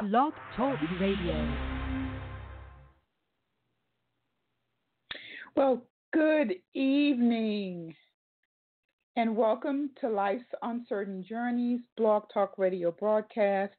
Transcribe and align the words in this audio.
Blog 0.00 0.32
Talk 0.56 0.78
Radio. 1.00 1.54
Well, 5.56 5.82
good 6.12 6.54
evening 6.72 7.96
and 9.16 9.36
welcome 9.36 9.90
to 10.00 10.08
Life's 10.08 10.44
Uncertain 10.62 11.24
Journeys 11.28 11.80
Blog 11.96 12.26
Talk 12.32 12.58
Radio 12.58 12.92
broadcast 12.92 13.74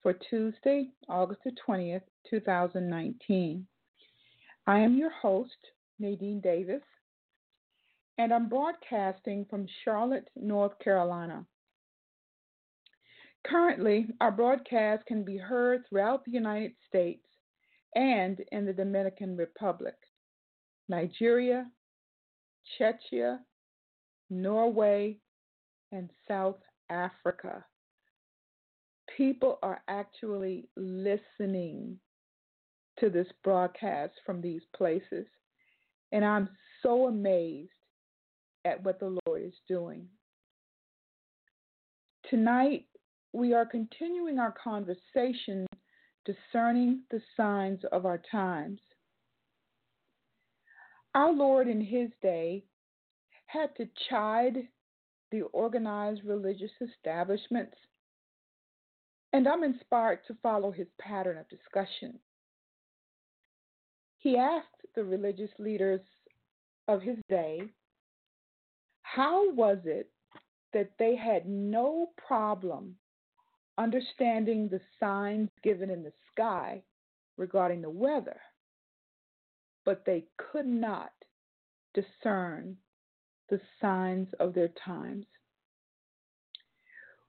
for 0.00 0.14
Tuesday, 0.30 0.90
August 1.08 1.40
the 1.44 1.50
20th, 1.68 2.02
2019. 2.30 3.66
I 4.68 4.78
am 4.78 4.96
your 4.96 5.10
host, 5.10 5.50
Nadine 5.98 6.40
Davis, 6.40 6.82
and 8.16 8.32
I'm 8.32 8.48
broadcasting 8.48 9.44
from 9.50 9.66
Charlotte, 9.84 10.28
North 10.36 10.78
Carolina. 10.78 11.44
Currently, 13.46 14.08
our 14.20 14.32
broadcast 14.32 15.06
can 15.06 15.24
be 15.24 15.36
heard 15.38 15.82
throughout 15.88 16.24
the 16.24 16.32
United 16.32 16.72
States 16.86 17.24
and 17.94 18.38
in 18.52 18.66
the 18.66 18.72
Dominican 18.72 19.36
Republic, 19.36 19.94
Nigeria, 20.88 21.66
Czechia, 22.78 23.38
Norway, 24.28 25.18
and 25.92 26.10
South 26.26 26.58
Africa. 26.90 27.64
People 29.16 29.58
are 29.62 29.82
actually 29.88 30.68
listening 30.76 31.98
to 33.00 33.08
this 33.08 33.28
broadcast 33.42 34.12
from 34.26 34.42
these 34.42 34.62
places, 34.76 35.26
and 36.12 36.24
I'm 36.24 36.48
so 36.82 37.06
amazed 37.06 37.70
at 38.64 38.82
what 38.84 39.00
the 39.00 39.18
Lord 39.26 39.42
is 39.42 39.54
doing. 39.66 40.06
Tonight, 42.28 42.84
we 43.38 43.54
are 43.54 43.64
continuing 43.64 44.40
our 44.40 44.52
conversation 44.52 45.64
discerning 46.24 47.02
the 47.12 47.22
signs 47.36 47.78
of 47.92 48.04
our 48.04 48.20
times. 48.32 48.80
Our 51.14 51.32
Lord 51.32 51.68
in 51.68 51.80
his 51.80 52.10
day 52.20 52.64
had 53.46 53.74
to 53.76 53.88
chide 54.10 54.66
the 55.30 55.42
organized 55.52 56.22
religious 56.24 56.72
establishments, 56.80 57.76
and 59.32 59.46
I'm 59.46 59.62
inspired 59.62 60.18
to 60.26 60.36
follow 60.42 60.72
his 60.72 60.88
pattern 61.00 61.38
of 61.38 61.48
discussion. 61.48 62.18
He 64.18 64.36
asked 64.36 64.66
the 64.96 65.04
religious 65.04 65.50
leaders 65.60 66.00
of 66.88 67.02
his 67.02 67.18
day, 67.28 67.60
How 69.02 69.52
was 69.52 69.78
it 69.84 70.10
that 70.72 70.90
they 70.98 71.14
had 71.14 71.46
no 71.46 72.08
problem 72.26 72.96
understanding 73.78 74.68
the 74.68 74.80
signs 75.00 75.48
given 75.62 75.88
in 75.88 76.02
the 76.02 76.12
sky 76.32 76.82
regarding 77.36 77.80
the 77.80 77.90
weather, 77.90 78.40
but 79.84 80.04
they 80.04 80.24
could 80.36 80.66
not 80.66 81.12
discern 81.94 82.76
the 83.48 83.60
signs 83.80 84.28
of 84.40 84.52
their 84.52 84.70
times. 84.84 85.24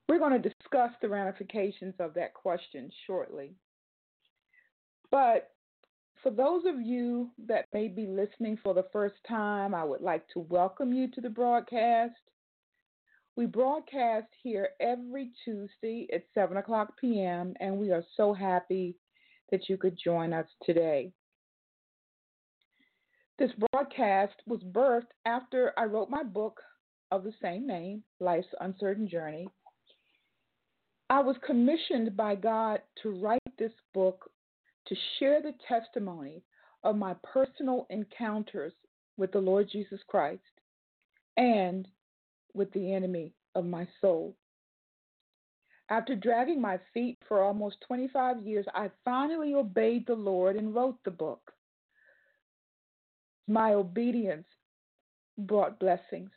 We're 0.09 0.19
going 0.19 0.41
to 0.41 0.49
discuss 0.49 0.91
the 1.01 1.07
ramifications 1.07 1.93
of 1.99 2.15
that 2.15 2.33
question 2.33 2.89
shortly. 3.05 3.53
But 5.11 5.51
for 6.23 6.31
those 6.31 6.63
of 6.65 6.81
you 6.81 7.29
that 7.47 7.65
may 7.73 7.87
be 7.87 8.07
listening 8.07 8.57
for 8.61 8.73
the 8.73 8.87
first 8.91 9.15
time, 9.27 9.73
I 9.73 9.83
would 9.83 10.01
like 10.01 10.27
to 10.29 10.39
welcome 10.39 10.91
you 10.91 11.09
to 11.11 11.21
the 11.21 11.29
broadcast. 11.29 12.15
We 13.39 13.45
broadcast 13.45 14.27
here 14.43 14.71
every 14.81 15.31
Tuesday 15.45 16.09
at 16.11 16.25
7 16.33 16.57
o'clock 16.57 16.99
p.m., 16.99 17.53
and 17.61 17.77
we 17.77 17.89
are 17.89 18.03
so 18.17 18.33
happy 18.33 18.97
that 19.49 19.69
you 19.69 19.77
could 19.77 19.97
join 19.97 20.33
us 20.33 20.45
today. 20.65 21.13
This 23.37 23.51
broadcast 23.71 24.33
was 24.45 24.59
birthed 24.59 25.13
after 25.23 25.71
I 25.77 25.85
wrote 25.85 26.09
my 26.09 26.21
book 26.21 26.59
of 27.11 27.23
the 27.23 27.31
same 27.41 27.65
name, 27.65 28.03
Life's 28.19 28.49
Uncertain 28.59 29.07
Journey. 29.07 29.47
I 31.09 31.21
was 31.21 31.37
commissioned 31.47 32.17
by 32.17 32.35
God 32.35 32.81
to 33.03 33.21
write 33.21 33.39
this 33.57 33.71
book 33.93 34.29
to 34.87 34.95
share 35.17 35.41
the 35.41 35.55
testimony 35.65 36.43
of 36.83 36.97
my 36.97 37.15
personal 37.23 37.87
encounters 37.89 38.73
with 39.15 39.31
the 39.31 39.39
Lord 39.39 39.69
Jesus 39.71 40.01
Christ 40.09 40.41
and 41.37 41.87
with 42.53 42.71
the 42.73 42.93
enemy 42.93 43.33
of 43.55 43.65
my 43.65 43.87
soul. 44.01 44.35
After 45.89 46.15
dragging 46.15 46.61
my 46.61 46.79
feet 46.93 47.17
for 47.27 47.41
almost 47.41 47.77
25 47.87 48.41
years, 48.41 48.65
I 48.75 48.91
finally 49.03 49.55
obeyed 49.55 50.05
the 50.05 50.13
Lord 50.13 50.55
and 50.55 50.73
wrote 50.73 50.97
the 51.03 51.11
book. 51.11 51.51
My 53.47 53.73
obedience 53.73 54.45
brought 55.37 55.79
blessings. 55.79 56.29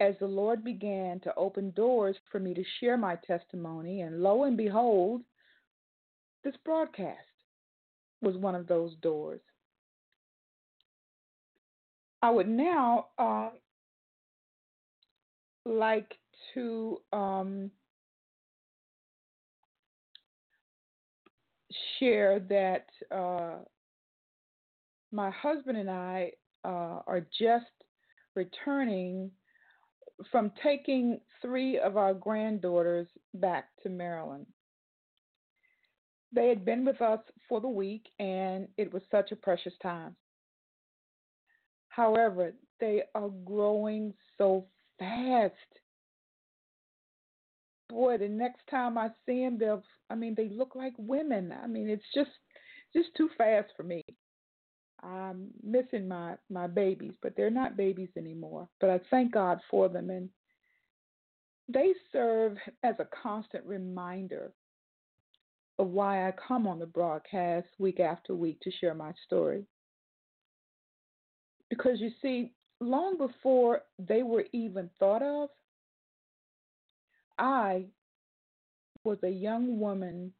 As 0.00 0.14
the 0.20 0.26
Lord 0.26 0.62
began 0.62 1.20
to 1.20 1.34
open 1.36 1.70
doors 1.70 2.16
for 2.30 2.38
me 2.38 2.52
to 2.52 2.64
share 2.80 2.98
my 2.98 3.16
testimony, 3.26 4.02
and 4.02 4.22
lo 4.22 4.44
and 4.44 4.56
behold, 4.56 5.22
this 6.42 6.54
broadcast 6.64 7.18
was 8.20 8.36
one 8.36 8.54
of 8.54 8.66
those 8.66 8.94
doors. 8.96 9.40
I 12.20 12.30
would 12.30 12.48
now 12.48 13.06
uh, 13.18 13.50
like 15.64 16.14
to 16.54 16.98
um, 17.12 17.70
share 21.98 22.40
that 22.40 22.86
uh, 23.14 23.58
my 25.12 25.30
husband 25.30 25.78
and 25.78 25.90
I 25.90 26.32
uh, 26.64 27.00
are 27.06 27.26
just 27.38 27.64
returning 28.34 29.30
from 30.30 30.52
taking 30.62 31.20
three 31.42 31.78
of 31.78 31.96
our 31.96 32.14
granddaughters 32.14 33.08
back 33.34 33.68
to 33.82 33.88
Maryland. 33.88 34.46
They 36.32 36.48
had 36.48 36.64
been 36.64 36.84
with 36.84 37.00
us 37.00 37.20
for 37.48 37.60
the 37.60 37.68
week, 37.68 38.08
and 38.18 38.68
it 38.76 38.92
was 38.92 39.02
such 39.10 39.30
a 39.30 39.36
precious 39.36 39.74
time. 39.82 40.16
However, 41.88 42.54
they 42.80 43.02
are 43.14 43.30
growing 43.44 44.12
so 44.36 44.66
fast. 44.98 45.54
Boy, 47.88 48.18
the 48.18 48.28
next 48.28 48.62
time 48.70 48.96
I 48.98 49.08
see 49.26 49.44
them, 49.44 49.58
they'll, 49.58 49.82
I 50.10 50.14
mean, 50.14 50.34
they 50.36 50.48
look 50.48 50.74
like 50.74 50.94
women. 50.98 51.52
I 51.52 51.66
mean, 51.66 51.88
it's 51.88 52.04
just, 52.14 52.30
just 52.94 53.08
too 53.16 53.28
fast 53.36 53.68
for 53.76 53.82
me. 53.82 54.02
I'm 55.02 55.48
missing 55.62 56.08
my 56.08 56.36
my 56.48 56.66
babies, 56.66 57.12
but 57.20 57.34
they're 57.36 57.50
not 57.50 57.76
babies 57.76 58.08
anymore. 58.16 58.68
But 58.80 58.88
I 58.88 59.00
thank 59.10 59.32
God 59.32 59.60
for 59.70 59.88
them, 59.88 60.08
and 60.08 60.30
they 61.68 61.92
serve 62.10 62.56
as 62.82 62.94
a 62.98 63.08
constant 63.22 63.66
reminder 63.66 64.52
of 65.78 65.88
why 65.88 66.26
I 66.26 66.32
come 66.32 66.66
on 66.66 66.78
the 66.78 66.86
broadcast 66.86 67.68
week 67.78 68.00
after 68.00 68.34
week 68.34 68.60
to 68.60 68.70
share 68.70 68.94
my 68.94 69.12
story. 69.26 69.66
Because 71.68 72.00
you 72.00 72.10
see, 72.22 72.52
long 72.84 73.18
before 73.18 73.82
they 73.98 74.22
were 74.22 74.44
even 74.52 74.90
thought 74.98 75.22
of, 75.22 75.48
I 77.38 77.86
was 79.04 79.18
a 79.22 79.28
young 79.28 79.78
woman 79.78 80.32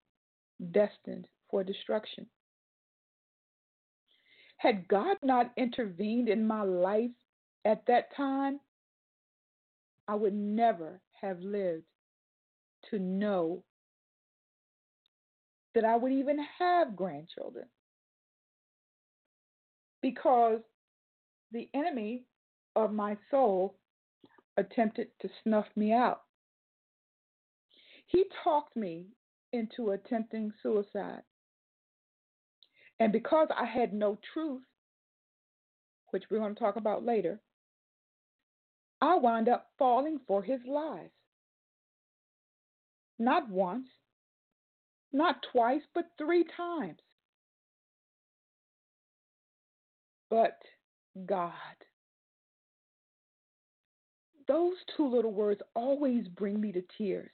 destined 0.72 1.26
for 1.50 1.64
destruction. 1.64 2.26
Had 4.58 4.88
God 4.88 5.16
not 5.22 5.52
intervened 5.56 6.28
in 6.28 6.46
my 6.46 6.62
life 6.62 7.10
at 7.64 7.84
that 7.86 8.14
time, 8.16 8.60
I 10.08 10.14
would 10.14 10.34
never 10.34 11.00
have 11.20 11.40
lived 11.40 11.84
to 12.90 12.98
know 12.98 13.62
that 15.74 15.84
I 15.84 15.96
would 15.96 16.12
even 16.12 16.38
have 16.58 16.96
grandchildren. 16.96 17.66
Because 20.02 20.60
the 21.52 21.68
enemy 21.74 22.24
of 22.76 22.92
my 22.92 23.16
soul 23.30 23.76
attempted 24.56 25.08
to 25.20 25.28
snuff 25.42 25.66
me 25.76 25.92
out. 25.92 26.22
He 28.06 28.24
talked 28.42 28.76
me 28.76 29.06
into 29.52 29.90
attempting 29.90 30.52
suicide. 30.62 31.22
And 33.00 33.12
because 33.12 33.48
I 33.56 33.64
had 33.64 33.92
no 33.92 34.18
truth, 34.32 34.62
which 36.10 36.24
we're 36.30 36.38
going 36.38 36.54
to 36.54 36.60
talk 36.60 36.76
about 36.76 37.04
later, 37.04 37.40
I 39.00 39.16
wound 39.16 39.48
up 39.48 39.70
falling 39.78 40.20
for 40.26 40.42
his 40.42 40.60
lies. 40.66 41.10
Not 43.18 43.48
once, 43.48 43.88
not 45.12 45.44
twice, 45.52 45.82
but 45.94 46.06
three 46.18 46.44
times. 46.56 46.98
But 50.30 50.58
God 51.26 51.52
those 54.46 54.74
two 54.96 55.06
little 55.08 55.32
words 55.32 55.60
always 55.74 56.28
bring 56.28 56.60
me 56.60 56.72
to 56.72 56.82
tears. 56.98 57.30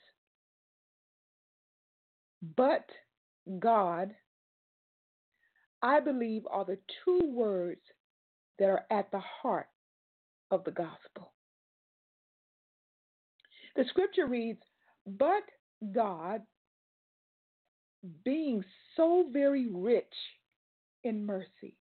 but 2.56 2.88
God, 3.58 4.14
I 5.82 6.00
believe, 6.00 6.42
are 6.50 6.64
the 6.64 6.78
two 7.04 7.20
words 7.24 7.80
that 8.58 8.68
are 8.68 8.84
at 8.90 9.10
the 9.10 9.20
heart 9.20 9.68
of 10.50 10.64
the 10.64 10.70
gospel. 10.70 11.32
The 13.76 13.84
scripture 13.88 14.26
reads, 14.26 14.60
But 15.06 15.42
God, 15.92 16.42
being 18.24 18.64
so 18.96 19.26
very 19.32 19.68
rich 19.70 20.04
in 21.04 21.24
mercy, 21.24 21.76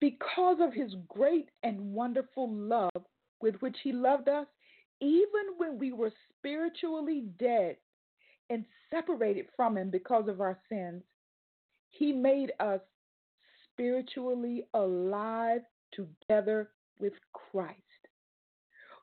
because 0.00 0.58
of 0.60 0.72
his 0.72 0.94
great 1.08 1.50
and 1.62 1.92
wonderful 1.94 2.52
love 2.52 2.90
with 3.40 3.54
which 3.56 3.76
he 3.82 3.92
loved 3.92 4.28
us, 4.28 4.46
even 5.00 5.56
when 5.56 5.78
we 5.78 5.92
were 5.92 6.12
spiritually 6.38 7.24
dead 7.38 7.76
and 8.50 8.64
separated 8.90 9.46
from 9.56 9.76
him 9.76 9.90
because 9.90 10.28
of 10.28 10.40
our 10.40 10.58
sins, 10.68 11.02
he 11.90 12.12
made 12.12 12.52
us 12.60 12.80
spiritually 13.72 14.64
alive 14.74 15.62
together 15.92 16.70
with 16.98 17.14
Christ. 17.32 17.76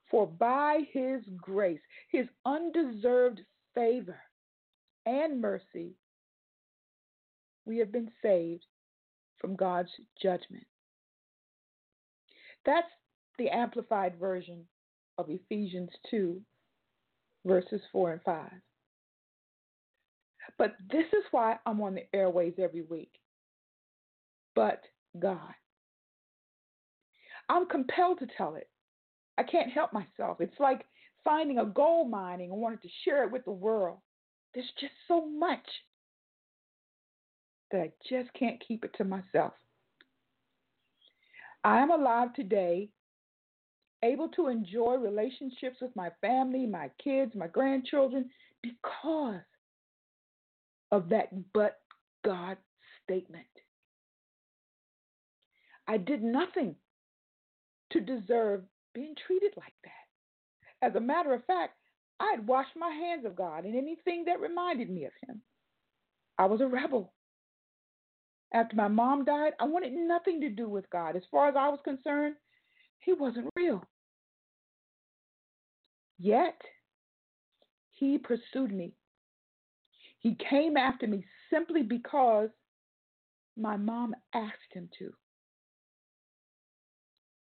For 0.10 0.28
by 0.28 0.82
his 0.92 1.22
grace, 1.42 1.82
his 2.10 2.28
undeserved 2.46 3.42
favor 3.74 4.20
and 5.06 5.42
mercy, 5.42 5.96
we 7.66 7.78
have 7.80 7.92
been 7.92 8.10
saved 8.22 8.66
from 9.38 9.56
God's 9.56 9.90
judgment. 10.22 10.66
That's 12.66 12.88
the 13.38 13.50
amplified 13.50 14.20
version 14.20 14.66
of 15.18 15.30
Ephesians 15.30 15.90
2, 16.10 16.42
verses 17.46 17.82
4 17.92 18.14
and 18.14 18.22
5. 18.24 18.52
But 20.58 20.76
this 20.92 21.06
is 21.14 21.24
why 21.32 21.58
I'm 21.66 21.82
on 21.82 21.96
the 21.96 22.08
airways 22.14 22.54
every 22.58 22.84
week. 22.84 23.12
But 24.56 24.82
God. 25.20 25.54
I'm 27.50 27.68
compelled 27.68 28.20
to 28.20 28.28
tell 28.38 28.56
it. 28.56 28.70
I 29.38 29.44
can't 29.44 29.72
help 29.72 29.94
myself. 29.94 30.42
It's 30.42 30.60
like 30.60 30.86
finding 31.24 31.60
a 31.60 31.66
gold 31.66 32.10
mining 32.10 32.52
and 32.52 32.60
wanting 32.60 32.80
to 32.80 32.90
share 33.06 33.24
it 33.24 33.32
with 33.32 33.46
the 33.46 33.52
world. 33.52 34.00
There's 34.54 34.72
just 34.80 34.94
so 35.08 35.26
much 35.28 35.66
that 37.72 37.82
I 37.82 37.92
just 38.10 38.34
can't 38.34 38.64
keep 38.66 38.84
it 38.84 38.96
to 38.98 39.04
myself. 39.04 39.54
I 41.64 41.80
am 41.80 41.92
alive 41.92 42.34
today, 42.34 42.90
able 44.04 44.30
to 44.30 44.48
enjoy 44.48 44.96
relationships 44.96 45.78
with 45.82 45.96
my 45.96 46.10
family, 46.22 46.66
my 46.66 46.90
kids, 47.04 47.34
my 47.36 47.48
grandchildren, 47.48 48.30
because 48.62 49.42
of 50.92 51.10
that 51.10 51.30
but 51.54 51.80
God 52.24 52.58
statement. 53.04 53.46
I 55.88 55.98
did 55.98 56.22
nothing 56.22 56.76
to 57.92 58.02
deserve 58.02 58.64
being 58.94 59.16
treated 59.26 59.54
like 59.58 59.74
that. 59.84 60.88
As 60.88 60.96
a 60.96 61.00
matter 61.00 61.34
of 61.34 61.46
fact, 61.46 61.74
I 62.20 62.32
had 62.36 62.48
washed 62.48 62.76
my 62.76 62.90
hands 62.90 63.26
of 63.26 63.36
God 63.36 63.66
and 63.66 63.76
anything 63.76 64.26
that 64.26 64.42
reminded 64.42 64.90
me 64.90 65.06
of 65.06 65.12
Him. 65.28 65.42
I 66.38 66.46
was 66.46 66.62
a 66.62 66.68
rebel. 66.68 67.14
After 68.54 68.76
my 68.76 68.88
mom 68.88 69.26
died, 69.26 69.54
I 69.60 69.66
wanted 69.66 69.94
nothing 69.94 70.42
to 70.42 70.50
do 70.50 70.70
with 70.70 70.90
God. 70.90 71.16
As 71.16 71.24
far 71.32 71.50
as 71.50 71.56
I 71.58 71.70
was 71.70 71.80
concerned, 71.84 72.36
He 73.00 73.14
wasn't 73.14 73.50
real. 73.56 73.84
Yet, 76.18 76.60
He 77.92 78.18
pursued 78.18 78.74
me. 78.74 78.94
He 80.20 80.36
came 80.50 80.78
after 80.78 81.08
me 81.08 81.26
simply 81.52 81.84
because 81.84 82.50
my 83.56 83.78
mom 83.78 84.16
asked 84.34 84.74
Him 84.74 84.90
to. 85.00 85.12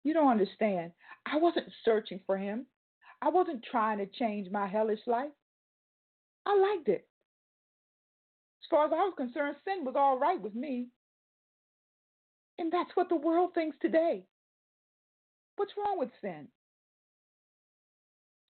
You 0.06 0.14
don't 0.14 0.30
understand. 0.30 0.92
I 1.26 1.38
wasn't 1.38 1.66
searching 1.84 2.20
for 2.28 2.38
him. 2.38 2.68
I 3.22 3.30
wasn't 3.30 3.66
trying 3.70 3.98
to 3.98 4.06
change 4.06 4.52
my 4.52 4.68
hellish 4.68 5.00
life. 5.08 5.32
I 6.46 6.56
liked 6.56 6.88
it. 6.88 7.08
As 8.62 8.68
far 8.70 8.86
as 8.86 8.92
I 8.94 8.98
was 8.98 9.14
concerned, 9.18 9.56
sin 9.66 9.84
was 9.84 9.96
all 9.98 10.20
right 10.20 10.40
with 10.40 10.54
me. 10.54 10.90
And 12.60 12.72
that's 12.72 12.92
what 12.94 13.10
the 13.10 13.16
world 13.16 13.52
thinks 13.56 13.78
today. 13.82 14.26
What's 15.58 15.74
wrong 15.78 15.98
with 16.00 16.10
sin? 16.22 16.48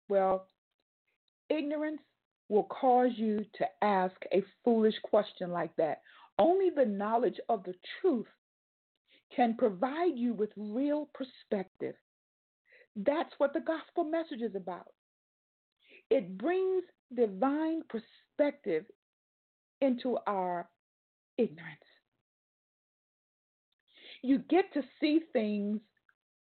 Well, 0.08 0.46
ignorance 1.48 2.00
will 2.48 2.64
cause 2.64 3.12
you 3.16 3.44
to 3.54 3.66
ask 3.82 4.16
a 4.32 4.42
foolish 4.64 4.96
question 5.04 5.50
like 5.50 5.74
that. 5.76 6.02
Only 6.38 6.70
the 6.70 6.84
knowledge 6.84 7.38
of 7.48 7.62
the 7.64 7.74
truth 8.00 8.26
can 9.34 9.56
provide 9.56 10.16
you 10.16 10.34
with 10.34 10.50
real 10.56 11.08
perspective. 11.14 11.94
That's 12.96 13.32
what 13.38 13.52
the 13.52 13.60
gospel 13.60 14.04
message 14.04 14.42
is 14.42 14.56
about. 14.56 14.88
It 16.10 16.36
brings 16.36 16.82
divine 17.14 17.82
perspective 17.88 18.84
into 19.80 20.18
our 20.26 20.68
ignorance. 21.38 21.78
You 24.22 24.38
get 24.38 24.72
to 24.74 24.82
see 25.00 25.20
things 25.32 25.80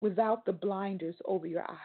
without 0.02 0.46
the 0.46 0.54
blinders 0.54 1.16
over 1.26 1.48
your 1.48 1.70
eyes. 1.70 1.78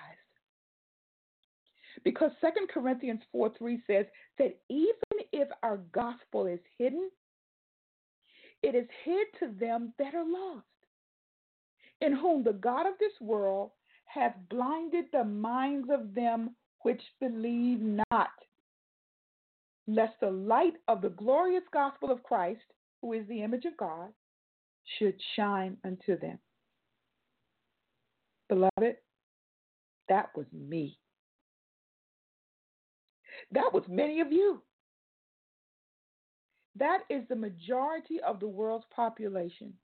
Because 2.03 2.33
2 2.41 2.67
Corinthians 2.73 3.21
4 3.33 3.53
3 3.57 3.83
says 3.87 4.07
that 4.39 4.59
even 4.69 5.27
if 5.33 5.49
our 5.63 5.79
gospel 5.93 6.47
is 6.47 6.61
hidden, 6.79 7.11
it 8.63 8.75
is 8.75 8.89
hid 9.05 9.27
to 9.41 9.55
them 9.59 9.93
that 9.99 10.15
are 10.15 10.25
lost 10.29 10.67
in 12.01 12.15
whom 12.15 12.43
the 12.43 12.53
God 12.53 12.87
of 12.87 12.95
this 12.99 13.13
world 13.21 13.71
hath 14.07 14.35
blinded 14.49 15.07
the 15.13 15.25
minds 15.25 15.89
of 15.91 16.15
them 16.15 16.55
which 16.81 17.01
believe 17.21 17.81
not, 18.11 18.31
lest 19.87 20.15
the 20.21 20.31
light 20.31 20.75
of 20.89 21.01
the 21.01 21.11
glorious 21.11 21.65
gospel 21.73 22.11
of 22.11 22.23
Christ, 22.23 22.61
who 23.01 23.13
is 23.13 23.27
the 23.29 23.43
image 23.43 23.65
of 23.65 23.77
God, 23.77 24.11
should 24.99 25.17
shine 25.37 25.77
unto 25.85 26.19
them. 26.19 26.39
Beloved, 28.55 28.97
that 30.09 30.31
was 30.37 30.47
me. 30.53 30.99
That 33.51 33.73
was 33.73 33.83
many 33.89 34.21
of 34.21 34.31
you. 34.31 34.63
That 36.77 37.01
is 37.11 37.23
the 37.29 37.37
majority 37.37 38.21
of 38.27 38.41
the 38.41 38.49
world's 38.49 38.87
population 38.95 39.75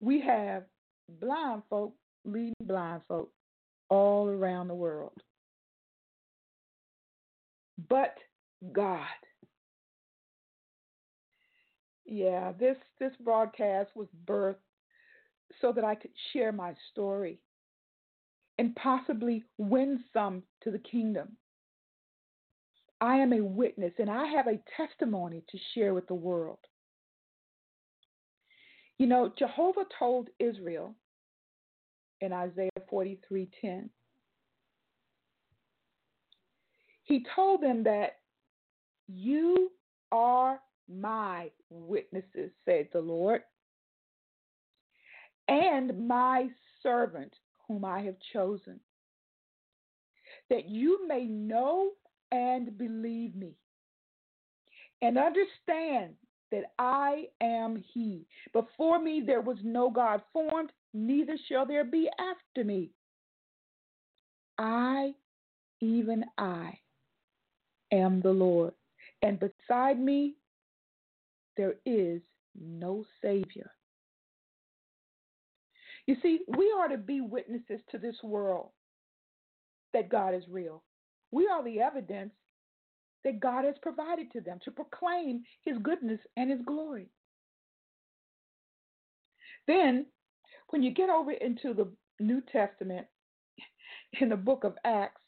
we 0.00 0.20
have 0.20 0.64
blind 1.20 1.62
folk 1.68 1.94
leading 2.24 2.54
blind 2.62 3.02
folk 3.08 3.32
all 3.88 4.28
around 4.28 4.68
the 4.68 4.74
world. 4.74 5.22
But 7.88 8.16
God. 8.72 9.06
Yeah, 12.04 12.52
this 12.58 12.76
this 12.98 13.12
broadcast 13.22 13.90
was 13.94 14.08
birthed 14.26 14.56
so 15.60 15.72
that 15.72 15.84
I 15.84 15.94
could 15.94 16.10
share 16.32 16.52
my 16.52 16.74
story 16.90 17.40
and 18.58 18.74
possibly 18.76 19.44
win 19.56 20.02
some 20.12 20.42
to 20.62 20.70
the 20.70 20.78
kingdom. 20.78 21.36
I 23.00 23.16
am 23.16 23.32
a 23.32 23.42
witness 23.42 23.92
and 23.98 24.10
I 24.10 24.26
have 24.26 24.48
a 24.48 24.60
testimony 24.76 25.44
to 25.50 25.58
share 25.74 25.94
with 25.94 26.08
the 26.08 26.14
world. 26.14 26.58
You 28.98 29.06
know, 29.06 29.32
Jehovah 29.38 29.84
told 29.96 30.28
Israel 30.40 30.96
in 32.20 32.32
Isaiah 32.32 32.70
43:10. 32.90 33.90
He 37.04 37.24
told 37.34 37.62
them 37.62 37.84
that 37.84 38.18
you 39.06 39.70
are 40.10 40.60
my 40.88 41.50
witnesses, 41.70 42.50
said 42.64 42.88
the 42.92 43.00
Lord, 43.00 43.42
and 45.48 46.06
my 46.06 46.48
servant 46.82 47.32
whom 47.66 47.84
I 47.84 48.00
have 48.02 48.16
chosen, 48.32 48.80
that 50.50 50.68
you 50.68 51.06
may 51.06 51.24
know 51.24 51.90
and 52.32 52.76
believe 52.76 53.34
me 53.34 53.54
and 55.02 55.18
understand 55.18 56.14
that 56.50 56.72
I 56.78 57.26
am 57.40 57.82
He. 57.92 58.26
Before 58.52 58.98
me 58.98 59.22
there 59.24 59.40
was 59.40 59.58
no 59.62 59.90
God 59.90 60.22
formed, 60.32 60.70
neither 60.94 61.36
shall 61.48 61.66
there 61.66 61.84
be 61.84 62.08
after 62.18 62.64
me. 62.64 62.90
I, 64.58 65.14
even 65.80 66.24
I, 66.36 66.78
am 67.92 68.20
the 68.20 68.30
Lord, 68.30 68.72
and 69.22 69.38
beside 69.38 70.00
me 70.00 70.34
there 71.56 71.74
is 71.86 72.20
no 72.58 73.04
Savior. 73.22 73.70
You 76.08 76.16
see, 76.22 76.40
we 76.56 76.74
are 76.74 76.88
to 76.88 76.96
be 76.96 77.20
witnesses 77.20 77.80
to 77.90 77.98
this 77.98 78.16
world 78.22 78.70
that 79.92 80.08
God 80.08 80.34
is 80.34 80.42
real. 80.48 80.82
We 81.32 81.46
are 81.46 81.62
the 81.62 81.80
evidence 81.80 82.32
that 83.24 83.40
God 83.40 83.66
has 83.66 83.74
provided 83.82 84.32
to 84.32 84.40
them 84.40 84.58
to 84.64 84.70
proclaim 84.70 85.42
his 85.66 85.76
goodness 85.82 86.18
and 86.38 86.50
his 86.50 86.60
glory. 86.66 87.10
Then, 89.66 90.06
when 90.70 90.82
you 90.82 90.94
get 90.94 91.10
over 91.10 91.32
into 91.32 91.74
the 91.74 91.92
New 92.18 92.40
Testament, 92.50 93.06
in 94.18 94.30
the 94.30 94.36
book 94.36 94.64
of 94.64 94.78
Acts, 94.86 95.20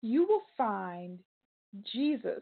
you 0.00 0.26
will 0.26 0.42
find 0.56 1.18
Jesus 1.92 2.40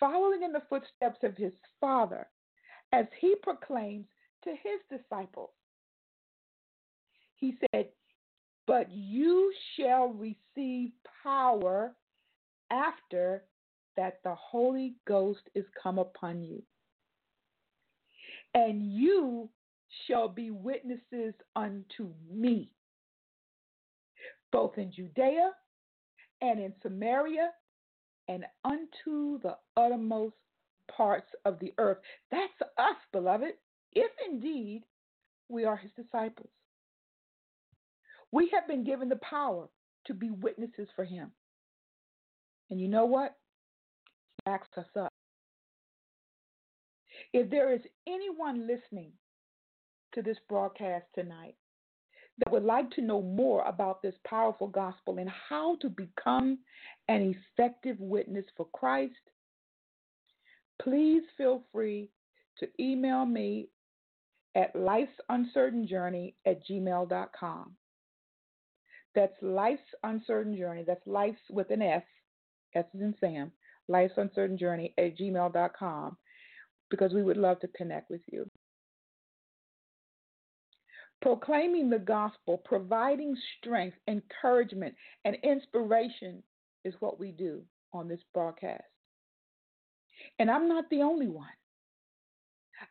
following 0.00 0.42
in 0.42 0.52
the 0.52 0.62
footsteps 0.70 1.18
of 1.22 1.36
his 1.36 1.52
Father 1.82 2.26
as 2.92 3.04
he 3.20 3.34
proclaims 3.42 4.06
to 4.44 4.50
his 4.50 4.98
disciples. 4.98 5.50
He 7.36 7.56
said, 7.72 7.88
But 8.66 8.90
you 8.90 9.52
shall 9.76 10.08
receive 10.08 10.90
power 11.22 11.94
after 12.70 13.44
that 13.96 14.18
the 14.24 14.34
Holy 14.34 14.94
Ghost 15.06 15.42
is 15.54 15.64
come 15.80 15.98
upon 15.98 16.42
you. 16.42 16.62
And 18.54 18.92
you 18.92 19.48
shall 20.06 20.28
be 20.28 20.50
witnesses 20.50 21.34
unto 21.54 22.08
me, 22.30 22.70
both 24.52 24.76
in 24.78 24.92
Judea 24.92 25.52
and 26.40 26.60
in 26.60 26.72
Samaria 26.82 27.50
and 28.28 28.44
unto 28.64 29.38
the 29.40 29.56
uttermost 29.76 30.34
parts 30.94 31.30
of 31.44 31.58
the 31.60 31.72
earth. 31.78 31.98
That's 32.30 32.52
us, 32.78 32.96
beloved, 33.12 33.52
if 33.92 34.10
indeed 34.30 34.82
we 35.48 35.64
are 35.64 35.76
his 35.76 35.92
disciples. 35.96 36.50
We 38.36 38.50
have 38.52 38.68
been 38.68 38.84
given 38.84 39.08
the 39.08 39.16
power 39.16 39.66
to 40.06 40.12
be 40.12 40.30
witnesses 40.30 40.88
for 40.94 41.06
him. 41.06 41.30
And 42.68 42.78
you 42.78 42.86
know 42.86 43.06
what? 43.06 43.34
He 44.36 44.50
backs 44.50 44.68
us 44.76 44.84
up. 44.94 45.10
If 47.32 47.48
there 47.48 47.72
is 47.72 47.80
anyone 48.06 48.66
listening 48.66 49.12
to 50.12 50.20
this 50.20 50.36
broadcast 50.50 51.06
tonight 51.14 51.54
that 52.36 52.52
would 52.52 52.62
like 52.62 52.90
to 52.90 53.00
know 53.00 53.22
more 53.22 53.64
about 53.64 54.02
this 54.02 54.14
powerful 54.26 54.68
gospel 54.68 55.16
and 55.16 55.30
how 55.48 55.76
to 55.76 55.88
become 55.88 56.58
an 57.08 57.34
effective 57.56 57.96
witness 57.98 58.44
for 58.54 58.66
Christ, 58.74 59.14
please 60.82 61.22
feel 61.38 61.62
free 61.72 62.10
to 62.58 62.68
email 62.78 63.24
me 63.24 63.70
at 64.54 64.76
life's 64.76 65.18
uncertain 65.30 65.88
journey 65.88 66.34
at 66.44 66.60
gmail.com. 66.68 67.74
That's 69.16 69.34
life's 69.40 69.80
uncertain 70.04 70.54
journey. 70.56 70.84
That's 70.86 71.04
life's 71.06 71.40
with 71.50 71.70
an 71.70 71.80
S, 71.80 72.02
S 72.74 72.84
is 72.94 73.00
in 73.00 73.14
Sam, 73.18 73.50
life's 73.88 74.12
uncertain 74.18 74.58
journey 74.58 74.92
at 74.98 75.16
gmail.com 75.18 76.16
because 76.90 77.14
we 77.14 77.22
would 77.22 77.38
love 77.38 77.58
to 77.60 77.68
connect 77.68 78.10
with 78.10 78.20
you. 78.30 78.48
Proclaiming 81.22 81.88
the 81.88 81.98
gospel, 81.98 82.58
providing 82.58 83.34
strength, 83.58 83.96
encouragement, 84.06 84.94
and 85.24 85.36
inspiration 85.42 86.42
is 86.84 86.94
what 87.00 87.18
we 87.18 87.32
do 87.32 87.62
on 87.94 88.06
this 88.06 88.20
broadcast. 88.34 88.84
And 90.38 90.50
I'm 90.50 90.68
not 90.68 90.84
the 90.90 91.00
only 91.02 91.28
one. 91.28 91.48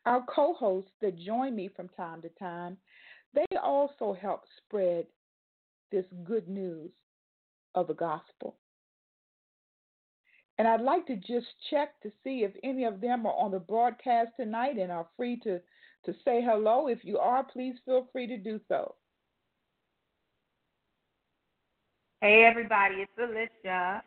Our 0.08 0.26
co 0.28 0.54
hosts 0.56 0.92
that 1.02 1.20
join 1.20 1.56
me 1.56 1.70
from 1.76 1.90
time 1.90 2.24
to 2.24 2.30
time, 2.40 2.78
they 3.36 3.46
also 3.62 4.18
help 4.20 4.42
spread 4.58 5.06
this 5.92 6.06
good 6.24 6.48
news 6.48 6.92
of 7.74 7.88
the 7.88 7.94
gospel. 7.94 8.58
And 10.58 10.68
I'd 10.68 10.82
like 10.82 11.06
to 11.08 11.18
just 11.18 11.48
check 11.70 12.00
to 12.02 12.12
see 12.24 12.44
if 12.44 12.52
any 12.64 12.86
of 12.86 13.02
them 13.02 13.26
are 13.26 13.36
on 13.38 13.52
the 13.52 13.60
broadcast 13.60 14.30
tonight 14.40 14.78
and 14.78 14.92
are 14.92 15.08
free 15.18 15.38
to, 15.44 15.60
to 16.06 16.14
say 16.24 16.42
hello. 16.42 16.88
If 16.88 17.00
you 17.04 17.18
are, 17.18 17.44
please 17.44 17.76
feel 17.86 18.08
free 18.14 18.28
to 18.28 18.38
do 18.38 18.60
so. 18.70 18.96
Hey, 22.22 22.46
everybody, 22.46 22.96
it's 22.96 23.12
Alicia, 23.20 24.02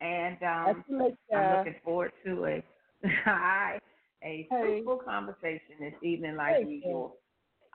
and 0.00 0.42
um, 0.42 0.84
Alicia. 0.90 1.14
I'm 1.36 1.58
looking 1.58 1.74
forward 1.84 2.12
to 2.24 2.46
a 2.46 2.64
hi, 3.24 3.78
a 4.24 4.46
fruitful 4.50 5.02
conversation 5.04 5.76
this 5.78 5.92
evening, 6.02 6.36
like 6.36 6.56
hey, 6.56 6.68
usual. 6.68 7.16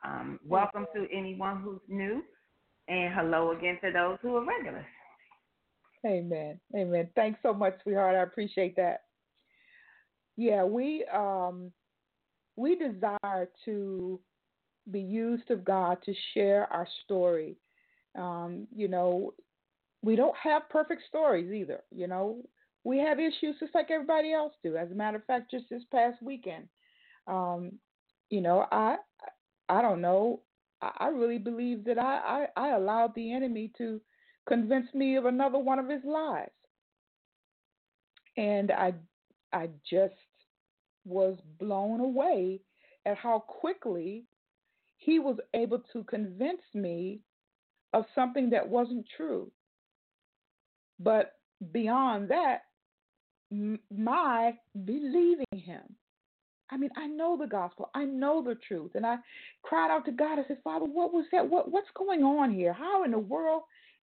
Um, 0.03 0.39
welcome 0.45 0.85
to 0.95 1.07
anyone 1.15 1.61
who's 1.61 1.79
new, 1.87 2.23
and 2.87 3.13
hello 3.13 3.51
again 3.51 3.77
to 3.83 3.91
those 3.91 4.17
who 4.21 4.35
are 4.35 4.45
regulars. 4.45 4.85
Amen. 6.05 6.59
Amen. 6.75 7.09
Thanks 7.15 7.39
so 7.41 7.53
much, 7.53 7.73
sweetheart. 7.81 8.15
I 8.15 8.23
appreciate 8.23 8.75
that. 8.75 9.01
Yeah, 10.37 10.63
we 10.63 11.05
um 11.13 11.71
we 12.55 12.75
desire 12.75 13.49
to 13.65 14.19
be 14.91 15.01
used 15.01 15.49
of 15.49 15.65
God 15.65 15.97
to 16.05 16.13
share 16.33 16.71
our 16.71 16.87
story. 17.03 17.57
Um, 18.17 18.67
you 18.73 18.87
know, 18.87 19.33
we 20.03 20.15
don't 20.15 20.35
have 20.37 20.69
perfect 20.69 21.03
stories 21.07 21.51
either. 21.51 21.81
You 21.91 22.07
know, 22.07 22.43
we 22.83 22.99
have 22.99 23.19
issues 23.19 23.55
just 23.59 23.73
like 23.73 23.89
everybody 23.89 24.31
else 24.31 24.53
do. 24.63 24.77
As 24.77 24.91
a 24.91 24.95
matter 24.95 25.17
of 25.17 25.25
fact, 25.25 25.49
just 25.51 25.65
this 25.69 25.83
past 25.91 26.21
weekend, 26.21 26.67
um, 27.27 27.73
you 28.29 28.41
know, 28.41 28.67
I 28.71 28.97
I 29.67 29.81
don't 29.81 30.01
know. 30.01 30.41
I, 30.99 31.07
really 31.07 31.37
believe 31.37 31.83
that 31.85 31.97
I, 31.97 32.47
I 32.55 32.67
I 32.67 32.75
allowed 32.75 33.13
the 33.15 33.33
enemy 33.33 33.71
to 33.77 34.01
convince 34.47 34.93
me 34.93 35.15
of 35.15 35.25
another 35.25 35.57
one 35.59 35.79
of 35.79 35.89
his 35.89 36.03
lies, 36.03 36.49
and 38.37 38.71
I 38.71 38.93
I 39.53 39.69
just 39.89 40.13
was 41.05 41.37
blown 41.59 41.99
away 41.99 42.61
at 43.05 43.17
how 43.17 43.39
quickly 43.39 44.25
he 44.97 45.19
was 45.19 45.37
able 45.53 45.79
to 45.93 46.03
convince 46.05 46.61
me 46.73 47.21
of 47.93 48.05
something 48.15 48.49
that 48.49 48.67
wasn't 48.67 49.05
true. 49.15 49.51
But 50.99 51.33
beyond 51.71 52.29
that, 52.29 52.61
my 53.51 54.53
believing 54.85 55.45
him. 55.53 55.95
I 56.71 56.77
mean, 56.77 56.89
I 56.97 57.07
know 57.07 57.37
the 57.37 57.47
gospel. 57.47 57.89
I 57.93 58.05
know 58.05 58.43
the 58.43 58.55
truth. 58.67 58.91
And 58.95 59.05
I 59.05 59.17
cried 59.61 59.91
out 59.91 60.05
to 60.05 60.11
God. 60.11 60.39
I 60.39 60.47
said, 60.47 60.57
Father, 60.63 60.85
what 60.85 61.13
was 61.13 61.25
that? 61.31 61.47
What, 61.47 61.71
what's 61.71 61.89
going 61.95 62.23
on 62.23 62.51
here? 62.51 62.73
How 62.73 63.03
in 63.03 63.11
the 63.11 63.19
world 63.19 63.63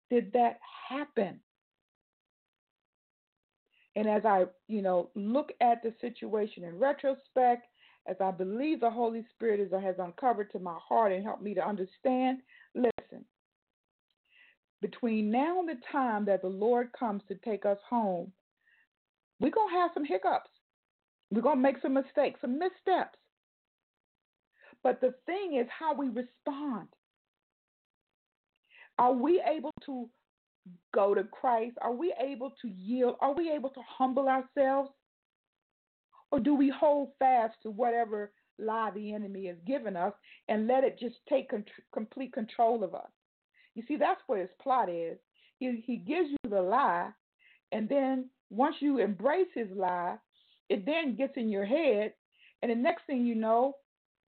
did 0.09 0.31
that 0.33 0.59
happen? 0.89 1.39
And 3.95 4.07
as 4.07 4.23
I, 4.25 4.45
you 4.67 4.81
know, 4.81 5.09
look 5.15 5.51
at 5.59 5.83
the 5.83 5.93
situation 5.99 6.63
in 6.63 6.77
retrospect, 6.77 7.67
as 8.07 8.15
I 8.21 8.31
believe 8.31 8.79
the 8.79 8.89
Holy 8.89 9.25
Spirit 9.35 9.59
is, 9.59 9.71
has 9.71 9.95
uncovered 9.99 10.51
to 10.51 10.59
my 10.59 10.77
heart 10.87 11.11
and 11.11 11.23
helped 11.23 11.43
me 11.43 11.53
to 11.55 11.67
understand, 11.67 12.39
listen, 12.73 13.25
between 14.81 15.29
now 15.29 15.59
and 15.59 15.69
the 15.69 15.77
time 15.91 16.25
that 16.25 16.41
the 16.41 16.47
Lord 16.47 16.89
comes 16.97 17.21
to 17.27 17.35
take 17.35 17.65
us 17.65 17.77
home, 17.87 18.31
we're 19.39 19.51
going 19.51 19.69
to 19.69 19.79
have 19.79 19.91
some 19.93 20.05
hiccups. 20.05 20.49
We're 21.31 21.41
going 21.41 21.57
to 21.57 21.61
make 21.61 21.81
some 21.81 21.93
mistakes, 21.93 22.41
some 22.41 22.59
missteps. 22.59 23.17
But 24.83 24.99
the 24.99 25.13
thing 25.25 25.57
is 25.59 25.67
how 25.69 25.93
we 25.93 26.07
respond. 26.07 26.87
Are 28.99 29.13
we 29.13 29.41
able 29.47 29.71
to 29.85 30.09
go 30.93 31.15
to 31.15 31.23
Christ? 31.23 31.77
Are 31.81 31.93
we 31.93 32.13
able 32.21 32.51
to 32.61 32.67
yield? 32.67 33.15
Are 33.21 33.33
we 33.33 33.51
able 33.51 33.69
to 33.69 33.81
humble 33.87 34.27
ourselves? 34.27 34.89
Or 36.31 36.39
do 36.39 36.55
we 36.55 36.69
hold 36.69 37.11
fast 37.19 37.55
to 37.63 37.71
whatever 37.71 38.31
lie 38.59 38.91
the 38.93 39.13
enemy 39.13 39.47
has 39.47 39.57
given 39.65 39.95
us 39.95 40.13
and 40.49 40.67
let 40.67 40.83
it 40.83 40.99
just 40.99 41.15
take 41.27 41.49
con- 41.49 41.65
complete 41.93 42.33
control 42.33 42.83
of 42.83 42.93
us? 42.93 43.09
You 43.75 43.83
see, 43.87 43.97
that's 43.97 44.21
what 44.27 44.39
his 44.39 44.49
plot 44.61 44.89
is. 44.89 45.17
He, 45.59 45.83
he 45.85 45.97
gives 45.97 46.29
you 46.29 46.49
the 46.49 46.61
lie, 46.61 47.09
and 47.71 47.87
then 47.87 48.29
once 48.49 48.75
you 48.79 48.97
embrace 48.97 49.47
his 49.53 49.67
lie, 49.75 50.17
it 50.71 50.85
then 50.85 51.17
gets 51.17 51.33
in 51.35 51.49
your 51.49 51.65
head, 51.65 52.13
and 52.61 52.71
the 52.71 52.75
next 52.75 53.05
thing 53.05 53.25
you 53.25 53.35
know, 53.35 53.73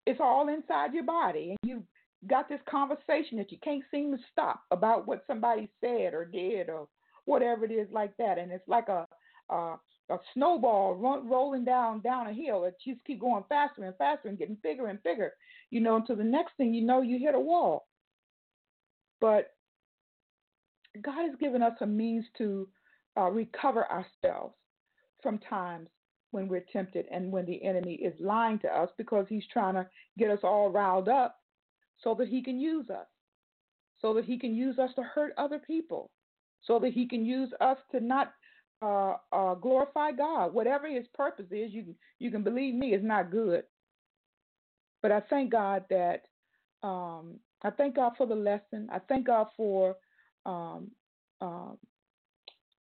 it's 0.06 0.20
all 0.20 0.49
inside 0.49 0.92
your 0.92 1.04
body, 1.04 1.50
and 1.50 1.70
you've 1.70 1.84
got 2.26 2.49
this 2.49 2.61
conversation 2.68 3.38
that 3.38 3.52
you 3.52 3.58
can't 3.62 3.84
seem 3.92 4.11
to 4.11 4.22
stop 4.32 4.61
about 4.72 5.06
what 5.06 5.22
somebody 5.28 5.70
said 5.80 6.14
or 6.14 6.25
did 6.25 6.68
or 6.68 6.88
whatever 7.26 7.64
it 7.64 7.70
is 7.70 7.87
like 7.92 8.12
that, 8.16 8.38
and 8.38 8.50
it's 8.50 8.66
like 8.66 8.88
a 8.88 9.06
a, 9.50 9.76
a 10.11 10.18
snowball 10.34 10.94
rolling 10.94 11.64
down 11.64 12.00
down 12.00 12.26
a 12.26 12.32
hill. 12.32 12.64
It 12.64 12.75
just 12.84 13.04
keep 13.04 13.20
going 13.20 13.44
faster 13.49 13.84
and 13.84 13.96
faster 13.96 14.28
and 14.28 14.38
getting 14.38 14.58
bigger 14.64 14.88
and 14.88 15.02
bigger, 15.04 15.32
you 15.70 15.80
know, 15.80 15.94
until 15.94 16.16
the 16.16 16.25
next 16.25 16.56
thing 16.56 16.75
you 16.75 16.84
know, 16.84 17.02
you 17.02 17.20
hit 17.20 17.37
a 17.37 17.40
wall. 17.40 17.87
But 19.20 19.52
God 21.00 21.28
has 21.28 21.38
given 21.38 21.62
us 21.62 21.75
a 21.80 21.87
means 21.87 22.25
to 22.38 22.68
uh, 23.16 23.30
recover 23.30 23.87
ourselves 23.88 24.54
from 25.22 25.38
times 25.38 25.88
when 26.33 26.49
we're 26.49 26.65
tempted 26.73 27.07
and 27.12 27.31
when 27.31 27.47
the 27.47 27.62
enemy 27.65 27.95
is 27.95 28.15
lying 28.21 28.59
to 28.59 28.69
us 28.69 28.91
because 28.99 29.27
he's 29.29 29.47
trying 29.53 29.75
to 29.75 29.87
get 30.19 30.31
us 30.31 30.41
all 30.43 30.71
riled 30.71 31.09
up 31.09 31.37
so 32.03 32.15
that 32.15 32.29
he 32.29 32.43
can 32.43 32.59
use 32.59 32.91
us, 32.91 33.07
so 34.01 34.12
that 34.15 34.25
he 34.25 34.39
can 34.39 34.55
use 34.55 34.79
us 34.79 34.91
to 34.97 35.03
hurt 35.03 35.33
other 35.39 35.61
people, 35.61 36.11
so 36.62 36.79
that 36.81 36.93
he 36.93 37.07
can 37.07 37.25
use 37.25 37.51
us 37.61 37.79
to 37.93 38.01
not 38.01 38.33
uh, 38.83 39.15
uh, 39.33 39.55
glorify 39.55 40.11
God. 40.11 40.53
Whatever 40.53 40.89
His 40.89 41.07
purpose 41.15 41.47
is, 41.51 41.73
you 41.73 41.95
you 42.19 42.31
can 42.31 42.43
believe 42.43 42.75
me, 42.75 42.95
it's 42.95 43.05
not 43.05 43.31
good. 43.31 43.62
But 45.03 45.12
I 45.12 45.21
thank 45.31 45.53
God 45.53 45.85
that 45.91 46.23
um, 46.83 47.39
I 47.62 47.71
thank 47.71 47.95
God 47.95 48.12
for 48.19 48.27
the 48.27 48.35
lesson. 48.35 48.89
I 48.93 48.99
thank 49.09 49.27
God 49.27 49.47
for 49.57 49.97
um, 50.45 50.91
uh, 51.41 51.73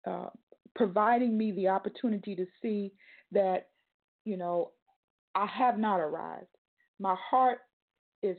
uh, 0.06 0.30
providing 0.74 1.36
me 1.36 1.52
the 1.52 1.68
opportunity 1.68 2.34
to 2.34 2.46
see 2.62 2.92
that, 3.32 3.68
you 4.24 4.36
know, 4.36 4.72
I 5.34 5.46
have 5.46 5.78
not 5.78 6.00
arrived. 6.00 6.46
My 6.98 7.16
heart 7.30 7.60
is 8.22 8.36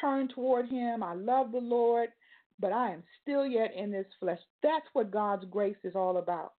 turned 0.00 0.30
toward 0.34 0.68
Him. 0.68 1.02
I 1.02 1.14
love 1.14 1.52
the 1.52 1.58
Lord, 1.58 2.10
but 2.60 2.72
I 2.72 2.92
am 2.92 3.02
still 3.20 3.46
yet 3.46 3.72
in 3.76 3.90
this 3.90 4.06
flesh. 4.20 4.38
That's 4.62 4.86
what 4.92 5.10
God's 5.10 5.44
grace 5.50 5.76
is 5.84 5.94
all 5.94 6.18
about. 6.18 6.52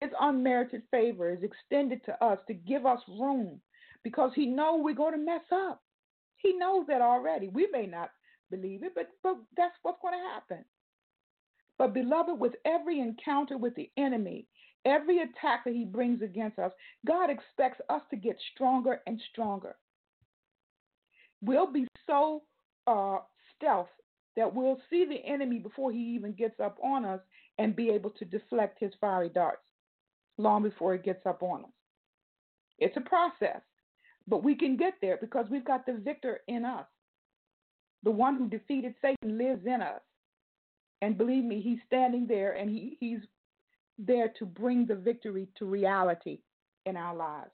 His 0.00 0.10
unmerited 0.20 0.82
favor 0.90 1.30
is 1.32 1.42
extended 1.42 2.04
to 2.04 2.24
us 2.24 2.38
to 2.46 2.54
give 2.54 2.86
us 2.86 3.00
room 3.08 3.60
because 4.04 4.30
He 4.34 4.46
knows 4.46 4.80
we're 4.82 4.94
going 4.94 5.14
to 5.14 5.24
mess 5.24 5.42
up. 5.52 5.82
He 6.36 6.52
knows 6.52 6.86
that 6.86 7.02
already. 7.02 7.48
We 7.48 7.68
may 7.72 7.86
not 7.86 8.10
believe 8.50 8.84
it, 8.84 8.92
but, 8.94 9.08
but 9.22 9.36
that's 9.56 9.74
what's 9.82 9.98
going 10.02 10.14
to 10.14 10.28
happen. 10.34 10.64
But, 11.78 11.94
beloved, 11.94 12.38
with 12.38 12.54
every 12.64 13.00
encounter 13.00 13.56
with 13.56 13.74
the 13.74 13.90
enemy, 13.96 14.46
every 14.88 15.18
attack 15.18 15.64
that 15.64 15.74
he 15.74 15.84
brings 15.84 16.22
against 16.22 16.58
us, 16.58 16.72
God 17.06 17.30
expects 17.30 17.80
us 17.88 18.02
to 18.10 18.16
get 18.16 18.36
stronger 18.54 19.00
and 19.06 19.20
stronger. 19.32 19.76
We'll 21.42 21.70
be 21.70 21.86
so 22.06 22.42
uh, 22.86 23.18
stealth 23.56 23.88
that 24.36 24.54
we'll 24.54 24.80
see 24.90 25.04
the 25.04 25.24
enemy 25.30 25.58
before 25.58 25.92
he 25.92 25.98
even 25.98 26.32
gets 26.32 26.58
up 26.60 26.78
on 26.82 27.04
us 27.04 27.20
and 27.58 27.76
be 27.76 27.90
able 27.90 28.10
to 28.10 28.24
deflect 28.24 28.78
his 28.78 28.92
fiery 29.00 29.28
darts 29.28 29.66
long 30.38 30.62
before 30.62 30.92
he 30.92 30.98
gets 30.98 31.26
up 31.26 31.42
on 31.42 31.64
us. 31.64 31.70
It's 32.78 32.96
a 32.96 33.00
process, 33.00 33.60
but 34.26 34.44
we 34.44 34.54
can 34.54 34.76
get 34.76 34.94
there 35.00 35.18
because 35.20 35.46
we've 35.50 35.64
got 35.64 35.86
the 35.86 35.94
victor 35.94 36.40
in 36.46 36.64
us. 36.64 36.86
The 38.04 38.10
one 38.12 38.36
who 38.36 38.48
defeated 38.48 38.94
Satan 39.02 39.38
lives 39.38 39.66
in 39.66 39.82
us. 39.82 40.00
And 41.02 41.18
believe 41.18 41.44
me, 41.44 41.60
he's 41.60 41.78
standing 41.86 42.26
there 42.28 42.52
and 42.52 42.70
he, 42.70 42.96
he's 43.00 43.20
there 43.98 44.28
to 44.38 44.46
bring 44.46 44.86
the 44.86 44.94
victory 44.94 45.48
to 45.58 45.64
reality 45.64 46.38
in 46.86 46.96
our 46.96 47.14
lives 47.14 47.50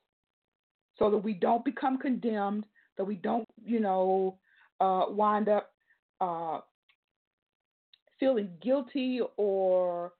so 0.99 1.11
that 1.11 1.19
we 1.19 1.33
don't 1.33 1.65
become 1.65 1.99
condemned, 1.99 2.67
that 2.97 3.05
we 3.05 3.17
don't, 3.17 3.49
you 3.65 3.81
know, 3.81 4.39
uh, 4.81 5.07
wind 5.09 5.49
up 5.49 5.73
uh, 6.21 6.61
feeling 8.21 8.49
guilty 8.63 9.21
or, 9.37 10.13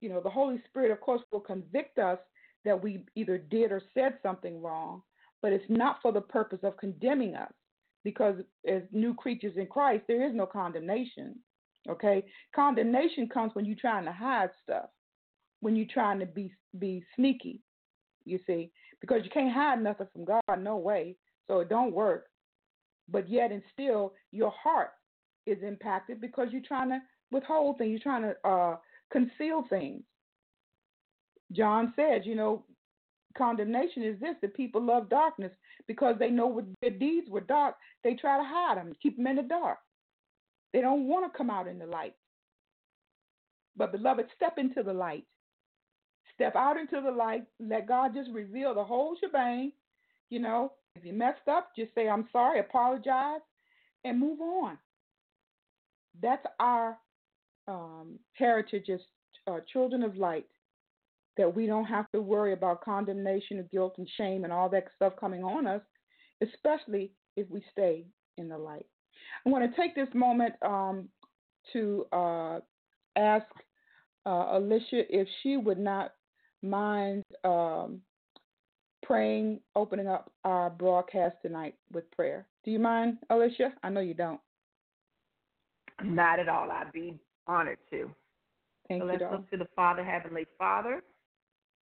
you 0.00 0.08
know, 0.08 0.20
the 0.20 0.30
Holy 0.30 0.60
Spirit, 0.68 0.90
of 0.90 1.00
course, 1.00 1.22
will 1.32 1.40
convict 1.40 1.98
us 1.98 2.18
that 2.64 2.80
we 2.80 3.04
either 3.14 3.38
did 3.38 3.72
or 3.72 3.80
said 3.94 4.18
something 4.22 4.60
wrong, 4.60 5.02
but 5.40 5.52
it's 5.52 5.64
not 5.68 5.98
for 6.02 6.12
the 6.12 6.20
purpose 6.20 6.58
of 6.62 6.76
condemning 6.76 7.34
us 7.34 7.52
because 8.04 8.36
as 8.66 8.82
new 8.92 9.14
creatures 9.14 9.56
in 9.56 9.66
Christ, 9.66 10.04
there 10.08 10.26
is 10.26 10.34
no 10.34 10.46
condemnation. 10.46 11.36
Okay? 11.88 12.24
Condemnation 12.54 13.28
comes 13.28 13.54
when 13.54 13.64
you're 13.64 13.76
trying 13.76 14.04
to 14.04 14.12
hide 14.12 14.50
stuff, 14.62 14.90
when 15.60 15.76
you're 15.76 15.86
trying 15.92 16.20
to 16.20 16.26
be 16.26 16.52
be 16.78 17.04
sneaky, 17.16 17.60
you 18.24 18.38
see, 18.46 18.70
because 19.00 19.20
you 19.24 19.30
can't 19.30 19.52
hide 19.52 19.82
nothing 19.82 20.06
from 20.12 20.24
God, 20.24 20.42
no 20.58 20.76
way. 20.76 21.16
So 21.46 21.60
it 21.60 21.68
don't 21.68 21.94
work. 21.94 22.26
But 23.08 23.28
yet 23.28 23.52
and 23.52 23.62
still 23.72 24.12
your 24.32 24.50
heart 24.50 24.90
is 25.46 25.58
impacted 25.62 26.20
because 26.20 26.48
you're 26.50 26.62
trying 26.62 26.90
to 26.90 27.00
withhold 27.30 27.78
things, 27.78 27.90
you're 27.90 28.00
trying 28.00 28.22
to 28.22 28.48
uh, 28.48 28.76
conceal 29.10 29.64
things. 29.68 30.02
John 31.52 31.94
said, 31.96 32.26
you 32.26 32.34
know, 32.34 32.64
condemnation 33.36 34.02
is 34.02 34.20
this 34.20 34.36
that 34.42 34.54
people 34.54 34.82
love 34.82 35.08
darkness 35.08 35.52
because 35.86 36.16
they 36.18 36.30
know 36.30 36.46
what 36.46 36.66
their 36.82 36.90
deeds 36.90 37.30
were 37.30 37.40
dark. 37.40 37.76
They 38.04 38.14
try 38.14 38.36
to 38.36 38.44
hide 38.44 38.76
them, 38.76 38.92
keep 39.02 39.16
them 39.16 39.26
in 39.26 39.36
the 39.36 39.42
dark. 39.42 39.78
They 40.72 40.80
don't 40.82 41.08
want 41.08 41.30
to 41.30 41.36
come 41.36 41.48
out 41.48 41.66
in 41.66 41.78
the 41.78 41.86
light. 41.86 42.14
But, 43.76 43.92
beloved, 43.92 44.26
step 44.36 44.58
into 44.58 44.82
the 44.82 44.92
light. 44.92 45.24
Step 46.38 46.54
out 46.54 46.76
into 46.76 47.00
the 47.00 47.10
light. 47.10 47.42
Let 47.58 47.88
God 47.88 48.14
just 48.14 48.30
reveal 48.30 48.72
the 48.72 48.84
whole 48.84 49.16
shebang. 49.20 49.72
You 50.30 50.38
know, 50.38 50.72
if 50.94 51.04
you 51.04 51.12
messed 51.12 51.48
up, 51.50 51.70
just 51.76 51.92
say, 51.96 52.08
I'm 52.08 52.28
sorry, 52.30 52.60
apologize, 52.60 53.40
and 54.04 54.20
move 54.20 54.40
on. 54.40 54.78
That's 56.22 56.46
our 56.60 56.96
um, 57.66 58.20
heritage 58.34 58.88
as 58.88 59.00
uh, 59.48 59.58
children 59.72 60.04
of 60.04 60.16
light 60.16 60.46
that 61.36 61.52
we 61.52 61.66
don't 61.66 61.86
have 61.86 62.08
to 62.12 62.20
worry 62.20 62.52
about 62.52 62.84
condemnation, 62.84 63.58
and 63.58 63.70
guilt, 63.70 63.94
and 63.98 64.08
shame 64.16 64.44
and 64.44 64.52
all 64.52 64.68
that 64.68 64.84
stuff 64.94 65.14
coming 65.18 65.42
on 65.42 65.66
us, 65.66 65.82
especially 66.40 67.10
if 67.36 67.50
we 67.50 67.64
stay 67.72 68.04
in 68.36 68.48
the 68.48 68.58
light. 68.58 68.86
I 69.44 69.50
want 69.50 69.68
to 69.68 69.80
take 69.80 69.96
this 69.96 70.08
moment 70.14 70.54
um, 70.64 71.08
to 71.72 72.06
uh, 72.12 72.60
ask 73.16 73.46
uh, 74.24 74.50
Alicia 74.52 75.02
if 75.10 75.26
she 75.42 75.56
would 75.56 75.78
not 75.78 76.12
mind 76.62 77.24
um, 77.44 78.00
praying, 79.02 79.60
opening 79.76 80.06
up 80.06 80.30
our 80.44 80.70
broadcast 80.70 81.36
tonight 81.42 81.74
with 81.92 82.10
prayer. 82.10 82.46
Do 82.64 82.70
you 82.70 82.78
mind, 82.78 83.18
Alicia? 83.30 83.72
I 83.82 83.88
know 83.88 84.00
you 84.00 84.14
don't. 84.14 84.40
Not 86.02 86.38
at 86.38 86.48
all. 86.48 86.70
I'd 86.70 86.92
be 86.92 87.18
honored 87.46 87.78
to. 87.90 88.10
Thank 88.88 89.02
so 89.02 89.06
you, 89.06 89.12
let's 89.12 89.20
darling. 89.20 89.40
look 89.40 89.50
to 89.50 89.56
the 89.56 89.68
Father, 89.74 90.04
Heavenly 90.04 90.46
Father. 90.58 91.02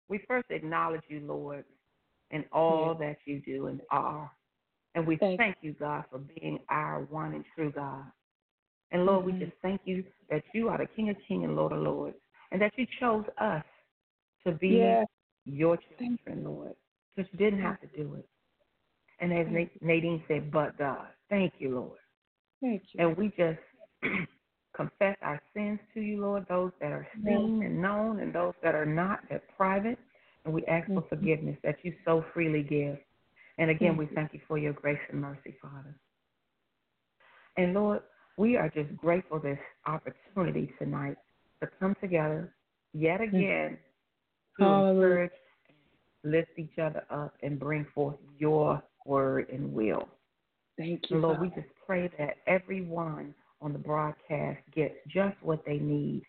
We 0.09 0.21
first 0.27 0.47
acknowledge 0.51 1.03
you, 1.09 1.21
Lord, 1.21 1.65
in 2.31 2.45
all 2.53 2.95
that 2.97 3.19
you 3.25 3.41
do 3.41 3.69
and 3.69 3.81
are. 3.91 4.31
And 4.95 5.07
we 5.07 5.17
Thank 5.17 5.39
thank, 5.39 5.57
you, 5.63 5.75
God, 5.79 6.05
for 6.11 6.19
being 6.19 6.59
our 6.69 7.03
one 7.11 7.35
and 7.35 7.45
true 7.55 7.71
God. 7.71 8.05
And 8.91 9.07
Lord, 9.07 9.25
Mhm. 9.25 9.27
we 9.27 9.45
just 9.45 9.57
thank 9.63 9.81
you 9.85 10.05
that 10.29 10.43
you 10.53 10.69
are 10.69 10.79
the 10.79 10.87
King 10.89 11.11
of 11.11 11.19
Kings 11.21 11.45
and 11.45 11.55
Lord 11.55 11.73
of 11.73 11.79
Lords, 11.79 12.17
and 12.51 12.61
that 12.61 12.77
you 12.77 12.87
chose 12.99 13.25
us 13.39 13.65
to 14.45 14.53
be 14.53 14.69
Yes. 14.69 15.07
your 15.45 15.77
children, 15.99 16.45
Lord, 16.45 16.75
because 17.15 17.31
you 17.33 17.39
didn't 17.39 17.61
have 17.61 17.81
to 17.81 17.87
do 17.89 18.15
it. 18.15 18.29
And 19.21 19.33
as 19.33 19.47
Nadine 19.83 20.23
said, 20.29 20.51
but 20.51 20.77
God, 20.79 21.09
thank 21.29 21.55
you, 21.59 21.75
Lord. 21.75 21.99
Thank 22.61 22.83
you. 22.93 23.01
And 23.07 23.17
we 23.17 23.29
just 23.37 23.59
confess 24.75 25.17
our 25.23 25.41
sins 25.55 25.79
to 25.95 26.01
you, 26.01 26.21
Lord, 26.23 26.47
those 26.49 26.73
that 26.81 26.93
are 26.93 27.07
seen 27.25 27.63
and 27.63 27.81
known 27.81 28.21
and 28.21 28.33
those 28.35 28.55
that 28.63 28.75
are 28.75 28.87
not, 28.87 29.21
that 29.31 29.43
private. 29.57 29.99
And 30.45 30.55
we 30.55 30.65
ask 30.67 30.87
for 30.89 31.05
forgiveness 31.09 31.57
that 31.63 31.77
you 31.83 31.95
so 32.05 32.25
freely 32.33 32.63
give. 32.63 32.97
And 33.59 33.71
again, 33.71 33.97
we 33.99 34.07
thank 34.15 34.33
you 34.33 34.41
for 34.49 34.57
your 34.57 34.73
grace 34.73 34.99
and 35.11 35.21
mercy, 35.21 35.55
Father. 35.61 35.95
And 37.59 37.75
Lord, 37.75 38.01
we 38.39 38.57
are 38.57 38.71
just 38.71 38.97
grateful 38.97 39.39
this 39.39 39.59
opportunity 39.87 40.73
tonight 40.79 41.17
to 41.63 41.69
come 41.79 41.95
together 42.01 42.55
yet 42.95 43.21
again 43.21 43.77
to 44.61 44.67
encourage, 44.67 45.31
lift 46.25 46.51
each 46.59 46.79
other 46.79 47.05
up, 47.11 47.35
and 47.43 47.59
bring 47.59 47.87
forth 47.95 48.17
your 48.39 48.83
word 49.05 49.49
and 49.51 49.73
will. 49.73 50.09
Thank 50.79 51.11
you, 51.11 51.19
Lord, 51.19 51.37
Father. 51.39 51.51
we 51.55 51.63
just 51.63 51.75
pray 51.87 52.11
that 52.19 52.37
everyone 52.47 53.35
on 53.61 53.73
the 53.73 53.79
broadcast 53.79 54.61
gets 54.75 54.95
just 55.09 55.37
what 55.43 55.65
they 55.67 55.79
need 55.79 56.23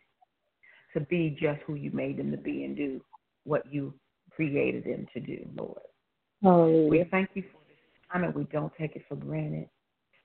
to 0.94 1.00
be 1.02 1.38
just 1.40 1.62
who 1.66 1.76
you 1.76 1.92
made 1.92 2.18
them 2.18 2.32
to 2.32 2.38
be 2.38 2.66
and 2.66 2.76
do 2.76 3.02
what 3.46 3.64
you 3.72 3.94
created 4.30 4.84
them 4.84 5.08
to 5.14 5.20
do, 5.20 5.48
Lord. 5.56 5.80
We 6.42 6.48
Hallelujah. 6.48 7.06
thank 7.12 7.30
you 7.34 7.44
for 7.44 7.60
this 7.68 7.78
time 8.12 8.24
and 8.24 8.36
we 8.36 8.44
don't 8.46 8.74
take 8.78 8.96
it 8.96 9.04
for 9.08 9.16
granted. 9.16 9.70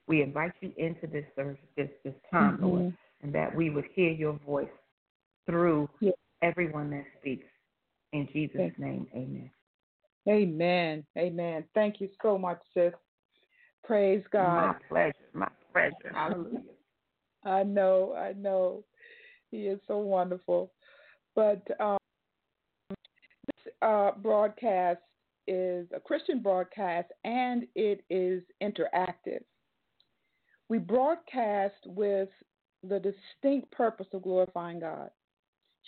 We 0.09 0.23
invite 0.23 0.53
you 0.61 0.73
into 0.77 1.07
this 1.07 1.25
service, 1.37 1.59
this, 1.77 1.91
this 2.05 2.15
time, 2.31 2.59
Lord, 2.61 2.83
Mhm. 2.83 2.97
and 3.23 3.33
that 3.35 3.55
we 3.55 3.71
would 3.71 3.87
hear 3.87 4.11
your 4.11 4.33
voice 4.35 4.71
through 5.47 5.89
Yes. 6.01 6.15
everyone 6.43 6.91
that 6.91 7.07
speaks. 7.19 7.47
In 8.13 8.29
Jesus' 8.33 8.61
Yes. 8.61 8.73
name, 8.79 9.07
amen. 9.15 9.51
Amen. 10.29 11.05
Amen. 11.17 11.65
Thank 11.75 12.01
you 12.01 12.09
so 12.23 12.37
much, 12.37 12.61
sis. 12.75 12.93
Praise 13.85 14.25
God. 14.33 14.57
My 14.57 14.75
pleasure. 14.89 15.15
My 15.33 15.49
pleasure. 15.73 16.13
Hallelujah. 16.13 16.61
I 17.45 17.63
know, 17.63 18.15
I 18.15 18.33
know. 18.33 18.85
He 19.51 19.67
is 19.67 19.79
so 19.87 19.99
wonderful. 19.99 20.73
But 21.37 21.63
um, 21.79 21.99
this 22.91 23.73
uh, 23.83 24.13
broadcast 24.21 25.01
is 25.47 25.87
a 25.95 26.01
Christian 26.01 26.41
broadcast 26.41 27.09
and 27.25 27.67
it 27.77 28.03
is 28.11 28.43
interactive. 28.61 29.43
We 30.69 30.79
broadcast 30.79 31.75
with 31.85 32.29
the 32.83 32.99
distinct 32.99 33.71
purpose 33.71 34.09
of 34.13 34.23
glorifying 34.23 34.81
God, 34.81 35.11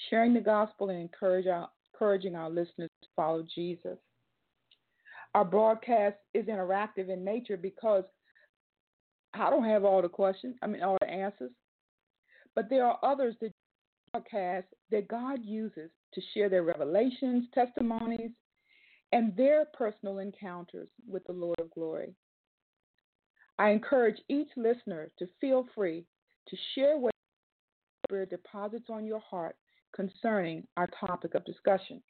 sharing 0.09 0.35
the 0.35 0.41
gospel 0.41 0.91
and 0.91 1.01
encourage 1.01 1.47
our, 1.47 1.69
encouraging 1.99 2.35
our 2.35 2.51
listeners 2.51 2.91
to 3.03 3.09
follow 3.17 3.45
Jesus. 3.55 3.99
Our 5.35 5.45
broadcast 5.45 6.17
is 6.35 6.47
interactive 6.47 7.09
in 7.11 7.25
nature 7.25 7.57
because 7.57 8.05
I 9.35 9.51
don't 9.51 9.65
have 9.65 9.85
all 9.85 10.03
the 10.03 10.09
questions, 10.09 10.57
I 10.63 10.67
mean, 10.67 10.83
all 10.83 10.97
the 11.01 11.11
answers, 11.11 11.51
but 12.55 12.71
there 12.71 12.87
are 12.87 12.99
others 13.03 13.35
that 13.41 13.53
broadcast 14.13 14.67
that 14.91 15.09
God 15.09 15.41
uses 15.43 15.91
to 16.15 16.21
share 16.33 16.49
their 16.49 16.63
revelations, 16.63 17.45
testimonies, 17.53 18.31
and 19.13 19.37
their 19.37 19.67
personal 19.77 20.19
encounters 20.19 20.89
with 21.07 21.25
the 21.27 21.33
Lord 21.33 21.61
of 21.61 21.71
glory. 21.71 22.15
I 23.59 23.71
encourage 23.71 24.19
each 24.29 24.49
listener 24.57 25.11
to 25.19 25.27
feel 25.41 25.67
free 25.75 26.05
to 26.49 26.57
share 26.75 26.97
what 26.97 27.13
Spirit 28.07 28.31
deposits 28.31 28.87
on 28.89 29.05
your 29.05 29.21
heart 29.21 29.57
concerning 29.95 30.67
our 30.77 30.89
topic 31.07 31.35
of 31.35 31.45
discussion. 31.45 32.03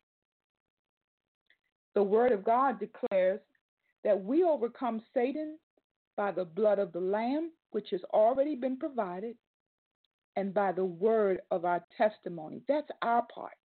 The 1.95 2.03
Word 2.03 2.33
of 2.33 2.45
God 2.45 2.79
declares 2.79 3.41
that 4.05 4.23
we 4.23 4.45
overcome 4.45 5.03
Satan 5.15 5.59
by 6.17 6.33
the 6.33 6.45
blood 6.45 6.79
of 6.79 6.93
the 6.93 7.01
Lamb, 7.01 7.51
which 7.71 7.89
has 7.91 8.01
already 8.13 8.55
been 8.55 8.77
provided, 8.77 9.37
and 10.37 10.55
by 10.55 10.73
the 10.73 10.85
word 10.85 11.41
of 11.51 11.65
our 11.65 11.85
testimony. 11.97 12.63
That's 12.69 12.89
our 13.03 13.27
part. 13.35 13.59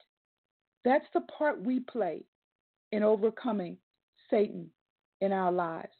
That's 0.84 1.06
the 1.14 1.22
part 1.22 1.64
we 1.64 1.80
play 1.82 2.24
in 2.92 3.04
overcoming 3.04 3.78
Satan 4.30 4.70
in 5.22 5.32
our 5.32 5.52
lives. 5.52 5.94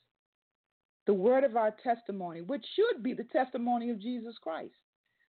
The 1.06 1.14
word 1.14 1.44
of 1.44 1.56
our 1.56 1.76
testimony, 1.84 2.42
which 2.42 2.66
should 2.76 3.04
be 3.04 3.14
the 3.14 3.26
testimony 3.26 3.90
of 3.90 4.00
Jesus 4.02 4.36
Christ, 4.42 4.74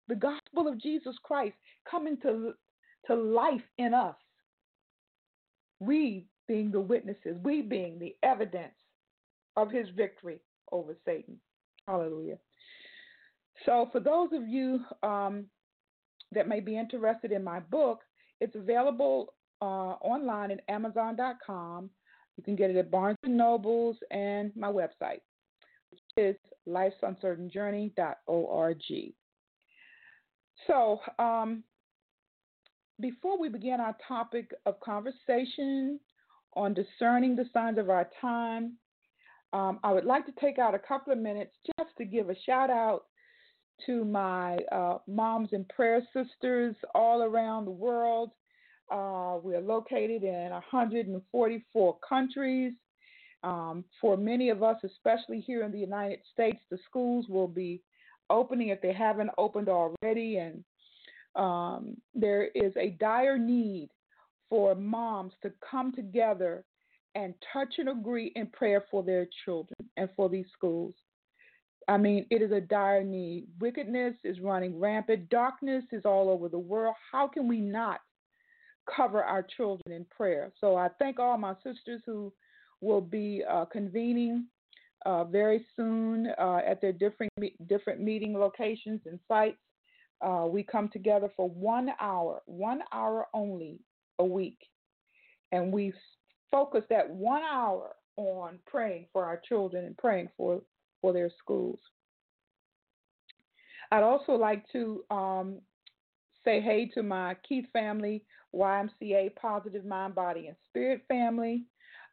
the 0.08 0.14
gospel 0.14 0.66
of 0.68 0.80
Jesus 0.80 1.16
Christ 1.22 1.56
coming 1.90 2.16
to, 2.22 2.54
to 3.06 3.14
life 3.14 3.62
in 3.78 3.94
us. 3.94 4.16
We 5.80 6.26
being 6.46 6.70
the 6.70 6.80
witnesses, 6.80 7.38
we 7.42 7.62
being 7.62 7.98
the 7.98 8.14
evidence 8.22 8.74
of 9.56 9.70
his 9.70 9.88
victory 9.96 10.40
over 10.72 10.94
Satan. 11.04 11.36
Hallelujah. 11.86 12.38
So, 13.66 13.88
for 13.92 14.00
those 14.00 14.30
of 14.32 14.48
you 14.48 14.80
um, 15.02 15.44
that 16.32 16.48
may 16.48 16.60
be 16.60 16.78
interested 16.78 17.32
in 17.32 17.44
my 17.44 17.60
book, 17.60 18.00
it's 18.40 18.56
available 18.56 19.34
uh, 19.62 19.96
online 20.00 20.50
at 20.50 20.60
Amazon.com. 20.68 21.88
You 22.36 22.42
can 22.42 22.56
get 22.56 22.70
it 22.70 22.76
at 22.76 22.90
Barnes 22.90 23.16
and 23.22 23.36
Nobles 23.36 23.96
and 24.10 24.50
my 24.56 24.70
website, 24.70 25.20
which 25.90 26.00
is 26.16 26.34
lifesuncertainjourney.org. 26.68 28.82
So, 30.66 31.00
um, 31.18 31.62
before 33.00 33.38
we 33.38 33.48
begin 33.48 33.80
our 33.80 33.96
topic 34.06 34.50
of 34.66 34.78
conversation 34.80 35.98
on 36.54 36.74
discerning 36.74 37.34
the 37.34 37.46
signs 37.52 37.78
of 37.78 37.90
our 37.90 38.08
time, 38.20 38.74
um, 39.52 39.78
I 39.82 39.92
would 39.92 40.04
like 40.04 40.26
to 40.26 40.32
take 40.40 40.58
out 40.58 40.74
a 40.74 40.78
couple 40.78 41.12
of 41.12 41.18
minutes 41.18 41.52
just 41.78 41.90
to 41.98 42.04
give 42.04 42.30
a 42.30 42.34
shout 42.46 42.70
out 42.70 43.04
to 43.86 44.04
my 44.04 44.56
uh, 44.70 44.98
moms 45.06 45.50
and 45.52 45.68
prayer 45.68 46.02
sisters 46.12 46.76
all 46.94 47.22
around 47.22 47.64
the 47.64 47.70
world. 47.70 48.30
Uh, 48.90 49.38
we 49.42 49.54
are 49.54 49.60
located 49.60 50.22
in 50.22 50.50
144 50.50 51.98
countries. 52.08 52.72
Um, 53.42 53.84
for 54.00 54.16
many 54.16 54.48
of 54.50 54.62
us, 54.62 54.76
especially 54.84 55.40
here 55.40 55.64
in 55.64 55.72
the 55.72 55.78
United 55.78 56.20
States, 56.32 56.60
the 56.70 56.78
schools 56.88 57.26
will 57.28 57.48
be 57.48 57.82
opening 58.30 58.68
if 58.68 58.80
they 58.80 58.92
haven't 58.92 59.30
opened 59.36 59.68
already, 59.68 60.38
and 60.38 60.64
um, 61.36 61.96
there 62.14 62.48
is 62.54 62.72
a 62.76 62.90
dire 63.00 63.38
need 63.38 63.90
for 64.48 64.74
moms 64.74 65.32
to 65.42 65.52
come 65.68 65.92
together 65.92 66.64
and 67.14 67.34
touch 67.52 67.74
and 67.78 67.88
agree 67.88 68.32
in 68.34 68.46
prayer 68.48 68.84
for 68.90 69.02
their 69.02 69.26
children 69.44 69.76
and 69.96 70.08
for 70.16 70.28
these 70.28 70.46
schools. 70.52 70.94
I 71.86 71.96
mean, 71.98 72.26
it 72.30 72.40
is 72.42 72.50
a 72.50 72.60
dire 72.60 73.04
need. 73.04 73.46
Wickedness 73.60 74.14
is 74.24 74.40
running 74.40 74.80
rampant. 74.80 75.28
Darkness 75.28 75.84
is 75.92 76.04
all 76.04 76.30
over 76.30 76.48
the 76.48 76.58
world. 76.58 76.94
How 77.12 77.28
can 77.28 77.46
we 77.46 77.60
not 77.60 78.00
cover 78.94 79.22
our 79.22 79.42
children 79.42 79.94
in 79.94 80.06
prayer? 80.06 80.52
So 80.60 80.76
I 80.76 80.88
thank 80.98 81.18
all 81.18 81.36
my 81.36 81.54
sisters 81.62 82.00
who 82.06 82.32
will 82.80 83.00
be 83.00 83.42
uh, 83.48 83.66
convening 83.66 84.46
uh, 85.06 85.24
very 85.24 85.66
soon 85.76 86.28
uh, 86.38 86.60
at 86.66 86.80
their 86.80 86.92
different 86.92 87.32
different 87.66 88.00
meeting 88.00 88.34
locations 88.34 89.00
and 89.06 89.18
sites. 89.28 89.58
Uh, 90.24 90.46
we 90.46 90.62
come 90.62 90.88
together 90.88 91.30
for 91.36 91.48
one 91.48 91.90
hour, 92.00 92.42
one 92.46 92.80
hour 92.92 93.26
only 93.34 93.78
a 94.18 94.24
week, 94.24 94.58
and 95.52 95.72
we 95.72 95.92
focus 96.50 96.84
that 96.88 97.10
one 97.10 97.42
hour 97.42 97.90
on 98.16 98.58
praying 98.66 99.06
for 99.12 99.24
our 99.24 99.40
children 99.46 99.84
and 99.84 99.96
praying 99.98 100.28
for 100.36 100.62
for 101.02 101.12
their 101.12 101.30
schools. 101.38 101.78
I'd 103.92 104.02
also 104.02 104.32
like 104.32 104.64
to 104.72 105.04
um, 105.10 105.58
say 106.44 106.60
hey 106.60 106.90
to 106.94 107.02
my 107.02 107.36
Keith 107.46 107.66
family, 107.72 108.24
YMCA 108.54 109.34
Positive 109.36 109.84
Mind, 109.84 110.14
Body, 110.14 110.46
and 110.46 110.56
Spirit 110.68 111.02
family. 111.08 111.64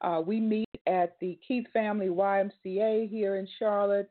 Uh, 0.01 0.21
we 0.25 0.39
meet 0.39 0.67
at 0.87 1.15
the 1.19 1.39
Keith 1.47 1.67
Family 1.71 2.07
YMCA 2.07 3.09
here 3.09 3.35
in 3.37 3.47
Charlotte. 3.59 4.09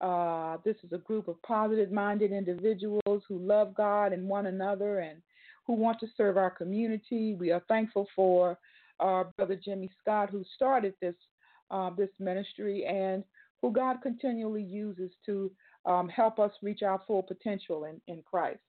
Uh, 0.00 0.56
this 0.64 0.76
is 0.82 0.92
a 0.92 0.98
group 0.98 1.28
of 1.28 1.40
positive 1.42 1.92
minded 1.92 2.32
individuals 2.32 3.22
who 3.28 3.38
love 3.38 3.74
God 3.74 4.12
and 4.12 4.26
one 4.26 4.46
another 4.46 5.00
and 5.00 5.20
who 5.66 5.74
want 5.74 6.00
to 6.00 6.06
serve 6.16 6.36
our 6.36 6.50
community. 6.50 7.34
We 7.34 7.50
are 7.52 7.62
thankful 7.68 8.08
for 8.16 8.58
our 8.98 9.32
brother 9.36 9.60
Jimmy 9.62 9.90
Scott, 10.00 10.30
who 10.30 10.44
started 10.54 10.94
this 11.00 11.14
uh, 11.70 11.90
this 11.96 12.10
ministry 12.18 12.84
and 12.84 13.22
who 13.62 13.72
God 13.72 13.98
continually 14.02 14.62
uses 14.62 15.10
to 15.26 15.52
um, 15.86 16.08
help 16.08 16.38
us 16.38 16.50
reach 16.62 16.82
our 16.82 17.00
full 17.06 17.22
potential 17.22 17.84
in, 17.84 18.00
in 18.12 18.22
Christ. 18.22 18.60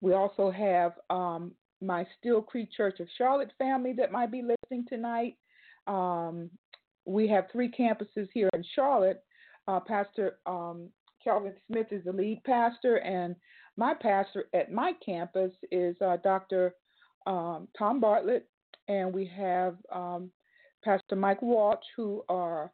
We 0.00 0.14
also 0.14 0.50
have 0.50 0.92
um, 1.10 1.52
my 1.80 2.06
Steele 2.18 2.42
Creek 2.42 2.70
Church 2.74 3.00
of 3.00 3.08
Charlotte 3.18 3.52
family 3.58 3.92
that 3.94 4.12
might 4.12 4.30
be 4.32 4.42
listening 4.42 4.86
tonight. 4.88 5.36
Um, 5.86 6.50
we 7.04 7.28
have 7.28 7.46
three 7.52 7.70
campuses 7.70 8.28
here 8.32 8.48
in 8.54 8.64
Charlotte. 8.74 9.22
Uh, 9.68 9.80
pastor 9.80 10.38
um, 10.46 10.88
Calvin 11.22 11.54
Smith 11.66 11.86
is 11.90 12.04
the 12.04 12.12
lead 12.12 12.42
pastor, 12.44 12.96
and 12.96 13.36
my 13.76 13.94
pastor 13.94 14.44
at 14.54 14.72
my 14.72 14.92
campus 15.04 15.52
is 15.70 15.96
uh, 16.00 16.16
Dr. 16.22 16.74
Um, 17.26 17.68
Tom 17.78 18.00
Bartlett, 18.00 18.48
and 18.88 19.12
we 19.12 19.30
have 19.36 19.76
um, 19.92 20.30
Pastor 20.84 21.16
Mike 21.16 21.42
Walsh, 21.42 21.84
who 21.96 22.24
are 22.28 22.72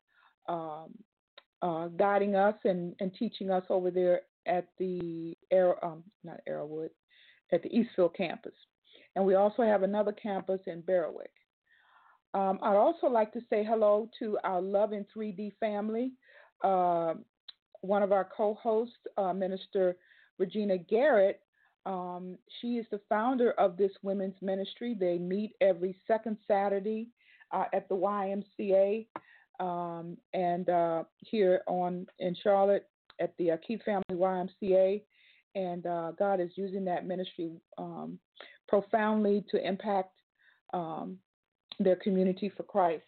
um, 0.49 0.95
uh, 1.63 1.89
guiding 1.89 2.35
us 2.35 2.55
and, 2.65 2.95
and 3.01 3.13
teaching 3.15 3.51
us 3.51 3.65
over 3.69 3.91
there 3.91 4.23
at 4.47 4.69
the 4.79 5.37
Air, 5.51 5.83
um, 5.85 6.03
not 6.25 6.41
Arrowwood, 6.49 6.89
at 7.53 7.63
the 7.63 7.69
Eastville 7.69 8.15
campus. 8.15 8.55
And 9.15 9.25
we 9.25 9.35
also 9.35 9.63
have 9.63 9.83
another 9.83 10.13
campus 10.13 10.61
in 10.67 10.81
Berwick. 10.83 11.31
Um, 12.35 12.59
I'd 12.63 12.77
also 12.77 13.07
like 13.07 13.33
to 13.33 13.41
say 13.51 13.65
hello 13.65 14.09
to 14.19 14.39
our 14.45 14.61
Love 14.61 14.93
in 14.93 15.05
3D 15.17 15.53
family. 15.59 16.13
Uh, 16.63 17.15
one 17.81 18.03
of 18.03 18.13
our 18.13 18.25
co 18.25 18.55
hosts, 18.55 18.97
uh, 19.17 19.33
Minister 19.33 19.97
Regina 20.39 20.79
Garrett, 20.79 21.41
um, 21.87 22.37
she 22.61 22.77
is 22.77 22.87
the 22.91 23.01
founder 23.09 23.53
of 23.53 23.77
this 23.77 23.93
women's 24.03 24.41
ministry. 24.43 24.95
They 24.99 25.19
meet 25.19 25.53
every 25.61 25.97
second 26.07 26.37
Saturday 26.47 27.09
uh, 27.51 27.65
at 27.73 27.89
the 27.89 27.95
YMCA 27.95 29.07
um, 29.61 30.17
and 30.35 30.69
uh, 30.69 31.05
here 31.19 31.63
on 31.67 32.07
in 32.19 32.37
Charlotte 32.43 32.89
at 33.21 33.33
the 33.39 33.53
uh, 33.53 33.57
Keith 33.67 33.81
Family 33.85 34.05
YMCA. 34.13 35.03
And 35.55 35.87
uh, 35.87 36.13
God 36.19 36.41
is 36.41 36.51
using 36.57 36.85
that 36.85 37.07
ministry 37.07 37.53
um, 37.79 38.19
profoundly 38.69 39.45
to 39.51 39.67
impact 39.67 40.13
um, 40.75 41.17
their 41.81 41.97
community 41.97 42.53
for 42.55 42.65
Christ. 42.65 43.03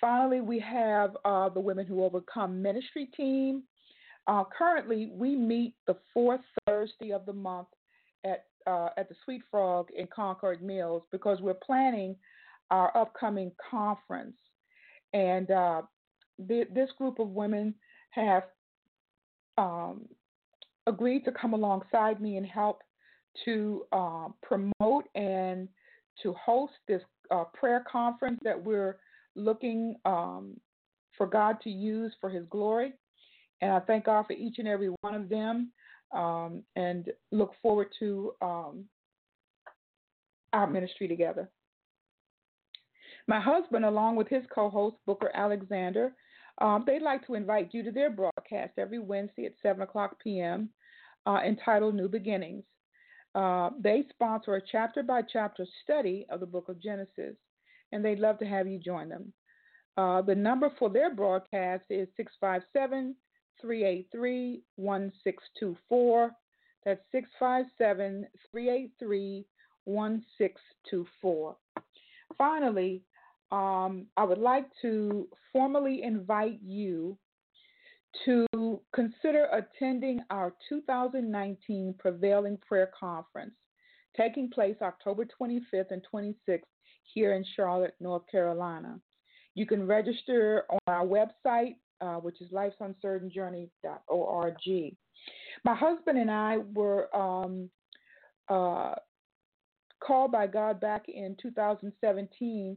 Finally, 0.00 0.40
we 0.40 0.58
have 0.60 1.16
uh, 1.24 1.48
the 1.48 1.60
Women 1.60 1.86
Who 1.86 2.04
Overcome 2.04 2.60
ministry 2.60 3.08
team. 3.16 3.62
Uh, 4.26 4.44
currently, 4.56 5.10
we 5.12 5.36
meet 5.36 5.74
the 5.86 5.96
fourth 6.12 6.40
Thursday 6.66 7.12
of 7.12 7.24
the 7.26 7.32
month 7.32 7.68
at 8.24 8.44
uh, 8.66 8.88
at 8.96 9.08
the 9.08 9.14
Sweet 9.24 9.42
Frog 9.50 9.88
in 9.96 10.08
Concord 10.08 10.60
Mills 10.60 11.02
because 11.12 11.40
we're 11.40 11.54
planning 11.54 12.16
our 12.70 12.96
upcoming 12.96 13.52
conference. 13.70 14.36
And 15.12 15.50
uh, 15.50 15.82
th- 16.48 16.68
this 16.74 16.90
group 16.98 17.20
of 17.20 17.28
women 17.28 17.74
have 18.10 18.42
um, 19.56 20.06
agreed 20.86 21.24
to 21.24 21.32
come 21.32 21.54
alongside 21.54 22.20
me 22.20 22.36
and 22.36 22.46
help 22.46 22.82
to 23.44 23.84
uh, 23.92 24.28
promote 24.42 25.04
and 25.14 25.68
to 26.22 26.34
host 26.34 26.72
this 26.88 27.02
uh, 27.30 27.44
prayer 27.54 27.84
conference 27.90 28.40
that 28.42 28.60
we're 28.60 28.96
looking 29.36 29.94
um, 30.04 30.58
for 31.16 31.26
God 31.26 31.60
to 31.62 31.70
use 31.70 32.12
for 32.20 32.30
His 32.30 32.44
glory. 32.50 32.94
And 33.60 33.72
I 33.72 33.80
thank 33.80 34.06
God 34.06 34.26
for 34.26 34.34
each 34.34 34.58
and 34.58 34.68
every 34.68 34.88
one 35.00 35.14
of 35.14 35.28
them 35.28 35.70
um, 36.12 36.62
and 36.76 37.10
look 37.32 37.52
forward 37.62 37.88
to 37.98 38.32
um, 38.42 38.84
our 40.52 40.66
ministry 40.66 41.08
together. 41.08 41.48
My 43.28 43.40
husband, 43.40 43.84
along 43.84 44.16
with 44.16 44.28
his 44.28 44.44
co 44.54 44.70
host, 44.70 44.96
Booker 45.04 45.30
Alexander, 45.34 46.12
um, 46.60 46.84
they'd 46.86 47.02
like 47.02 47.26
to 47.26 47.34
invite 47.34 47.74
you 47.74 47.82
to 47.82 47.90
their 47.90 48.10
broadcast 48.10 48.72
every 48.78 48.98
Wednesday 48.98 49.46
at 49.46 49.52
7 49.62 49.82
o'clock 49.82 50.16
p.m. 50.22 50.70
Uh, 51.26 51.40
entitled 51.46 51.94
New 51.94 52.08
Beginnings. 52.08 52.64
Uh, 53.34 53.70
they 53.80 54.04
sponsor 54.10 54.56
a 54.56 54.62
chapter 54.72 55.02
by 55.02 55.20
chapter 55.20 55.66
study 55.82 56.26
of 56.30 56.40
the 56.40 56.46
book 56.46 56.68
of 56.68 56.80
Genesis, 56.80 57.36
and 57.92 58.04
they'd 58.04 58.18
love 58.18 58.38
to 58.38 58.46
have 58.46 58.66
you 58.66 58.78
join 58.78 59.08
them. 59.08 59.32
Uh, 59.96 60.22
the 60.22 60.34
number 60.34 60.70
for 60.78 60.90
their 60.90 61.14
broadcast 61.14 61.84
is 61.90 62.08
657 62.16 63.14
383 63.60 64.62
1624. 64.76 66.30
That's 66.84 67.00
657 67.12 68.26
383 68.50 69.44
1624. 69.84 71.56
Finally, 72.36 73.02
um, 73.52 74.06
I 74.16 74.24
would 74.24 74.38
like 74.38 74.66
to 74.82 75.28
formally 75.52 76.02
invite 76.02 76.60
you 76.62 77.16
to 78.24 78.46
consider 78.94 79.48
attending 79.52 80.20
our 80.30 80.54
2019 80.68 81.94
Prevailing 81.98 82.58
Prayer 82.66 82.90
Conference, 82.98 83.54
taking 84.16 84.50
place 84.50 84.76
October 84.82 85.26
25th 85.40 85.90
and 85.90 86.04
26th 86.12 86.60
here 87.02 87.34
in 87.34 87.44
Charlotte, 87.54 87.94
North 88.00 88.22
Carolina. 88.30 88.98
You 89.54 89.66
can 89.66 89.86
register 89.86 90.64
on 90.70 90.78
our 90.86 91.06
website, 91.06 91.76
uh, 92.00 92.16
which 92.16 92.40
is 92.40 92.50
lifesuncertainjourney.org. 92.52 94.94
My 95.64 95.74
husband 95.74 96.18
and 96.18 96.30
I 96.30 96.58
were 96.74 97.16
um, 97.16 97.70
uh, 98.48 98.94
called 100.00 100.32
by 100.32 100.46
God 100.46 100.80
back 100.80 101.08
in 101.08 101.36
2017 101.40 102.76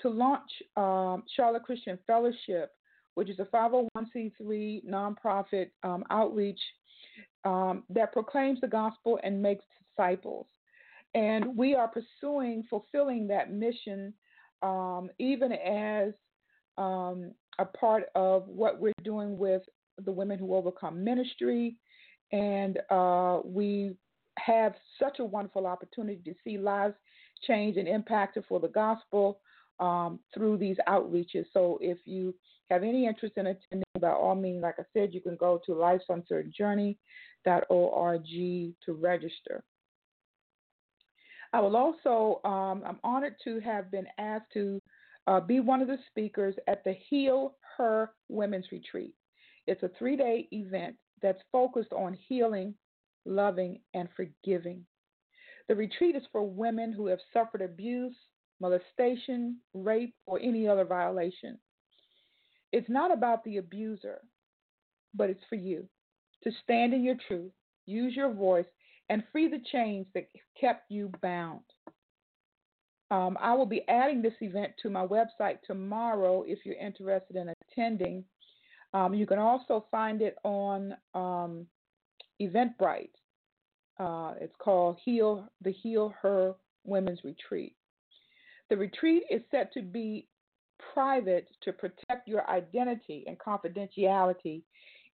to 0.00 0.08
launch 0.08 0.50
um, 0.76 1.24
Charlotte 1.34 1.64
Christian 1.64 1.98
Fellowship, 2.06 2.72
which 3.14 3.30
is 3.30 3.40
a 3.40 3.46
501c3 3.46 4.84
nonprofit 4.84 5.70
um, 5.82 6.04
outreach 6.10 6.60
um, 7.44 7.82
that 7.90 8.12
proclaims 8.12 8.60
the 8.60 8.68
gospel 8.68 9.18
and 9.24 9.42
makes 9.42 9.64
disciples. 9.96 10.46
And 11.14 11.56
we 11.56 11.74
are 11.74 11.88
pursuing 11.88 12.64
fulfilling 12.68 13.28
that 13.28 13.52
mission 13.52 14.12
um, 14.62 15.10
even 15.18 15.52
as 15.52 16.12
um, 16.76 17.32
a 17.58 17.64
part 17.64 18.04
of 18.14 18.46
what 18.46 18.80
we're 18.80 18.92
doing 19.02 19.38
with 19.38 19.62
the 20.04 20.12
Women 20.12 20.38
Who 20.38 20.54
Overcome 20.54 21.02
ministry. 21.02 21.76
And 22.32 22.78
uh, 22.90 23.40
we 23.44 23.96
have 24.38 24.74
such 24.98 25.18
a 25.18 25.24
wonderful 25.24 25.66
opportunity 25.66 26.20
to 26.24 26.34
see 26.44 26.58
lives 26.58 26.94
changed 27.46 27.78
and 27.78 27.88
impacted 27.88 28.44
for 28.48 28.60
the 28.60 28.68
gospel 28.68 29.40
um, 29.80 30.20
through 30.34 30.58
these 30.58 30.76
outreaches. 30.88 31.46
So 31.52 31.78
if 31.80 31.98
you 32.04 32.34
have 32.70 32.82
any 32.82 33.06
interest 33.06 33.36
in 33.36 33.46
attending, 33.46 33.84
by 34.00 34.10
all 34.10 34.34
means, 34.34 34.62
like 34.62 34.74
I 34.78 34.82
said, 34.92 35.14
you 35.14 35.20
can 35.20 35.36
go 35.36 35.60
to 35.66 35.72
lifesuncertainjourney.org 35.72 38.26
to 38.26 38.74
register. 38.92 39.64
I 41.52 41.60
will 41.60 41.76
also, 41.76 42.40
um, 42.48 42.82
I'm 42.86 42.98
honored 43.02 43.36
to 43.44 43.60
have 43.60 43.90
been 43.90 44.06
asked 44.18 44.52
to 44.54 44.80
uh, 45.26 45.40
be 45.40 45.60
one 45.60 45.80
of 45.80 45.88
the 45.88 45.98
speakers 46.10 46.54
at 46.66 46.84
the 46.84 46.94
Heal 47.08 47.54
Her 47.76 48.12
Women's 48.28 48.66
Retreat. 48.72 49.14
It's 49.66 49.82
a 49.82 49.90
three 49.98 50.16
day 50.16 50.48
event 50.52 50.96
that's 51.20 51.40
focused 51.52 51.92
on 51.92 52.16
healing, 52.28 52.74
loving, 53.24 53.80
and 53.94 54.08
forgiving. 54.16 54.84
The 55.68 55.74
retreat 55.74 56.16
is 56.16 56.22
for 56.32 56.42
women 56.42 56.92
who 56.92 57.06
have 57.08 57.18
suffered 57.32 57.60
abuse, 57.60 58.16
molestation, 58.60 59.58
rape, 59.74 60.14
or 60.26 60.40
any 60.40 60.66
other 60.66 60.84
violation. 60.84 61.58
It's 62.72 62.88
not 62.88 63.12
about 63.12 63.44
the 63.44 63.58
abuser, 63.58 64.20
but 65.14 65.30
it's 65.30 65.44
for 65.48 65.56
you 65.56 65.88
to 66.44 66.50
stand 66.62 66.94
in 66.94 67.02
your 67.02 67.16
truth, 67.26 67.52
use 67.86 68.14
your 68.14 68.32
voice, 68.32 68.66
and 69.08 69.22
free 69.32 69.48
the 69.48 69.62
chains 69.72 70.06
that 70.14 70.28
kept 70.60 70.90
you 70.90 71.10
bound. 71.22 71.62
Um, 73.10 73.38
I 73.40 73.54
will 73.54 73.66
be 73.66 73.88
adding 73.88 74.20
this 74.20 74.34
event 74.40 74.72
to 74.82 74.90
my 74.90 75.06
website 75.06 75.62
tomorrow 75.66 76.44
if 76.46 76.58
you're 76.64 76.74
interested 76.76 77.36
in 77.36 77.52
attending. 77.70 78.24
Um, 78.92 79.14
you 79.14 79.26
can 79.26 79.38
also 79.38 79.86
find 79.90 80.20
it 80.20 80.36
on 80.44 80.94
um, 81.14 81.66
Eventbrite. 82.40 83.10
Uh, 83.98 84.34
it's 84.40 84.54
called 84.58 84.98
Heal 85.04 85.48
the 85.62 85.72
Heal 85.72 86.14
Her 86.20 86.54
Women's 86.84 87.24
Retreat. 87.24 87.74
The 88.70 88.76
retreat 88.76 89.24
is 89.30 89.40
set 89.50 89.72
to 89.72 89.82
be 89.82 90.28
private 90.92 91.48
to 91.62 91.72
protect 91.72 92.28
your 92.28 92.48
identity 92.48 93.24
and 93.26 93.38
confidentiality 93.38 94.62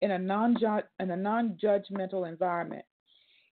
in 0.02 0.11
a 0.11 0.16
in 0.16 1.11
a 1.11 1.16
non-judgmental 1.16 2.28
environment. 2.28 2.85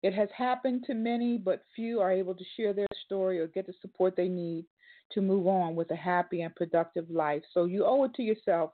It 0.03 0.13
has 0.13 0.29
happened 0.35 0.83
to 0.87 0.93
many, 0.93 1.37
but 1.37 1.65
few 1.75 1.99
are 1.99 2.11
able 2.11 2.33
to 2.33 2.43
share 2.57 2.73
their 2.73 2.87
story 3.05 3.39
or 3.39 3.47
get 3.47 3.67
the 3.67 3.73
support 3.81 4.15
they 4.15 4.27
need 4.27 4.65
to 5.11 5.21
move 5.21 5.45
on 5.47 5.75
with 5.75 5.91
a 5.91 5.95
happy 5.95 6.41
and 6.41 6.55
productive 6.55 7.09
life. 7.09 7.43
So 7.53 7.65
you 7.65 7.85
owe 7.85 8.05
it 8.05 8.13
to 8.15 8.23
yourself 8.23 8.71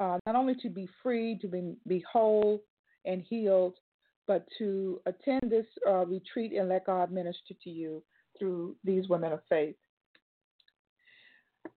uh, 0.00 0.18
not 0.26 0.34
only 0.34 0.54
to 0.56 0.68
be 0.68 0.88
free, 1.02 1.38
to 1.40 1.48
be, 1.48 1.74
be 1.86 2.04
whole 2.10 2.62
and 3.04 3.22
healed, 3.22 3.78
but 4.26 4.44
to 4.58 5.00
attend 5.06 5.50
this 5.50 5.66
uh, 5.88 6.04
retreat 6.06 6.52
and 6.52 6.68
let 6.68 6.86
God 6.86 7.12
minister 7.12 7.54
to 7.62 7.70
you 7.70 8.02
through 8.38 8.76
these 8.84 9.08
women 9.08 9.32
of 9.32 9.40
faith. 9.48 9.76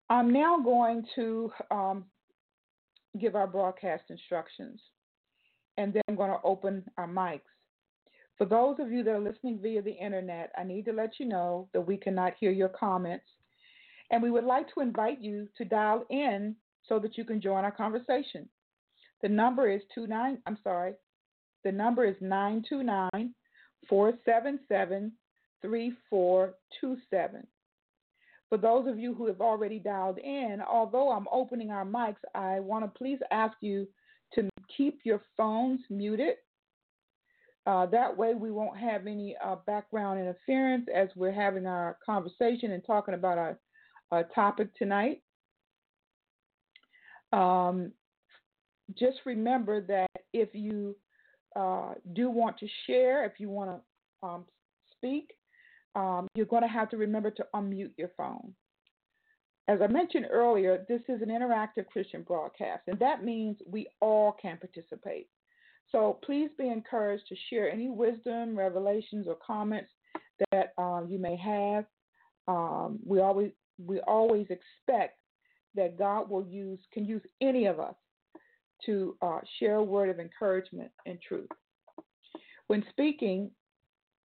I'm 0.10 0.32
now 0.32 0.60
going 0.60 1.06
to 1.16 1.52
um, 1.72 2.06
give 3.20 3.36
our 3.36 3.48
broadcast 3.48 4.04
instructions, 4.10 4.80
and 5.78 5.94
then 5.94 6.04
I'm 6.08 6.16
going 6.16 6.32
to 6.32 6.40
open 6.44 6.84
our 6.98 7.08
mics. 7.08 7.42
For 8.38 8.46
those 8.46 8.78
of 8.80 8.92
you 8.92 9.04
that 9.04 9.12
are 9.12 9.20
listening 9.20 9.60
via 9.62 9.82
the 9.82 9.92
internet, 9.92 10.52
I 10.58 10.64
need 10.64 10.86
to 10.86 10.94
let 10.94 11.20
you 11.20 11.26
know 11.26 11.70
that 11.74 11.88
we 11.88 11.96
cannot 11.96 12.34
hear 12.40 12.52
your 12.52 12.70
comments, 12.70 13.26
and 14.12 14.22
we 14.22 14.32
would 14.32 14.44
like 14.44 14.74
to 14.74 14.82
invite 14.82 15.22
you 15.22 15.48
to 15.58 15.66
dial 15.66 16.06
in 16.10 16.56
so 16.88 17.00
that 17.00 17.18
you 17.18 17.24
can 17.24 17.42
join 17.42 17.64
our 17.64 17.72
conversation. 17.72 18.48
The 19.22 19.30
number 19.30 19.72
is 19.72 19.82
two 19.94 20.06
nine. 20.06 20.40
I'm 20.46 20.58
sorry. 20.64 20.94
The 21.64 21.72
number 21.72 22.06
is 22.06 22.16
nine 22.20 22.64
two 22.68 22.84
nine 22.84 23.34
four 23.88 24.14
seven 24.26 24.60
seven 24.68 25.14
three 25.62 25.94
four 26.10 26.56
two 26.80 26.98
seven. 27.10 27.48
For 28.50 28.58
those 28.58 28.88
of 28.88 29.00
you 29.00 29.14
who 29.16 29.26
have 29.28 29.42
already 29.42 29.80
dialed 29.80 30.20
in, 30.20 30.62
although 30.62 31.12
I'm 31.12 31.28
opening 31.32 31.72
our 31.72 31.86
mics, 31.86 32.18
I 32.36 32.60
want 32.60 32.86
to 32.86 32.98
please 32.98 33.20
ask 33.32 33.56
you 33.62 33.88
to 34.36 34.48
keep 34.78 35.00
your 35.04 35.22
phones 35.36 35.80
muted. 35.90 36.36
Uh, 37.66 37.88
that 37.88 38.16
way, 38.16 38.36
we 38.36 38.52
won't 38.52 38.78
have 38.78 39.08
any 39.08 39.36
uh, 39.44 39.56
background 39.66 40.20
interference 40.20 40.88
as 40.94 41.10
we're 41.16 41.32
having 41.32 41.66
our 41.66 41.98
conversation 42.06 42.72
and 42.72 42.84
talking 42.86 43.16
about 43.16 43.38
our, 43.40 43.58
our 44.12 44.24
topic 44.36 44.70
tonight. 44.76 45.22
Um, 47.34 47.92
just 48.98 49.18
remember 49.26 49.82
that 49.82 50.12
if 50.32 50.50
you 50.54 50.96
uh, 51.56 51.94
do 52.14 52.30
want 52.30 52.58
to 52.60 52.68
share, 52.86 53.26
if 53.26 53.40
you 53.40 53.50
want 53.50 53.72
to 53.72 54.28
um, 54.28 54.46
speak, 54.96 55.32
um, 55.96 56.28
you're 56.36 56.46
going 56.46 56.62
to 56.62 56.68
have 56.68 56.90
to 56.90 56.98
remember 56.98 57.32
to 57.32 57.46
unmute 57.56 57.92
your 57.98 58.12
phone. 58.16 58.54
As 59.68 59.80
I 59.82 59.88
mentioned 59.88 60.28
earlier, 60.30 60.86
this 60.88 61.02
is 61.10 61.24
an 61.24 61.30
interactive 61.30 61.88
Christian 61.88 62.22
broadcast, 62.22 62.84
and 62.88 63.00
that 63.00 63.24
means 63.24 63.58
we 63.66 63.88
all 64.00 64.36
can 64.40 64.58
participate. 64.58 65.28
So 65.92 66.20
please 66.26 66.50
be 66.58 66.68
encouraged 66.70 67.28
to 67.30 67.36
share 67.50 67.72
any 67.72 67.90
wisdom, 67.90 68.58
revelations, 68.58 69.28
or 69.28 69.38
comments 69.46 69.90
that 70.52 70.74
um, 70.78 71.08
you 71.10 71.20
may 71.20 71.36
have. 71.38 71.86
Um, 72.48 73.00
we 73.06 73.20
always 73.20 73.52
we 73.84 74.00
always 74.02 74.48
expect 74.50 75.18
that 75.76 75.98
God 75.98 76.30
will 76.30 76.46
use 76.46 76.80
can 76.92 77.06
use 77.06 77.22
any 77.42 77.66
of 77.66 77.80
us 77.80 77.96
to 78.86 79.16
uh, 79.22 79.40
share 79.60 79.76
a 79.76 79.84
word 79.84 80.10
of 80.10 80.20
encouragement 80.20 80.92
and 81.06 81.18
truth. 81.22 81.50
When 82.68 82.84
speaking, 82.90 83.52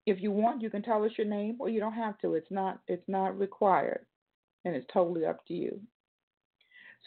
if 0.07 0.21
you 0.21 0.31
want, 0.31 0.63
you 0.63 0.71
can 0.71 0.83
tell 0.83 1.05
us 1.05 1.13
your 1.17 1.27
name, 1.27 1.57
or 1.61 1.69
you 1.69 1.81
don't 1.81 1.93
have 1.93 2.19
to. 2.19 2.35
It's 2.35 2.51
not 2.51 2.81
it's 2.89 3.09
not 3.09 3.39
required, 3.39 4.07
and 4.65 4.75
it's 4.75 4.87
totally 4.93 5.25
up 5.25 5.45
to 5.47 5.55
you. 5.55 5.81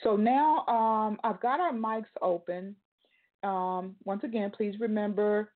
So 0.02 0.16
now 0.16 0.66
um, 0.68 1.20
I've 1.24 1.42
got 1.42 1.60
our 1.60 1.74
mics 1.74 2.06
open. 2.22 2.76
Um, 3.44 3.96
once 4.06 4.24
again, 4.24 4.52
please 4.56 4.76
remember 4.80 5.52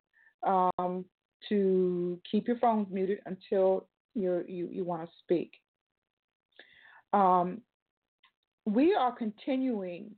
um, 0.46 1.06
to 1.50 2.20
keep 2.30 2.48
your 2.48 2.58
phones 2.58 2.88
muted 2.92 3.20
until 3.26 3.88
you 4.14 4.44
you 4.48 4.84
want 4.84 5.04
to 5.04 5.10
speak. 5.24 5.52
Um, 7.14 7.62
we 8.66 8.94
are 8.94 9.12
continuing 9.12 10.12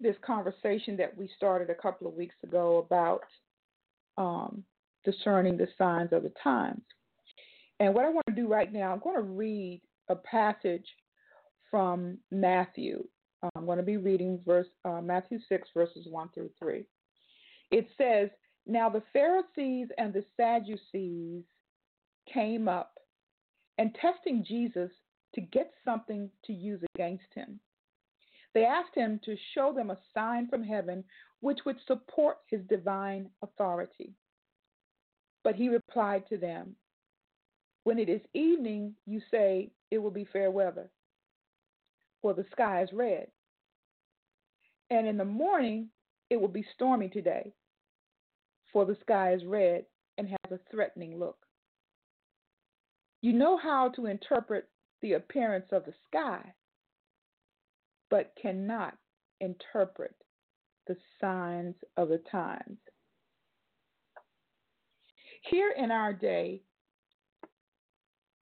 this 0.00 0.16
conversation 0.24 0.96
that 0.96 1.16
we 1.16 1.30
started 1.36 1.70
a 1.70 1.74
couple 1.74 2.06
of 2.06 2.14
weeks 2.14 2.34
ago 2.42 2.78
about 2.78 3.22
um, 4.16 4.62
discerning 5.04 5.56
the 5.56 5.68
signs 5.78 6.12
of 6.12 6.22
the 6.22 6.32
times. 6.42 6.82
And 7.80 7.94
what 7.94 8.04
I 8.04 8.10
want 8.10 8.26
to 8.28 8.34
do 8.34 8.48
right 8.48 8.72
now, 8.72 8.92
I'm 8.92 9.00
going 9.00 9.16
to 9.16 9.22
read 9.22 9.80
a 10.08 10.16
passage 10.16 10.86
from 11.70 12.18
Matthew. 12.30 13.04
I'm 13.54 13.66
going 13.66 13.78
to 13.78 13.84
be 13.84 13.96
reading 13.96 14.40
verse 14.44 14.66
uh, 14.84 15.00
Matthew 15.00 15.38
6 15.48 15.68
verses 15.74 16.06
1 16.10 16.28
through 16.34 16.50
3. 16.58 16.84
It 17.70 17.88
says, 17.96 18.30
"Now 18.66 18.88
the 18.88 19.02
Pharisees 19.12 19.88
and 19.98 20.12
the 20.12 20.24
Sadducees 20.36 21.44
came 22.26 22.68
up 22.68 22.98
and 23.78 23.94
testing 23.94 24.44
Jesus 24.44 24.90
to 25.34 25.40
get 25.40 25.72
something 25.84 26.30
to 26.44 26.52
use 26.52 26.82
against 26.94 27.32
him. 27.34 27.60
They 28.54 28.64
asked 28.64 28.94
him 28.94 29.20
to 29.24 29.36
show 29.54 29.72
them 29.72 29.90
a 29.90 29.98
sign 30.14 30.48
from 30.48 30.62
heaven 30.62 31.04
which 31.40 31.60
would 31.64 31.76
support 31.86 32.38
his 32.48 32.60
divine 32.68 33.30
authority. 33.42 34.14
But 35.44 35.54
he 35.54 35.68
replied 35.68 36.26
to 36.28 36.38
them, 36.38 36.74
When 37.84 37.98
it 37.98 38.08
is 38.08 38.20
evening, 38.34 38.94
you 39.06 39.20
say 39.30 39.70
it 39.90 39.98
will 39.98 40.10
be 40.10 40.24
fair 40.24 40.50
weather, 40.50 40.90
for 42.20 42.34
the 42.34 42.46
sky 42.50 42.82
is 42.82 42.92
red. 42.92 43.28
And 44.90 45.06
in 45.06 45.16
the 45.16 45.24
morning, 45.24 45.90
it 46.30 46.40
will 46.40 46.48
be 46.48 46.64
stormy 46.74 47.08
today, 47.08 47.52
for 48.72 48.84
the 48.84 48.96
sky 49.00 49.32
is 49.32 49.44
red 49.44 49.84
and 50.18 50.28
has 50.28 50.52
a 50.52 50.60
threatening 50.70 51.18
look. 51.18 51.38
You 53.20 53.32
know 53.32 53.56
how 53.56 53.88
to 53.96 54.06
interpret 54.06 54.68
the 55.02 55.14
appearance 55.14 55.66
of 55.72 55.84
the 55.84 55.94
sky, 56.08 56.54
but 58.10 58.32
cannot 58.40 58.96
interpret 59.40 60.14
the 60.86 60.96
signs 61.20 61.74
of 61.96 62.08
the 62.08 62.22
times. 62.30 62.78
Here 65.50 65.72
in 65.76 65.90
our 65.90 66.12
day, 66.12 66.62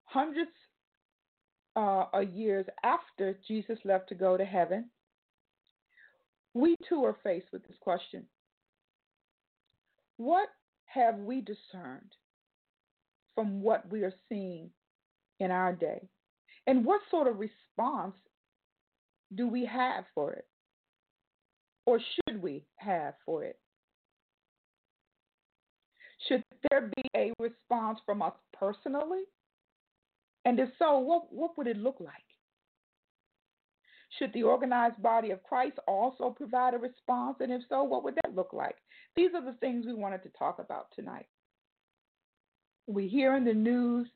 hundreds 0.04 0.50
uh, 1.76 2.06
of 2.12 2.30
years 2.30 2.66
after 2.82 3.38
Jesus 3.46 3.78
left 3.84 4.08
to 4.08 4.14
go 4.14 4.36
to 4.36 4.44
heaven, 4.44 4.90
we 6.56 6.74
too 6.88 7.04
are 7.04 7.16
faced 7.22 7.46
with 7.52 7.66
this 7.66 7.76
question 7.80 8.24
What 10.16 10.48
have 10.86 11.18
we 11.18 11.40
discerned 11.40 12.12
from 13.34 13.60
what 13.60 13.90
we 13.90 14.02
are 14.02 14.14
seeing 14.28 14.70
in 15.40 15.50
our 15.50 15.72
day? 15.72 16.08
And 16.66 16.84
what 16.84 17.02
sort 17.10 17.28
of 17.28 17.38
response 17.38 18.14
do 19.34 19.46
we 19.46 19.66
have 19.66 20.04
for 20.14 20.32
it? 20.32 20.46
Or 21.84 22.00
should 22.00 22.42
we 22.42 22.64
have 22.76 23.14
for 23.24 23.44
it? 23.44 23.58
Should 26.26 26.42
there 26.70 26.90
be 26.96 27.02
a 27.14 27.32
response 27.38 28.00
from 28.04 28.22
us 28.22 28.32
personally? 28.58 29.22
And 30.44 30.58
if 30.58 30.70
so, 30.78 30.98
what, 30.98 31.32
what 31.32 31.56
would 31.56 31.66
it 31.66 31.76
look 31.76 31.96
like? 32.00 32.14
Should 34.18 34.32
the 34.32 34.42
organized 34.42 35.02
body 35.02 35.30
of 35.30 35.42
Christ 35.42 35.78
also 35.86 36.30
provide 36.30 36.74
a 36.74 36.78
response? 36.78 37.36
And 37.40 37.52
if 37.52 37.62
so, 37.68 37.82
what 37.82 38.04
would 38.04 38.16
that 38.16 38.34
look 38.34 38.52
like? 38.52 38.76
These 39.14 39.30
are 39.34 39.44
the 39.44 39.58
things 39.58 39.84
we 39.86 39.94
wanted 39.94 40.22
to 40.22 40.30
talk 40.30 40.58
about 40.58 40.88
tonight. 40.94 41.26
We 42.86 43.08
hear 43.08 43.36
in 43.36 43.44
the 43.44 43.52
news 43.52 44.08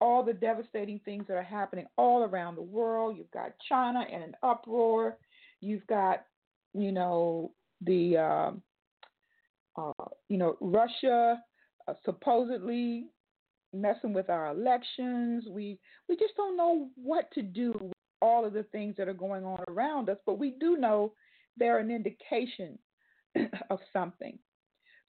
all 0.00 0.24
the 0.24 0.32
devastating 0.32 1.00
things 1.04 1.24
that 1.28 1.36
are 1.36 1.42
happening 1.42 1.86
all 1.96 2.24
around 2.24 2.56
the 2.56 2.62
world. 2.62 3.16
You've 3.16 3.30
got 3.30 3.52
China 3.68 4.04
in 4.12 4.22
an 4.22 4.34
uproar. 4.42 5.16
You've 5.60 5.86
got, 5.86 6.24
you 6.74 6.92
know, 6.92 7.52
the, 7.80 8.16
um, 8.16 8.62
uh, 9.76 10.04
you 10.28 10.38
know, 10.38 10.56
Russia 10.60 11.40
uh, 11.88 11.94
supposedly 12.04 13.06
messing 13.72 14.12
with 14.12 14.28
our 14.28 14.48
elections. 14.48 15.44
We 15.48 15.78
we 16.08 16.16
just 16.16 16.36
don't 16.36 16.56
know 16.56 16.88
what 16.96 17.30
to 17.32 17.42
do 17.42 17.91
all 18.22 18.46
of 18.46 18.52
the 18.52 18.62
things 18.62 18.94
that 18.96 19.08
are 19.08 19.14
going 19.14 19.44
on 19.44 19.58
around 19.68 20.08
us, 20.08 20.16
but 20.24 20.38
we 20.38 20.54
do 20.60 20.76
know 20.76 21.12
they're 21.56 21.80
an 21.80 21.90
indication 21.90 22.78
of 23.70 23.80
something. 23.92 24.38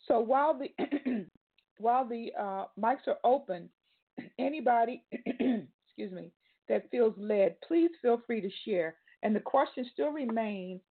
So 0.08 0.20
while 0.20 0.60
the 0.60 1.26
while 1.78 2.08
the 2.08 2.32
uh, 2.40 2.66
mics 2.80 3.08
are 3.08 3.20
open, 3.24 3.70
anybody, 4.40 5.04
excuse 5.12 6.12
me, 6.12 6.32
that 6.68 6.90
feels 6.92 7.14
led, 7.18 7.56
please 7.66 7.92
feel 8.02 8.22
free 8.26 8.42
to 8.42 8.50
share. 8.66 8.96
And 9.22 9.36
the 9.36 9.40
question 9.40 9.86
still 9.94 10.10
remains 10.10 10.82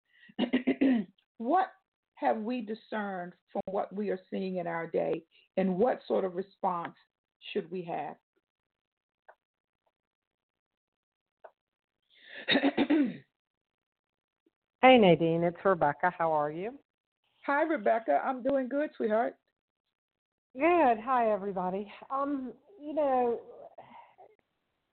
what 1.39 1.73
have 2.15 2.39
we 2.39 2.61
discerned 2.63 3.33
from 3.53 3.63
what 3.67 3.93
we 3.95 4.11
are 4.11 4.21
seeing 4.31 4.57
in 4.57 4.67
our 4.67 4.87
day, 4.87 5.23
and 5.57 5.77
what 5.77 6.01
sort 6.07 6.25
of 6.25 6.37
response 6.37 6.95
should 7.53 7.71
we 7.71 7.83
have? 7.83 8.15
hey, 14.83 14.98
Nadine, 14.98 15.42
it's 15.44 15.64
Rebecca. 15.64 16.12
How 16.16 16.33
are 16.33 16.50
you? 16.50 16.72
Hi, 17.46 17.62
Rebecca. 17.62 18.20
I'm 18.24 18.42
doing 18.42 18.68
good, 18.68 18.90
sweetheart. 18.96 19.35
Good. 20.55 20.98
Hi, 21.05 21.31
everybody. 21.31 21.90
Um, 22.11 22.52
you 22.81 22.94
know, 22.94 23.40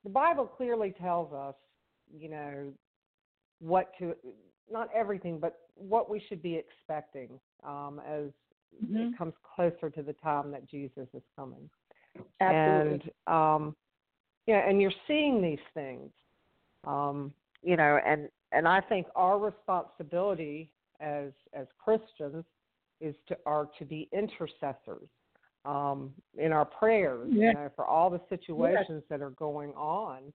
the 0.03 0.09
Bible 0.09 0.45
clearly 0.45 0.93
tells 0.99 1.33
us, 1.33 1.55
you 2.11 2.29
know, 2.29 2.73
what 3.59 3.91
to 3.99 4.15
not 4.71 4.89
everything, 4.95 5.39
but 5.39 5.57
what 5.75 6.09
we 6.09 6.21
should 6.27 6.41
be 6.41 6.55
expecting 6.55 7.39
um, 7.65 8.01
as 8.07 8.29
mm-hmm. 8.83 8.97
it 8.97 9.17
comes 9.17 9.33
closer 9.55 9.89
to 9.89 10.01
the 10.01 10.13
time 10.13 10.51
that 10.51 10.69
Jesus 10.69 11.07
is 11.13 11.23
coming. 11.35 11.69
Absolutely. 12.39 13.11
And 13.27 13.33
um, 13.33 13.75
yeah, 14.47 14.67
and 14.67 14.81
you're 14.81 14.91
seeing 15.07 15.41
these 15.41 15.59
things, 15.73 16.09
um, 16.85 17.33
you 17.61 17.75
know, 17.75 17.99
and 18.05 18.29
and 18.51 18.67
I 18.67 18.81
think 18.81 19.07
our 19.15 19.37
responsibility 19.39 20.71
as 20.99 21.31
as 21.53 21.67
Christians 21.77 22.45
is 23.01 23.15
to 23.27 23.37
are 23.45 23.67
to 23.77 23.85
be 23.85 24.09
intercessors 24.11 25.07
um, 25.65 26.11
in 26.37 26.51
our 26.51 26.65
prayers, 26.65 27.29
you 27.31 27.53
know, 27.53 27.69
for 27.75 27.85
all 27.85 28.09
the 28.09 28.21
situations 28.29 29.01
yes. 29.01 29.03
that 29.09 29.21
are 29.21 29.31
going 29.31 29.71
on, 29.71 30.33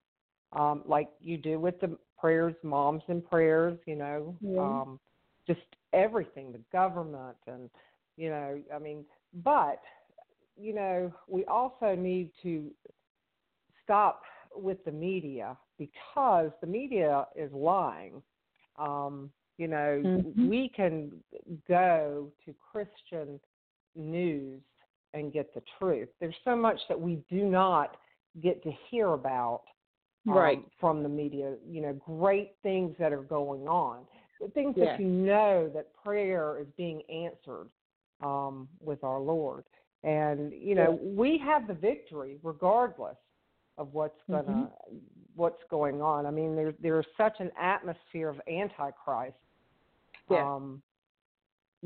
um, 0.52 0.82
like 0.86 1.08
you 1.20 1.36
do 1.36 1.58
with 1.58 1.80
the 1.80 1.96
prayers, 2.18 2.54
moms 2.62 3.02
and 3.08 3.28
prayers, 3.28 3.78
you 3.86 3.96
know, 3.96 4.36
um, 4.58 5.00
just 5.46 5.60
everything, 5.92 6.52
the 6.52 6.60
government, 6.72 7.36
and 7.46 7.70
you 8.16 8.30
know, 8.30 8.60
I 8.74 8.78
mean, 8.78 9.04
but 9.42 9.80
you 10.56 10.74
know, 10.74 11.12
we 11.26 11.44
also 11.46 11.94
need 11.96 12.30
to 12.42 12.70
stop 13.82 14.22
with 14.54 14.82
the 14.84 14.92
media 14.92 15.56
because 15.78 16.50
the 16.60 16.66
media 16.66 17.26
is 17.36 17.50
lying. 17.52 18.22
Um, 18.78 19.30
you 19.56 19.68
know, 19.68 20.02
mm-hmm. 20.04 20.48
we 20.48 20.70
can 20.74 21.12
go 21.68 22.30
to 22.44 22.54
Christian 22.72 23.38
news 23.94 24.60
and 25.12 25.32
get 25.32 25.54
the 25.54 25.62
truth. 25.78 26.08
There's 26.20 26.34
so 26.44 26.56
much 26.56 26.78
that 26.88 27.00
we 27.00 27.22
do 27.30 27.44
not 27.44 27.96
get 28.42 28.62
to 28.64 28.72
hear 28.90 29.12
about 29.12 29.62
um, 30.26 30.34
right 30.34 30.64
from 30.80 31.02
the 31.02 31.08
media. 31.08 31.54
You 31.68 31.82
know, 31.82 31.92
great 32.04 32.52
things 32.62 32.96
that 32.98 33.12
are 33.12 33.22
going 33.22 33.68
on, 33.68 34.00
The 34.40 34.48
things 34.48 34.74
that 34.76 34.98
you 34.98 35.06
know 35.06 35.70
that 35.74 35.94
prayer 36.02 36.58
is 36.60 36.66
being 36.76 37.02
answered 37.08 37.68
um, 38.22 38.68
with 38.80 39.04
our 39.04 39.20
Lord, 39.20 39.64
and 40.02 40.52
you 40.52 40.74
know 40.74 40.98
we 41.00 41.38
have 41.44 41.68
the 41.68 41.74
victory 41.74 42.38
regardless 42.42 43.16
of 43.78 43.92
what's 43.92 44.20
gonna 44.28 44.42
mm-hmm. 44.42 44.96
What's 45.34 45.62
going 45.70 46.00
on. 46.00 46.26
I 46.26 46.30
mean, 46.30 46.54
there's 46.56 46.74
there's 46.80 47.06
such 47.16 47.36
an 47.40 47.50
atmosphere 47.60 48.28
of 48.28 48.40
antichrist. 48.48 49.36
Yeah. 50.30 50.54
Um, 50.54 50.82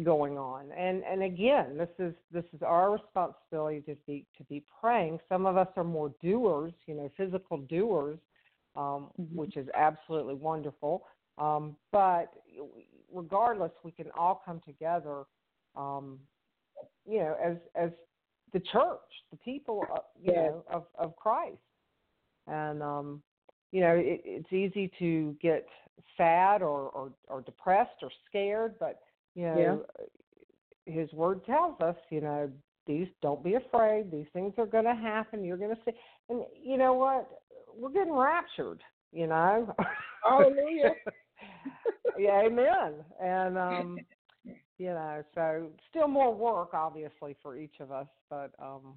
going 0.05 0.39
on 0.39 0.71
and 0.79 1.03
and 1.03 1.23
again 1.25 1.77
this 1.77 1.89
is 1.99 2.15
this 2.33 2.45
is 2.55 2.63
our 2.63 2.93
responsibility 2.93 3.81
to 3.81 3.97
be 4.07 4.25
to 4.37 4.45
be 4.45 4.63
praying 4.81 5.19
some 5.29 5.45
of 5.45 5.57
us 5.57 5.67
are 5.77 5.85
more 5.85 6.13
doers 6.23 6.73
you 6.87 6.95
know 6.95 7.11
physical 7.17 7.59
doers 7.59 8.19
um, 8.77 9.09
mm-hmm. 9.21 9.37
which 9.37 9.57
is 9.57 9.67
absolutely 9.75 10.35
wonderful 10.35 11.05
um, 11.39 11.75
but 11.91 12.27
regardless 13.13 13.73
we 13.83 13.91
can 13.91 14.07
all 14.17 14.41
come 14.45 14.61
together 14.65 15.25
um, 15.75 16.19
you 17.05 17.19
know 17.19 17.37
as 17.45 17.57
as 17.75 17.91
the 18.53 18.61
church 18.61 19.01
the 19.33 19.37
people 19.39 19.85
of, 19.93 20.03
you 20.23 20.33
know 20.33 20.65
of 20.73 20.85
of 20.97 21.17
christ 21.17 21.57
and 22.47 22.83
um 22.83 23.21
you 23.73 23.81
know 23.81 23.95
it, 23.95 24.21
it's 24.25 24.53
easy 24.53 24.91
to 24.99 25.37
get 25.41 25.67
sad 26.17 26.63
or, 26.63 26.89
or 26.91 27.13
or 27.29 27.43
depressed 27.43 28.03
or 28.03 28.11
scared 28.29 28.75
but 28.79 29.01
you 29.39 29.45
know, 29.45 29.85
yeah. 30.87 30.93
his 30.93 31.13
word 31.13 31.45
tells 31.45 31.81
us, 31.81 31.95
you 32.11 32.21
know, 32.21 32.51
these 32.89 33.07
don't 33.23 33.45
be 33.45 33.55
afraid. 33.55 34.11
These 34.11 34.27
things 34.33 34.53
are 34.59 34.67
going 34.67 34.85
to 34.85 34.97
happen. 34.97 35.45
You're 35.45 35.57
going 35.57 35.77
to 35.77 35.81
see. 35.85 35.93
And 36.29 36.43
you 36.61 36.77
know 36.77 36.95
what? 36.95 37.29
We're 37.73 37.93
getting 37.93 38.15
raptured. 38.15 38.83
You 39.13 39.29
know. 39.29 39.75
Hallelujah. 40.25 40.91
yeah, 42.19 42.43
amen. 42.47 42.95
And 43.23 43.57
um, 43.57 43.99
you 44.79 44.89
know, 44.89 45.23
so 45.37 45.69
still 45.89 46.09
more 46.09 46.35
work, 46.35 46.71
obviously, 46.73 47.37
for 47.41 47.57
each 47.57 47.77
of 47.79 47.93
us, 47.93 48.09
but 48.29 48.51
um, 48.61 48.95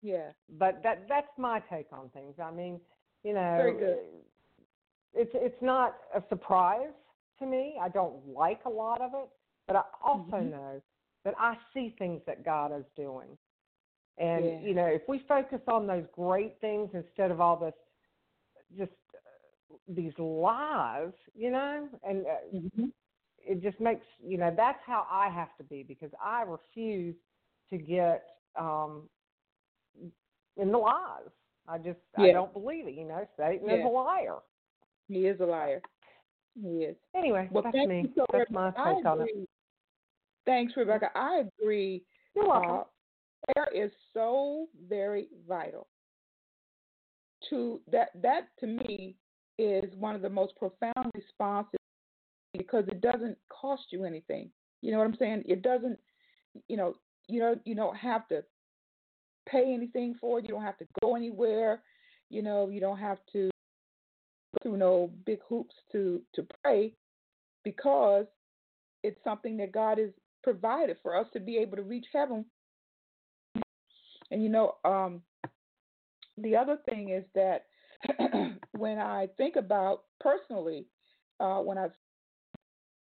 yeah. 0.00 0.30
But 0.58 0.82
that 0.82 1.04
that's 1.10 1.28
my 1.36 1.60
take 1.70 1.88
on 1.92 2.08
things. 2.14 2.36
I 2.42 2.50
mean, 2.50 2.80
you 3.24 3.32
know, 3.32 3.54
very 3.56 3.72
good. 3.72 3.98
It's 5.14 5.30
it's 5.34 5.62
not 5.62 5.96
a 6.14 6.22
surprise 6.28 6.92
to 7.38 7.46
me. 7.46 7.76
I 7.80 7.88
don't 7.88 8.26
like 8.28 8.60
a 8.66 8.70
lot 8.70 9.00
of 9.00 9.12
it, 9.14 9.28
but 9.66 9.76
I 9.76 9.82
also 10.04 10.38
mm-hmm. 10.38 10.50
know 10.50 10.82
that 11.24 11.34
I 11.38 11.56
see 11.72 11.94
things 11.98 12.20
that 12.26 12.44
God 12.44 12.72
is 12.78 12.84
doing. 12.96 13.36
And 14.18 14.44
Yeah. 14.44 14.60
you 14.60 14.74
know, 14.74 14.86
if 14.86 15.02
we 15.08 15.20
focus 15.26 15.60
on 15.66 15.86
those 15.86 16.04
great 16.12 16.60
things 16.60 16.90
instead 16.94 17.30
of 17.30 17.40
all 17.40 17.56
this, 17.56 17.74
just 18.76 18.92
uh, 19.14 19.76
these 19.88 20.12
lies, 20.18 21.12
you 21.34 21.50
know, 21.50 21.88
and 22.06 22.26
uh, 22.26 22.30
Mhm. 22.54 22.92
it 23.38 23.62
just 23.62 23.80
makes 23.80 24.06
you 24.22 24.38
know 24.38 24.52
that's 24.56 24.78
how 24.86 25.06
I 25.10 25.28
have 25.28 25.56
to 25.58 25.64
be 25.64 25.82
because 25.82 26.10
I 26.22 26.42
refuse 26.42 27.16
to 27.70 27.78
get 27.78 28.24
um 28.58 29.08
in 30.56 30.70
the 30.70 30.78
lies. 30.78 31.30
I 31.68 31.78
just 31.78 31.98
I 32.16 32.30
don't 32.32 32.52
believe 32.52 32.86
it. 32.86 32.94
You 32.94 33.06
know, 33.06 33.26
Satan 33.36 33.68
is 33.70 33.84
a 33.84 33.88
liar. 33.88 34.36
He 35.08 35.26
is 35.26 35.40
a 35.40 35.44
liar. 35.44 35.80
He 36.60 36.68
is. 36.84 36.96
Anyway, 37.16 37.48
Well, 37.50 37.64
that's 37.64 37.74
me. 37.74 38.10
so 38.14 38.26
That's 38.32 38.50
my 38.50 38.70
take 38.70 39.04
on 39.04 39.22
it. 39.22 39.48
Thanks, 40.46 40.74
Rebecca. 40.76 41.10
I 41.14 41.42
agree. 41.60 42.02
You're 42.34 42.48
welcome. 42.48 42.70
Uh, 42.70 43.52
prayer 43.52 43.68
is 43.86 43.90
so 44.12 44.66
very 44.88 45.28
vital. 45.48 45.86
To 47.50 47.80
that, 47.90 48.08
that 48.22 48.48
to 48.60 48.66
me 48.66 49.16
is 49.58 49.94
one 49.98 50.14
of 50.14 50.22
the 50.22 50.30
most 50.30 50.54
profound 50.56 51.10
responses 51.14 51.78
because 52.56 52.84
it 52.88 53.00
doesn't 53.00 53.36
cost 53.48 53.84
you 53.90 54.04
anything. 54.04 54.50
You 54.80 54.92
know 54.92 54.98
what 54.98 55.06
I'm 55.06 55.16
saying? 55.16 55.42
It 55.46 55.62
doesn't. 55.62 55.98
You 56.68 56.76
know, 56.76 56.94
you 57.26 57.40
know, 57.40 57.56
you 57.64 57.74
don't 57.74 57.96
have 57.96 58.28
to 58.28 58.44
pay 59.48 59.72
anything 59.74 60.14
for 60.20 60.38
it. 60.38 60.44
You 60.44 60.54
don't 60.54 60.62
have 60.62 60.78
to 60.78 60.86
go 61.02 61.16
anywhere. 61.16 61.82
You 62.30 62.42
know, 62.42 62.68
you 62.68 62.80
don't 62.80 62.98
have 62.98 63.18
to 63.32 63.50
go 64.52 64.58
through 64.62 64.76
no 64.78 65.10
big 65.26 65.38
hoops 65.48 65.74
to 65.92 66.22
to 66.34 66.46
pray 66.62 66.94
because 67.62 68.26
it's 69.02 69.22
something 69.22 69.56
that 69.58 69.72
God 69.72 69.98
has 69.98 70.10
provided 70.42 70.96
for 71.02 71.16
us 71.16 71.26
to 71.32 71.40
be 71.40 71.58
able 71.58 71.76
to 71.76 71.82
reach 71.82 72.06
heaven. 72.12 72.44
And 74.30 74.42
you 74.42 74.48
know, 74.48 74.76
um, 74.84 75.22
the 76.38 76.56
other 76.56 76.78
thing 76.88 77.10
is 77.10 77.24
that 77.34 77.66
when 78.72 78.98
I 78.98 79.28
think 79.36 79.56
about 79.56 80.02
personally, 80.20 80.86
uh, 81.40 81.58
when 81.58 81.78
I, 81.78 81.88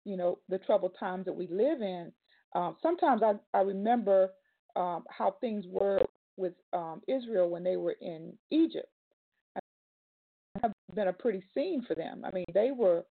you 0.06 0.18
know, 0.18 0.40
the 0.50 0.60
troubled 0.60 0.96
times 1.00 1.26
that 1.26 1.34
we 1.34 1.48
live 1.48 1.82
in, 1.82 2.12
um, 2.56 2.76
sometimes 2.82 3.22
I, 3.24 3.34
I 3.58 3.62
remember 3.62 4.30
um, 4.76 5.04
how 5.10 5.36
things 5.42 5.66
were 5.68 6.02
with 6.38 6.54
um, 6.74 7.02
Israel 7.08 7.50
when 7.50 7.64
they 7.64 7.78
were 7.78 7.96
in 8.02 8.34
Egypt. 8.52 8.88
Have 10.62 10.72
been 10.94 11.08
a 11.08 11.14
pretty 11.14 11.44
scene 11.54 11.84
for 11.88 11.96
them. 11.96 12.24
I 12.24 12.32
mean, 12.32 12.46
they 12.54 12.72
were 12.72 13.06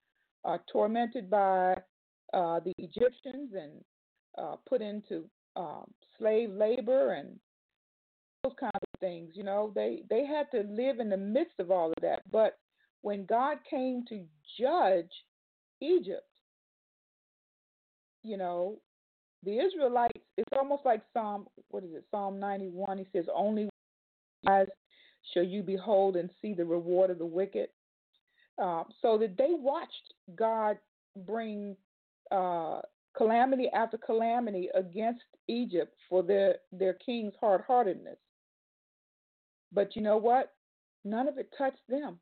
uh, 0.45 0.57
tormented 0.72 1.30
by 1.30 1.74
uh, 2.34 2.59
the 2.59 2.74
Egyptians 2.78 3.51
and 3.53 3.72
uh, 4.38 4.55
put 4.67 4.82
into 4.82 5.26
um, 5.55 5.86
slave 6.17 6.51
labor 6.51 7.13
and 7.13 7.39
those 8.43 8.53
kinds 8.59 8.72
of 8.76 8.99
things. 8.99 9.32
You 9.34 9.43
know, 9.43 9.72
they 9.76 10.03
they 10.09 10.26
had 10.26 10.49
to 10.51 10.67
live 10.69 10.99
in 10.99 11.09
the 11.09 11.17
midst 11.17 11.59
of 11.59 11.72
all 11.72 11.89
of 11.89 12.01
that. 12.01 12.22
But 12.32 12.57
when 13.01 13.26
God 13.26 13.57
came 13.69 14.03
to 14.09 14.24
judge 14.59 15.11
Egypt, 15.82 16.28
you 18.24 18.38
know, 18.38 18.80
the 19.44 19.58
Israelites. 19.58 20.20
It's 20.38 20.50
almost 20.58 20.86
like 20.86 21.02
Psalm. 21.14 21.48
What 21.70 21.84
is 21.84 21.94
it? 21.94 22.06
Psalm 22.12 22.39
ninety 22.39 22.68
one. 22.68 22.98
He 22.98 23.08
says, 23.14 23.26
"Only 23.34 23.70
eyes 24.48 24.68
shall 25.34 25.44
you 25.44 25.64
behold 25.64 26.16
and 26.16 26.30
see 26.42 26.54
the 26.54 26.66
reward 26.66 27.10
of 27.10 27.18
the 27.18 27.26
wicked." 27.26 27.70
Uh, 28.62 28.84
so 29.02 29.18
that 29.18 29.38
they 29.38 29.50
watched 29.52 30.14
God 30.36 30.78
bring 31.26 31.76
uh, 32.32 32.82
calamity 33.16 33.68
after 33.74 33.98
calamity 33.98 34.70
against 34.76 35.24
Egypt 35.48 35.96
for 36.10 36.24
their 36.24 36.56
their 36.72 36.94
king's 36.94 37.34
hard 37.39 37.62
heartedness. 37.68 38.18
But 39.74 39.96
you 39.96 40.02
know 40.02 40.18
what? 40.18 40.54
None 41.04 41.28
of 41.28 41.38
it 41.38 41.54
touched 41.58 41.82
them. 41.89 42.20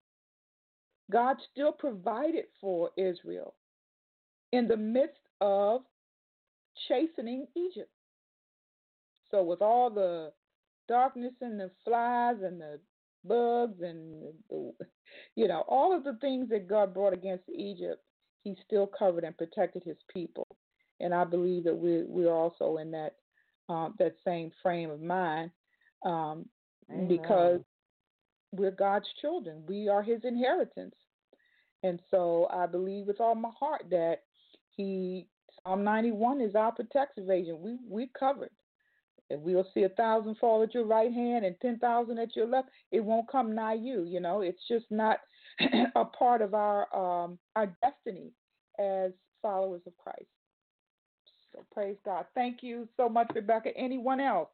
God 1.12 1.38
still 1.52 1.72
provided 1.72 2.46
for 2.62 2.92
Israel 2.98 3.56
in 4.52 4.68
the 4.68 4.78
midst 4.78 5.20
of 5.42 5.82
chastening 6.88 7.48
Egypt. 7.56 7.90
So, 9.32 9.44
with 9.44 9.62
all 9.62 9.90
the 9.90 10.32
darkness 10.88 11.34
and 11.42 11.60
the 11.60 11.72
flies 11.86 12.38
and 12.44 12.60
the 12.60 12.80
bugs 13.26 13.82
and 13.82 14.24
the, 14.50 14.72
you 15.36 15.48
know 15.48 15.64
all 15.68 15.96
of 15.96 16.04
the 16.04 16.18
things 16.22 16.50
that 16.50 16.68
God 16.68 16.94
brought 16.94 17.14
against 17.14 17.44
Egypt, 17.50 18.02
He 18.44 18.56
still 18.66 18.88
covered 18.88 19.24
and 19.24 19.38
protected 19.38 19.84
His 19.84 19.98
people. 20.12 20.48
And 21.00 21.14
I 21.14 21.24
believe 21.24 21.64
that 21.66 21.76
we 21.76 22.04
we're 22.04 22.34
also 22.34 22.78
in 22.78 22.92
that 22.92 23.16
um, 23.70 23.96
that 24.00 24.16
same 24.26 24.52
frame 24.62 24.90
of 24.90 25.02
mind 25.02 25.52
um, 26.06 26.46
because 27.08 27.62
we're 28.52 28.72
God's 28.72 29.08
children. 29.22 29.64
We 29.68 29.88
are 29.88 30.02
His 30.02 30.22
inheritance. 30.24 30.96
And 31.84 32.02
so 32.12 32.48
I 32.52 32.66
believe 32.66 33.06
with 33.06 33.22
all 33.22 33.36
my 33.36 33.52
heart 33.58 33.86
that 33.92 34.24
He 34.76 35.28
Psalm 35.64 35.84
91 35.84 36.42
is 36.42 36.56
our 36.56 36.72
protective 36.72 37.30
agent. 37.30 37.60
We 37.60 37.78
we 37.88 38.12
covered. 38.18 38.52
If 39.30 39.40
we'll 39.42 39.68
see 39.74 39.84
a 39.84 39.90
thousand 39.90 40.38
fall 40.38 40.64
at 40.64 40.74
your 40.74 40.86
right 40.86 41.12
hand 41.12 41.46
and 41.46 41.56
ten 41.62 41.78
thousand 41.80 42.18
at 42.18 42.36
your 42.36 42.48
left, 42.48 42.70
it 42.92 43.04
won't 43.04 43.30
come 43.32 43.54
nigh 43.54 43.76
you. 43.76 44.04
You 44.04 44.20
know, 44.20 44.42
it's 44.42 44.62
just 44.68 44.86
not 44.90 45.20
a 45.96 46.06
part 46.06 46.42
of 46.42 46.54
our 46.54 46.84
um, 46.96 47.38
our 47.56 47.68
destiny 47.82 48.32
as 48.80 49.12
followers 49.42 49.82
of 49.86 49.94
Christ. 49.98 50.30
So 51.54 51.66
praise 51.72 51.98
God. 52.06 52.26
Thank 52.36 52.62
you 52.62 52.88
so 52.98 53.10
much, 53.10 53.32
Rebecca. 53.36 53.70
Anyone 53.78 54.20
else? 54.20 54.50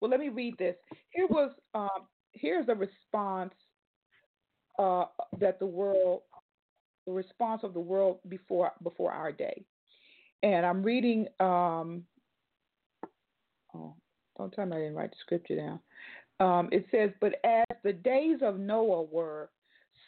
Well, 0.00 0.10
let 0.10 0.20
me 0.20 0.30
read 0.30 0.58
this. 0.58 0.76
Here 1.10 1.26
was 1.28 1.52
um, 1.74 2.06
here's 2.32 2.68
a 2.68 2.74
response 2.74 3.54
uh, 4.78 5.04
that 5.38 5.58
the 5.58 5.66
world, 5.66 6.22
the 7.06 7.12
response 7.12 7.62
of 7.64 7.74
the 7.74 7.80
world 7.80 8.18
before 8.28 8.72
before 8.82 9.12
our 9.12 9.32
day, 9.32 9.64
and 10.42 10.64
I'm 10.64 10.82
reading. 10.82 11.26
Um, 11.40 12.04
oh, 13.74 13.94
don't 14.38 14.52
tell 14.52 14.66
me 14.66 14.76
I 14.76 14.80
didn't 14.80 14.94
write 14.94 15.10
the 15.10 15.16
scripture 15.20 15.56
down. 15.56 15.80
Um, 16.40 16.68
it 16.72 16.86
says, 16.90 17.10
"But 17.20 17.34
as 17.44 17.76
the 17.82 17.92
days 17.92 18.38
of 18.42 18.58
Noah 18.58 19.02
were, 19.02 19.50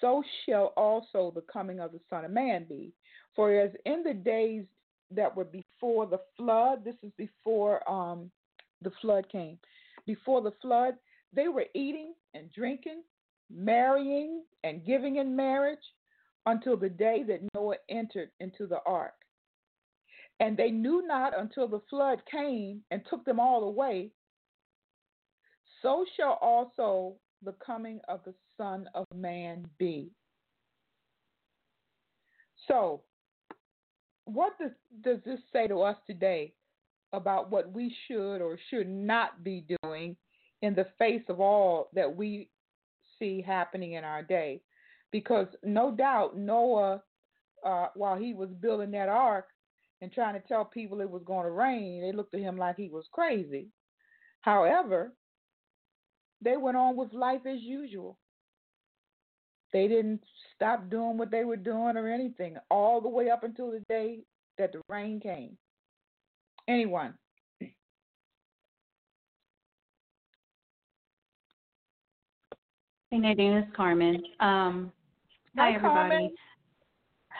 so 0.01 0.23
shall 0.45 0.73
also 0.77 1.33
the 1.35 1.45
coming 1.53 1.81
of 1.81 1.93
the 1.93 2.01
Son 2.11 2.25
of 2.25 2.31
Man 2.31 2.67
be. 2.69 2.93
For 3.35 3.59
as 3.59 3.71
in 3.85 4.03
the 4.03 4.15
days 4.15 4.65
that 5.11 5.35
were 5.35 5.45
before 5.45 6.07
the 6.07 6.21
flood, 6.37 6.85
this 6.85 6.97
is 7.03 7.13
before 7.17 7.89
um, 7.91 8.31
the 8.83 8.93
flood 9.01 9.27
came. 9.31 9.59
Before 10.07 10.43
the 10.43 10.53
flood, 10.63 10.95
they 11.33 11.49
were 11.49 11.67
eating 11.75 12.15
and 12.35 12.53
drinking, 12.53 13.03
marrying 13.51 14.43
and 14.63 14.85
giving 14.85 15.17
in 15.17 15.35
marriage 15.35 15.79
until 16.47 16.77
the 16.77 16.89
day 16.89 17.25
that 17.27 17.41
Noah 17.55 17.77
entered 17.89 18.31
into 18.41 18.67
the 18.67 18.81
ark. 18.87 19.15
And 20.41 20.57
they 20.57 20.71
knew 20.71 21.07
not 21.07 21.39
until 21.39 21.69
the 21.69 21.83
flood 21.89 22.23
came 22.31 22.83
and 22.91 23.03
took 23.09 23.25
them 23.25 23.39
all 23.39 23.65
away. 23.65 24.11
So 25.81 26.05
shall 26.17 26.39
also 26.41 27.15
the 27.43 27.55
coming 27.65 28.01
of 28.09 28.21
the 28.25 28.35
Son 28.57 28.89
of 28.95 29.07
Man 29.15 29.67
be. 29.79 30.11
So, 32.69 33.03
what 34.25 34.59
does, 34.59 34.71
does 35.03 35.19
this 35.25 35.41
say 35.53 35.67
to 35.67 35.83
us 35.83 35.97
today 36.07 36.55
about 37.13 37.51
what 37.51 37.73
we 37.73 37.95
should 38.07 38.39
or 38.39 38.59
should 38.71 38.89
not 38.89 39.45
be 39.45 39.67
doing 39.83 40.17
in 40.63 40.75
the 40.75 40.87
face 40.99 41.23
of 41.29 41.41
all 41.41 41.91
that 41.93 42.17
we 42.17 42.49
see 43.19 43.43
happening 43.43 43.93
in 43.93 44.05
our 44.05 44.23
day? 44.23 44.63
Because 45.15 45.47
no 45.63 45.93
doubt 45.93 46.37
Noah, 46.37 47.01
uh, 47.65 47.87
while 47.95 48.17
he 48.17 48.35
was 48.35 48.49
building 48.61 48.91
that 48.91 49.09
ark 49.09 49.47
and 50.01 50.13
trying 50.13 50.35
to 50.35 50.43
tell 50.49 50.65
people 50.65 51.01
it 51.01 51.09
was 51.09 51.23
going 51.25 51.45
to 51.45 51.53
rain, 51.53 52.03
they 52.03 52.11
looked 52.11 52.35
at 52.35 52.41
him 52.41 52.59
like 52.59 52.75
he 52.77 52.89
was 52.89 53.05
crazy. 53.13 53.69
However, 54.41 55.13
they 56.43 56.57
went 56.57 56.77
on 56.77 56.97
with 56.97 57.13
life 57.13 57.43
as 57.47 57.61
usual. 57.61 58.19
They 59.73 59.87
didn't 59.87 60.21
stop 60.57 60.91
doing 60.91 61.17
what 61.17 61.31
they 61.31 61.45
were 61.45 61.57
doing 61.57 61.97
or 61.97 62.09
anything, 62.09 62.57
all 62.69 63.01
the 63.01 63.09
way 63.09 63.31
up 63.31 63.45
until 63.45 63.71
the 63.71 63.85
day 63.89 64.19
that 64.59 64.73
the 64.73 64.81
rain 64.89 65.21
came. 65.21 65.57
Anyone? 66.67 67.15
Hey 67.61 67.77
Nadine, 73.13 73.53
it's 73.53 73.77
Carmen. 73.77 74.21
Um, 74.41 74.91
Hi, 75.57 75.71
hi 75.71 75.75
everybody. 75.75 76.09
Carmen. 76.09 76.31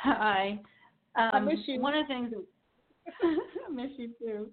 Hi. 0.03 0.61
Um, 1.17 1.31
I 1.33 1.41
miss 1.41 1.59
you. 1.67 1.81
One 1.81 1.95
of 1.97 2.07
the 2.07 2.15
things 2.15 2.33
I 3.23 3.71
miss 3.73 3.91
you 3.97 4.11
too. 4.19 4.49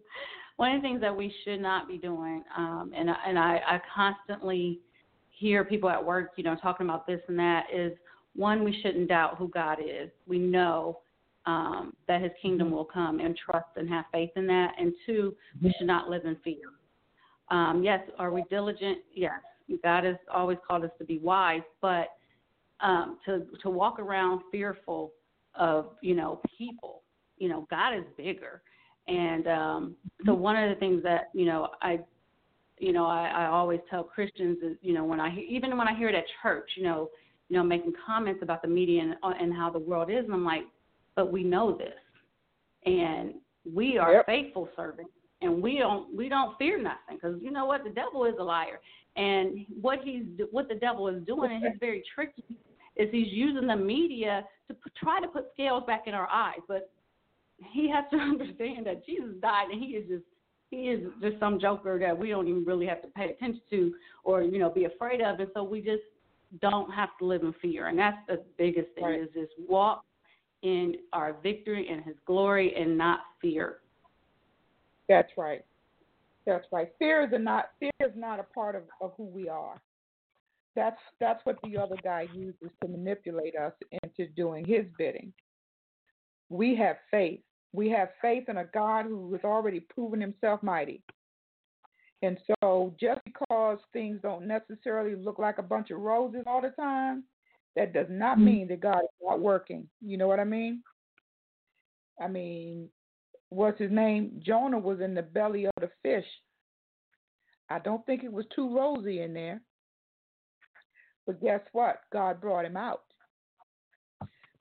One 0.58 0.76
of 0.76 0.82
the 0.82 0.88
things 0.88 1.02
that 1.02 1.16
we 1.16 1.34
should 1.44 1.62
not 1.62 1.88
be 1.88 1.98
doing, 1.98 2.44
um, 2.56 2.92
and 2.96 3.10
I- 3.10 3.24
and 3.26 3.38
I, 3.40 3.62
I 3.68 3.82
constantly 3.94 4.80
hear 5.30 5.64
people 5.64 5.90
at 5.90 6.04
work, 6.04 6.32
you 6.36 6.44
know, 6.44 6.56
talking 6.56 6.86
about 6.86 7.08
this 7.08 7.22
and 7.28 7.38
that, 7.40 7.66
is 7.74 7.94
one 8.36 8.64
we 8.64 8.80
shouldn't 8.82 9.08
doubt 9.10 9.38
who 9.38 9.48
God 9.48 9.80
is. 9.80 10.10
We 10.28 10.38
know 10.40 11.00
um, 11.46 11.96
that 12.08 12.22
His 12.22 12.32
kingdom 12.42 12.68
Mm-hmm. 12.68 12.76
will 12.76 12.86
come, 12.86 13.20
and 13.20 13.36
trust 13.38 13.70
and 13.76 13.90
have 13.90 14.06
faith 14.12 14.32
in 14.36 14.46
that. 14.48 14.74
And 14.80 14.94
two, 15.06 15.36
we 15.62 15.74
should 15.78 15.88
not 15.88 16.10
live 16.10 16.26
in 16.26 16.36
fear. 16.44 16.58
Um, 17.50 17.82
yes, 17.84 18.02
are 18.20 18.32
we 18.32 18.44
diligent? 18.50 19.00
Yes, 19.14 19.42
God 19.84 20.04
has 20.04 20.18
always 20.34 20.58
called 20.68 20.84
us 20.84 20.92
to 21.00 21.06
be 21.06 21.18
wise, 21.18 21.64
but 21.82 22.10
um, 22.82 23.18
to 23.26 23.46
to 23.62 23.70
walk 23.70 24.00
around 24.00 24.42
fearful 24.52 25.14
of 25.56 25.92
you 26.02 26.16
know 26.16 26.42
people, 26.58 27.04
you 27.38 27.50
know, 27.50 27.68
God 27.70 27.96
is 27.96 28.06
bigger. 28.18 28.62
And 29.08 29.48
um, 29.48 29.96
so 30.26 30.34
one 30.34 30.56
of 30.56 30.70
the 30.70 30.76
things 30.76 31.02
that 31.04 31.30
you 31.34 31.46
know 31.46 31.70
I 31.82 32.00
you 32.82 32.94
know, 32.94 33.06
I, 33.06 33.28
I 33.28 33.46
always 33.46 33.80
tell 33.90 34.04
Christians 34.04 34.58
is, 34.64 34.76
you 34.82 34.94
know, 34.94 35.06
when 35.06 35.20
I 35.20 35.30
hear, 35.30 35.44
even 35.44 35.78
when 35.78 35.88
I 35.88 35.96
hear 35.96 36.10
it 36.10 36.16
at 36.16 36.24
church, 36.42 36.68
you 36.76 36.84
know, 36.84 37.12
you 37.48 37.56
know, 37.56 37.64
making 37.64 37.94
comments 38.04 38.42
about 38.42 38.64
the 38.64 38.68
media 38.68 39.04
and, 39.04 39.16
uh, 39.22 39.34
and 39.40 39.54
how 39.54 39.70
the 39.70 39.78
world 39.78 40.10
is, 40.10 40.26
and 40.26 40.34
I'm 40.34 40.44
like, 40.44 40.64
but 41.16 41.32
we 41.32 41.44
know 41.44 41.78
this, 41.78 41.94
and 42.86 43.36
we 43.72 43.98
are 44.00 44.14
Yep. 44.14 44.26
faithful 44.26 44.68
servants, 44.76 45.12
and 45.42 45.62
we 45.62 45.78
don't 45.78 46.16
we 46.16 46.28
don't 46.28 46.58
fear 46.58 46.82
nothing 46.82 47.18
because 47.22 47.40
you 47.42 47.52
know 47.52 47.66
what, 47.66 47.84
the 47.84 47.92
devil 47.92 48.26
is 48.26 48.34
a 48.40 48.44
liar, 48.44 48.80
and 49.16 49.66
what 49.80 50.00
he's 50.04 50.24
what 50.50 50.68
the 50.68 50.76
devil 50.76 51.08
is 51.08 51.24
doing, 51.26 51.52
and 51.52 51.64
he's 51.64 51.80
very 51.80 52.04
tricky, 52.16 52.58
is 52.96 53.10
he's 53.12 53.32
using 53.32 53.68
the 53.68 53.76
media 53.76 54.46
to 54.68 54.74
put, 54.74 54.94
try 54.96 55.20
to 55.22 55.28
put 55.28 55.46
scales 55.54 55.84
back 55.88 56.04
in 56.08 56.14
our 56.14 56.28
eyes, 56.30 56.60
but 56.68 56.92
he 57.58 57.90
has 57.90 58.06
to 58.12 58.18
understand 58.20 58.86
that 58.86 59.06
Jesus 59.06 59.36
died, 59.42 59.70
and 59.72 59.82
he 59.82 59.92
is 59.92 60.08
just 60.08 60.24
he 60.70 60.88
is 60.88 61.02
just 61.22 61.38
some 61.40 61.60
joker 61.60 62.00
that 62.00 62.18
we 62.18 62.30
don't 62.30 62.48
even 62.48 62.64
really 62.64 62.86
have 62.86 63.02
to 63.02 63.08
pay 63.10 63.26
attention 63.32 63.62
to 63.70 63.94
or 64.24 64.42
you 64.42 64.58
know 64.58 64.70
be 64.70 64.86
afraid 64.86 65.22
of 65.22 65.40
and 65.40 65.50
so 65.54 65.62
we 65.64 65.82
just 65.82 66.02
don't 66.62 66.90
have 66.94 67.10
to 67.20 67.26
live 67.26 67.44
in 67.44 67.54
fear 67.62 67.88
and 67.88 68.00
that's 68.00 68.18
the 68.28 68.42
biggest 68.58 68.88
thing 68.96 69.04
Right. 69.04 69.22
is 69.22 69.28
just 69.34 69.52
walk 69.68 70.04
in 70.62 70.96
our 71.12 71.36
victory 71.44 71.90
and 71.92 72.04
his 72.04 72.16
glory 72.26 72.74
and 72.76 72.98
not 72.98 73.20
fear 73.42 73.80
That's 75.10 75.32
right. 75.38 75.66
That's 76.46 76.66
right. 76.72 76.90
Fear 76.98 77.24
is 77.24 77.30
not 77.34 77.72
fear 77.80 77.92
is 78.00 78.14
not 78.16 78.40
a 78.40 78.44
part 78.44 78.76
of, 78.76 78.84
of 79.02 79.12
who 79.18 79.26
we 79.26 79.50
are. 79.50 79.82
That's 80.76 81.00
that's 81.20 81.46
what 81.46 81.58
the 81.64 81.78
other 81.78 81.98
guy 82.04 82.28
uses 82.34 82.70
to 82.82 82.88
manipulate 82.88 83.56
us 83.56 83.74
into 84.04 84.32
doing 84.32 84.66
his 84.66 84.86
bidding. 84.98 85.34
We 86.50 86.76
have 86.76 86.98
faith. 87.10 87.42
We 87.74 87.90
have 87.90 88.10
faith 88.22 88.50
in 88.50 88.58
a 88.58 88.66
God 88.66 89.06
who 89.06 89.32
has 89.34 89.42
already 89.44 89.80
proven 89.80 90.20
himself 90.20 90.62
mighty. 90.64 91.02
And 92.22 92.38
so 92.62 92.94
just 93.00 93.22
because 93.26 93.80
things 93.94 94.20
don't 94.22 94.46
necessarily 94.46 95.16
look 95.16 95.40
like 95.40 95.58
a 95.58 95.64
bunch 95.64 95.90
of 95.90 96.00
roses 96.00 96.44
all 96.46 96.62
the 96.62 96.70
time, 96.70 97.24
that 97.76 97.94
does 97.94 98.08
not 98.10 98.36
mm-hmm. 98.36 98.46
mean 98.46 98.68
that 98.68 98.82
God 98.82 99.00
is 99.00 99.10
not 99.22 99.40
working. 99.40 99.88
You 100.02 100.18
know 100.18 100.28
what 100.28 100.40
I 100.40 100.44
mean? 100.44 100.84
I 102.22 102.28
mean, 102.28 102.90
what's 103.50 103.80
his 103.80 103.92
name? 103.92 104.40
Jonah 104.46 104.78
was 104.78 105.00
in 105.00 105.16
the 105.16 105.22
belly 105.22 105.66
of 105.66 105.72
the 105.80 105.90
fish. 106.04 106.26
I 107.70 107.80
don't 107.80 108.06
think 108.06 108.24
it 108.24 108.32
was 108.32 108.46
too 108.54 108.76
rosy 108.76 109.22
in 109.22 109.34
there. 109.34 109.62
But 111.26 111.42
guess 111.42 111.62
what? 111.72 112.02
God 112.12 112.42
brought 112.42 112.66
him 112.66 112.78
out. 112.78 113.04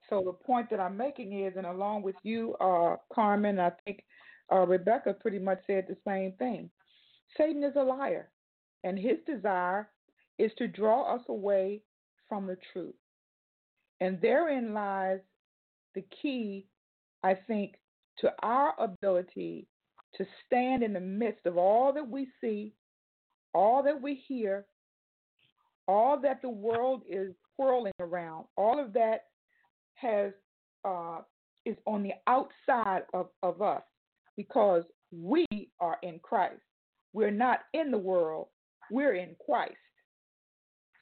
So 0.08 0.22
the 0.24 0.32
point 0.32 0.68
that 0.70 0.80
I'm 0.80 0.96
making 0.96 1.44
is, 1.44 1.54
and 1.56 1.66
along 1.66 2.02
with 2.02 2.16
you, 2.24 2.54
uh, 2.60 2.96
Carmen, 3.12 3.60
I 3.60 3.70
think 3.84 4.02
uh, 4.52 4.66
Rebecca 4.66 5.14
pretty 5.14 5.38
much 5.38 5.60
said 5.66 5.86
the 5.88 5.96
same 6.06 6.32
thing. 6.32 6.68
Satan 7.36 7.62
is 7.62 7.74
a 7.76 7.82
liar, 7.82 8.28
and 8.82 8.98
his 8.98 9.18
desire 9.24 9.88
is 10.38 10.50
to 10.58 10.66
draw 10.66 11.14
us 11.14 11.22
away 11.28 11.82
from 12.28 12.46
the 12.46 12.56
truth. 12.72 12.94
And 14.00 14.20
therein 14.20 14.74
lies 14.74 15.20
the 15.94 16.04
key, 16.22 16.66
I 17.22 17.34
think, 17.34 17.76
to 18.18 18.32
our 18.42 18.74
ability 18.80 19.68
to 20.16 20.26
stand 20.46 20.82
in 20.82 20.92
the 20.92 21.00
midst 21.00 21.46
of 21.46 21.56
all 21.56 21.92
that 21.92 22.08
we 22.08 22.26
see, 22.40 22.72
all 23.54 23.82
that 23.84 24.00
we 24.00 24.14
hear, 24.26 24.66
all 25.90 26.20
that 26.20 26.40
the 26.40 26.48
world 26.48 27.02
is 27.08 27.34
whirling 27.58 27.92
around, 27.98 28.44
all 28.56 28.82
of 28.82 28.92
that 28.92 29.24
has 29.94 30.32
uh, 30.84 31.18
is 31.66 31.76
on 31.86 32.02
the 32.02 32.12
outside 32.26 33.02
of, 33.12 33.28
of 33.42 33.60
us 33.60 33.82
because 34.36 34.84
we 35.10 35.46
are 35.80 35.98
in 36.02 36.18
Christ. 36.22 36.62
We're 37.12 37.30
not 37.30 37.60
in 37.74 37.90
the 37.90 37.98
world, 37.98 38.46
we're 38.90 39.14
in 39.14 39.34
Christ. 39.44 39.74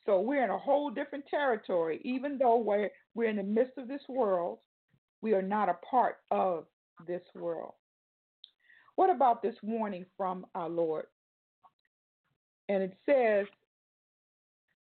So 0.07 0.21
we're 0.21 0.43
in 0.43 0.51
a 0.51 0.59
whole 0.59 0.91
different 0.91 1.27
territory. 1.27 2.01
Even 2.03 2.39
though 2.39 2.57
we're, 2.57 2.89
we're 3.15 3.29
in 3.29 3.37
the 3.37 3.43
midst 3.43 3.77
of 3.77 3.89
this 3.89 4.01
world, 4.09 4.59
we 5.21 5.35
are 5.35 5.43
not 5.43 5.69
a 5.69 5.77
part 5.89 6.17
of 6.31 6.65
this 7.07 7.21
world. 7.35 7.75
What 8.97 9.11
about 9.11 9.43
this 9.43 9.55
warning 9.63 10.07
from 10.17 10.47
our 10.55 10.71
Lord? 10.71 11.05
And 12.71 12.83
it 12.83 12.97
says, 13.05 13.47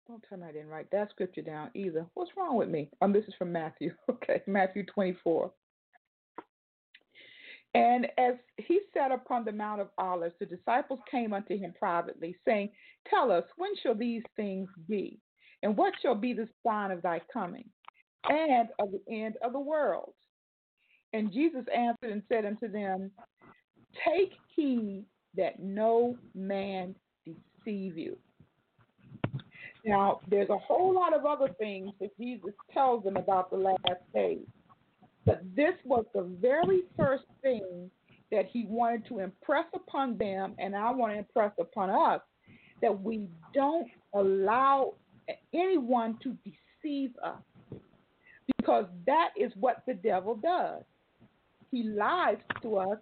don't 0.08 0.24
tell 0.28 0.38
me 0.38 0.46
I 0.48 0.52
didn't 0.52 0.70
write 0.70 0.92
that 0.92 1.10
scripture 1.10 1.42
down 1.42 1.72
either. 1.74 2.06
What's 2.14 2.32
wrong 2.38 2.58
with 2.58 2.70
me? 2.70 2.90
Um, 3.02 3.12
this 3.12 3.26
is 3.26 3.34
from 3.38 3.52
Matthew. 3.52 3.92
Okay, 4.10 4.42
Matthew 4.48 4.86
24. 4.86 5.52
And 7.74 8.08
as 8.18 8.36
he 8.58 8.80
sat 8.94 9.12
upon 9.12 9.44
the 9.44 9.52
Mount 9.52 9.82
of 9.82 9.90
Olives, 9.98 10.36
the 10.40 10.46
disciples 10.46 11.00
came 11.10 11.34
unto 11.34 11.58
him 11.58 11.74
privately, 11.78 12.36
saying, 12.46 12.70
Tell 13.10 13.32
us, 13.32 13.44
when 13.58 13.72
shall 13.82 13.96
these 13.96 14.24
things 14.36 14.70
be? 14.88 15.20
And 15.62 15.76
what 15.76 15.94
shall 16.02 16.16
be 16.16 16.34
the 16.34 16.48
sign 16.66 16.92
of 16.92 17.02
thy 17.02 17.22
coming 17.34 17.70
and 18.30 18.70
of 18.80 18.90
the 18.92 19.02
end 19.14 19.36
of 19.44 19.52
the 19.52 19.60
world? 19.60 20.14
And 21.14 21.34
Jesus 21.34 21.66
answered 21.76 22.12
and 22.12 22.24
said 22.30 22.46
unto 22.46 22.72
them, 22.72 23.12
Take 24.08 24.34
heed 24.56 25.06
that 25.36 25.60
no 25.60 26.18
man 26.34 26.96
deceive 27.26 27.98
you. 27.98 28.18
Now, 29.86 30.22
there's 30.28 30.50
a 30.50 30.58
whole 30.58 30.94
lot 30.94 31.14
of 31.14 31.26
other 31.26 31.54
things 31.60 31.92
that 32.02 32.18
Jesus 32.18 32.54
tells 32.74 33.04
them 33.04 33.18
about 33.18 33.52
the 33.52 33.58
last 33.58 34.02
days. 34.14 34.46
But 35.26 35.44
this 35.56 35.74
was 35.86 36.06
the 36.14 36.24
very 36.42 36.82
first 36.98 37.26
thing 37.44 37.92
that 38.32 38.48
he 38.52 38.66
wanted 38.68 39.08
to 39.10 39.20
impress 39.20 39.66
upon 39.74 40.18
them, 40.18 40.56
and 40.58 40.76
I 40.76 40.92
want 40.92 41.14
to 41.14 41.20
impress 41.20 41.52
upon 41.60 41.92
us 41.92 42.22
that 42.82 43.02
we 43.02 43.28
don't 43.54 43.88
allow 44.14 44.94
anyone 45.54 46.18
to 46.24 46.36
deceive 46.44 47.12
us 47.24 47.80
because 48.58 48.86
that 49.06 49.30
is 49.40 49.52
what 49.60 49.84
the 49.88 49.94
devil 49.94 50.36
does. 50.36 50.84
He 51.72 51.84
lies 51.84 52.38
to 52.62 52.78
us 52.78 52.98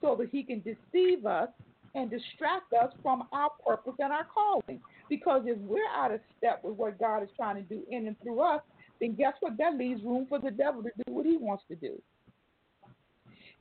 so 0.00 0.16
that 0.18 0.28
he 0.30 0.42
can 0.42 0.60
deceive 0.60 1.26
us 1.26 1.48
and 1.94 2.10
distract 2.10 2.72
us 2.72 2.92
from 3.02 3.24
our 3.32 3.50
purpose 3.66 3.94
and 3.98 4.12
our 4.12 4.26
calling. 4.32 4.80
Because 5.08 5.42
if 5.46 5.58
we're 5.58 5.88
out 5.94 6.12
of 6.12 6.20
step 6.36 6.60
with 6.64 6.76
what 6.76 6.98
God 6.98 7.22
is 7.22 7.28
trying 7.36 7.56
to 7.56 7.62
do 7.62 7.82
in 7.90 8.06
and 8.06 8.20
through 8.22 8.40
us, 8.40 8.60
then 9.00 9.14
guess 9.14 9.34
what? 9.40 9.56
That 9.58 9.76
leaves 9.76 10.02
room 10.02 10.26
for 10.28 10.38
the 10.38 10.50
devil 10.50 10.82
to 10.82 10.90
do 11.06 11.12
what 11.12 11.26
he 11.26 11.36
wants 11.36 11.64
to 11.68 11.76
do. 11.76 12.00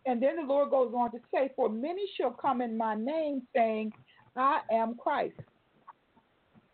And 0.05 0.21
then 0.21 0.35
the 0.37 0.43
Lord 0.43 0.69
goes 0.69 0.93
on 0.95 1.11
to 1.11 1.17
say, 1.33 1.51
For 1.55 1.69
many 1.69 2.03
shall 2.17 2.31
come 2.31 2.61
in 2.61 2.77
my 2.77 2.95
name, 2.95 3.41
saying, 3.55 3.91
I 4.35 4.61
am 4.71 4.95
Christ, 4.95 5.39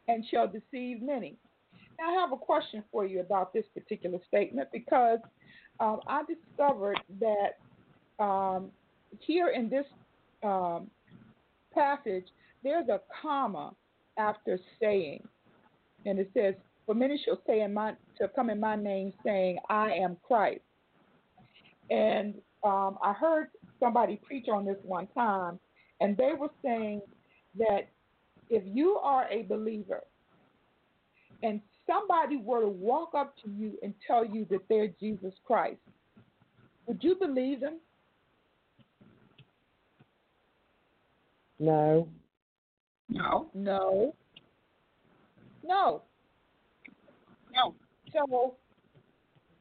and 0.08 0.26
shall 0.30 0.48
deceive 0.48 1.02
many. 1.02 1.38
Now, 2.00 2.10
I 2.10 2.22
have 2.22 2.32
a 2.32 2.38
question 2.38 2.84
for 2.92 3.06
you 3.06 3.20
about 3.20 3.54
this 3.54 3.66
particular 3.74 4.20
statement 4.28 4.70
because 4.74 5.20
um, 5.80 6.00
I 6.08 6.24
discovered 6.24 7.00
that 7.20 8.24
um, 8.24 8.72
here 9.20 9.50
in 9.50 9.70
this 9.70 9.86
um, 10.44 10.90
passage, 11.74 12.26
there's 12.64 12.90
a 12.90 13.02
comma 13.22 13.74
after 14.18 14.60
saying, 14.80 15.28
and 16.06 16.20
it 16.20 16.30
says, 16.34 16.56
"For 16.86 16.96
many 16.96 17.18
shall 17.24 17.42
say 17.48 17.62
in 17.62 17.74
my 17.74 17.96
shall 18.18 18.30
come 18.30 18.50
in 18.50 18.60
my 18.60 18.76
name, 18.76 19.14
saying, 19.24 19.60
I 19.70 19.92
am 19.92 20.18
Christ." 20.24 20.62
And 21.90 22.36
um, 22.64 22.98
I 23.04 23.14
heard 23.14 23.48
somebody 23.80 24.20
preach 24.24 24.48
on 24.48 24.66
this 24.66 24.78
one 24.84 25.08
time, 25.08 25.60
and 26.00 26.16
they 26.18 26.34
were 26.38 26.52
saying 26.64 27.02
that 27.58 27.90
if 28.50 28.64
you 28.66 28.98
are 28.98 29.28
a 29.30 29.44
believer 29.44 30.04
and 31.44 31.62
somebody 31.88 32.38
were 32.38 32.62
to 32.62 32.68
walk 32.68 33.14
up 33.16 33.36
to 33.44 33.50
you 33.50 33.78
and 33.82 33.94
tell 34.06 34.26
you 34.26 34.46
that 34.50 34.62
they're 34.70 34.90
Jesus 35.00 35.34
Christ, 35.46 35.80
would 36.86 37.04
you 37.04 37.16
believe 37.16 37.62
them? 37.62 37.80
No. 41.60 42.08
No. 43.12 43.50
No. 43.54 44.16
No. 45.64 46.02
No. 47.54 47.76
So 48.14 48.56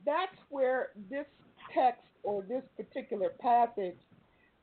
that's 0.06 0.36
where 0.48 0.90
this 1.10 1.26
text 1.74 2.02
or 2.22 2.42
this 2.42 2.62
particular 2.76 3.30
passage 3.40 3.96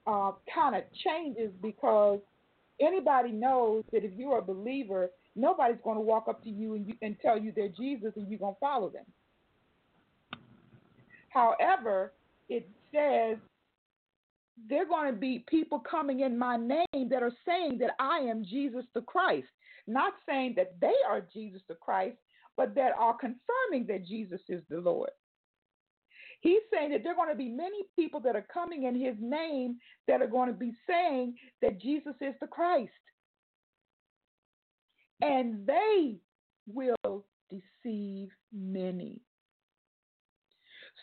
uh, 0.06 0.32
kind 0.54 0.76
of 0.76 0.84
changes 1.04 1.52
because 1.62 2.20
anybody 2.80 3.32
knows 3.32 3.84
that 3.92 4.04
if 4.04 4.12
you're 4.16 4.40
a 4.40 4.42
believer, 4.42 5.10
nobody's 5.36 5.78
going 5.84 5.98
to 5.98 6.02
walk 6.02 6.28
up 6.30 6.42
to 6.44 6.50
you 6.50 6.76
and, 6.76 6.88
you 6.88 6.94
and 7.02 7.18
tell 7.22 7.38
you 7.38 7.52
they're 7.56 7.70
Jesus 7.70 8.14
and 8.16 8.28
you're 8.30 8.40
going 8.40 8.54
to 8.54 8.60
follow 8.60 8.90
them. 8.90 9.06
However, 11.30 12.14
it 12.50 12.68
says 12.94 13.38
there 14.66 14.84
are 14.84 14.86
going 14.86 15.14
to 15.14 15.20
be 15.20 15.46
people 15.48 15.80
coming 15.80 16.22
in 16.22 16.38
my 16.38 16.58
name 16.58 17.10
that 17.10 17.24
are 17.24 17.34
saying 17.46 17.78
that 17.80 17.92
I 18.00 18.20
am 18.20 18.44
Jesus 18.44 18.86
the 18.94 19.02
Christ. 19.02 19.48
Not 19.86 20.14
saying 20.28 20.56
that 20.58 20.80
they 20.82 20.94
are 21.08 21.22
Jesus 21.34 21.62
the 21.68 21.76
Christ, 21.76 22.18
but 22.56 22.74
that 22.76 22.94
are 22.98 23.16
confirming 23.16 23.86
that 23.88 24.06
Jesus 24.06 24.42
is 24.50 24.64
the 24.70 24.80
Lord. 24.80 25.12
He's 26.42 26.62
saying 26.72 26.92
that 26.92 27.04
there 27.04 27.14
are 27.14 27.16
going 27.16 27.30
to 27.30 27.36
be 27.36 27.50
many 27.50 27.84
people 27.96 28.20
that 28.22 28.36
are 28.36 28.46
coming 28.54 28.84
in 28.84 28.96
his 29.00 29.16
name 29.20 29.78
that 30.08 30.22
are 30.22 30.28
going 30.28 30.48
to 30.48 30.54
be 30.54 30.74
saying 30.88 31.36
that 31.62 31.82
Jesus 31.82 32.14
is 32.22 32.36
the 32.42 32.48
Christ. 32.48 32.92
And 35.22 35.66
they 35.66 36.18
will 36.68 37.26
deceive 37.50 38.30
many. 38.54 39.22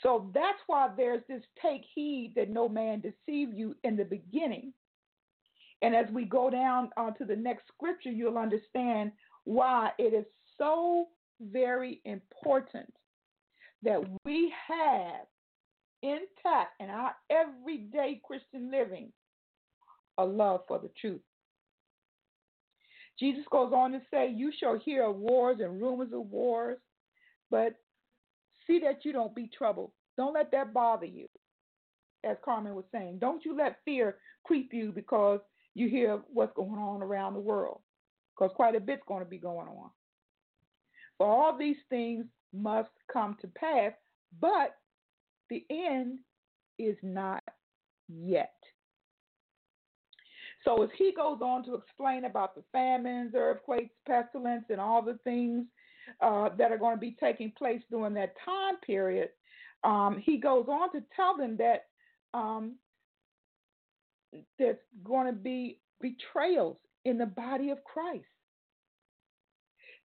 So 0.05 0.31
that's 0.35 0.59
why 0.67 0.89
there's 0.97 1.23
this 1.29 1.43
take 1.63 1.83
heed 1.95 2.35
that 2.37 2.51
no 2.51 2.69
man 2.69 3.01
deceive 3.01 3.55
you 3.55 3.75
in 3.85 3.97
the 3.97 4.05
beginning. 4.05 4.75
And 5.81 5.95
as 5.95 6.07
we 6.13 6.25
go 6.25 6.51
down 6.51 6.91
uh, 6.97 7.11
to 7.13 7.25
the 7.25 7.37
next 7.37 7.65
scripture, 7.69 8.11
you'll 8.11 8.39
understand 8.39 9.13
why 9.45 9.91
it 9.99 10.13
is 10.15 10.27
so 10.59 11.07
very 11.41 12.01
important 12.05 12.93
that 13.83 14.01
we 14.25 14.53
have 14.69 15.27
intact 16.03 16.81
in 16.81 16.91
our 16.91 17.15
everyday 17.31 18.21
Christian 18.25 18.71
living 18.71 19.11
a 20.19 20.25
love 20.25 20.61
for 20.69 20.79
the 20.79 20.91
truth. 21.01 21.21
Jesus 23.19 23.45
goes 23.51 23.73
on 23.73 23.93
to 23.93 24.01
say, 24.11 24.31
You 24.31 24.53
shall 24.59 24.79
hear 24.79 25.05
of 25.05 25.17
wars 25.17 25.59
and 25.61 25.81
rumors 25.81 26.13
of 26.13 26.27
wars, 26.27 26.79
but 27.51 27.75
see 28.67 28.81
that 28.81 29.05
you 29.05 29.13
don't 29.13 29.35
be 29.35 29.51
troubled. 29.57 29.91
Don't 30.17 30.35
let 30.35 30.51
that 30.53 30.73
bother 30.73 31.07
you. 31.07 31.27
As 32.25 32.37
Carmen 32.45 32.75
was 32.75 32.85
saying, 32.93 33.19
don't 33.21 33.45
you 33.45 33.57
let 33.57 33.81
fear 33.85 34.17
creep 34.45 34.73
you 34.73 34.93
because 34.93 35.41
you 35.75 35.89
hear 35.89 36.21
what's 36.33 36.55
going 36.55 36.79
on 36.79 37.03
around 37.03 37.35
the 37.35 37.41
world, 37.41 37.81
because 38.35 38.55
quite 38.55 38.75
a 38.77 38.81
bit's 38.81 39.03
going 39.07 39.23
to 39.23 39.29
be 39.29 39.39
going 39.39 39.69
on. 39.69 39.91
For 41.19 41.27
all 41.27 41.57
these 41.57 41.77
things 41.91 42.25
must 42.53 42.91
come 43.13 43.37
to 43.41 43.49
pass, 43.49 43.93
but 44.41 44.77
the 45.51 45.65
end 45.71 46.19
is 46.79 46.97
not 47.03 47.43
yet. 48.09 48.55
So 50.65 50.83
as 50.83 50.89
he 50.97 51.13
goes 51.15 51.41
on 51.43 51.63
to 51.65 51.75
explain 51.75 52.25
about 52.25 52.55
the 52.55 52.63
famines, 52.73 53.35
earthquakes, 53.37 53.95
pestilence, 54.07 54.65
and 54.71 54.81
all 54.81 55.03
the 55.03 55.19
things 55.25 55.67
uh, 56.21 56.51
that 56.57 56.73
are 56.73 56.79
going 56.79 56.95
to 56.95 57.01
be 57.01 57.17
taking 57.19 57.53
place 57.57 57.83
during 57.91 58.15
that 58.15 58.35
time 58.45 58.77
period, 58.87 59.29
um, 59.83 60.21
he 60.25 60.39
goes 60.39 60.67
on 60.69 60.93
to 60.93 61.03
tell 61.15 61.37
them 61.37 61.57
that 61.59 61.87
um, 62.33 62.77
there's 64.59 64.77
going 65.05 65.27
to 65.27 65.33
be 65.33 65.81
betrayals 66.01 66.77
in 67.05 67.19
the 67.19 67.27
body 67.27 67.71
of 67.71 67.85
Christ, 67.85 68.25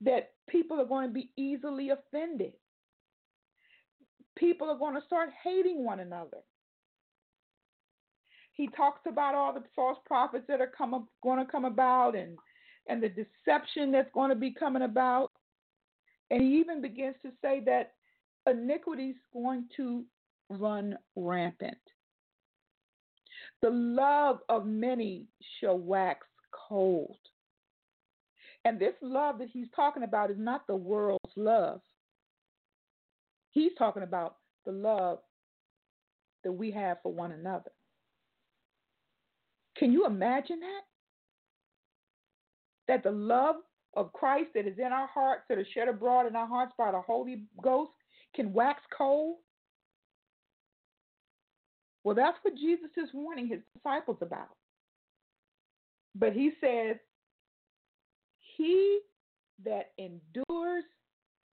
that 0.01 0.32
people 0.49 0.80
are 0.80 0.86
going 0.86 1.09
to 1.09 1.14
be 1.14 1.30
easily 1.36 1.90
offended, 1.90 2.53
people 4.36 4.68
are 4.68 4.78
going 4.78 4.94
to 4.94 5.07
start 5.07 5.30
hating 5.42 5.84
one 5.84 6.01
another. 6.01 6.38
He 8.53 8.68
talks 8.76 9.01
about 9.07 9.36
all 9.36 9.55
the 9.55 9.62
false 9.76 9.99
prophets 10.05 10.44
that 10.49 10.61
are 10.61 10.72
come, 10.76 11.07
going 11.22 11.38
to 11.38 11.51
come 11.51 11.64
about 11.64 12.16
and 12.16 12.36
and 12.88 13.03
the 13.03 13.09
deception 13.09 13.92
that's 13.92 14.11
going 14.14 14.30
to 14.30 14.36
be 14.36 14.53
coming 14.53 14.82
about. 14.82 15.28
And 16.31 16.43
he 16.43 16.59
even 16.59 16.83
begins 16.83 17.16
to 17.22 17.31
say 17.43 17.61
that 17.66 17.93
iniquity 18.47 19.11
is 19.11 19.16
going 19.33 19.66
to 19.76 20.05
run 20.51 20.97
rampant. 21.16 21.79
The 23.62 23.70
love 23.70 24.41
of 24.49 24.66
many 24.66 25.26
shall 25.59 25.79
wax 25.79 26.26
cold. 26.53 27.16
And 28.64 28.79
this 28.79 28.95
love 29.01 29.39
that 29.39 29.49
he's 29.53 29.68
talking 29.74 30.03
about 30.03 30.31
is 30.31 30.39
not 30.39 30.66
the 30.66 30.76
world's 30.76 31.33
love. 31.37 31.81
He's 33.53 33.72
talking 33.79 34.03
about 34.03 34.37
the 34.66 34.72
love 34.72 35.18
that 36.45 36.53
we 36.53 36.70
have 36.72 36.99
for 37.03 37.12
one 37.12 37.33
another. 37.33 37.70
Can 39.76 39.93
you 39.93 40.07
imagine 40.07 40.61
that? 40.61 40.83
That 42.89 43.03
the 43.03 43.11
love 43.11 43.57
of 43.95 44.12
Christ 44.12 44.51
that 44.55 44.66
is 44.66 44.78
in 44.78 44.93
our 44.93 45.09
hearts, 45.09 45.43
that 45.49 45.59
is 45.59 45.66
shed 45.74 45.89
abroad 45.89 46.26
in 46.26 46.36
our 46.36 46.47
hearts 46.47 46.72
by 46.78 46.93
the 46.93 47.01
Holy 47.01 47.45
Ghost, 47.62 47.93
can 48.34 48.53
wax 48.53 48.82
cold? 48.97 49.36
Well, 52.05 52.14
that's 52.14 52.39
what 52.43 52.55
Jesus 52.55 52.91
is 52.97 53.09
warning 53.12 53.49
his 53.49 53.61
disciples 53.74 54.18
about. 54.20 54.49
But 56.14 56.32
he 56.32 56.53
says, 56.61 56.97
He 58.57 59.01
that 59.64 59.93
endures 59.99 60.84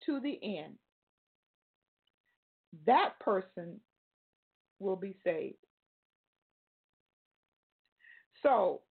to 0.05 0.19
the 0.19 0.39
end, 0.43 0.75
that 2.85 3.19
person 3.19 3.79
will 4.79 4.95
be 4.95 5.15
saved. 5.23 5.55
So, 8.43 8.81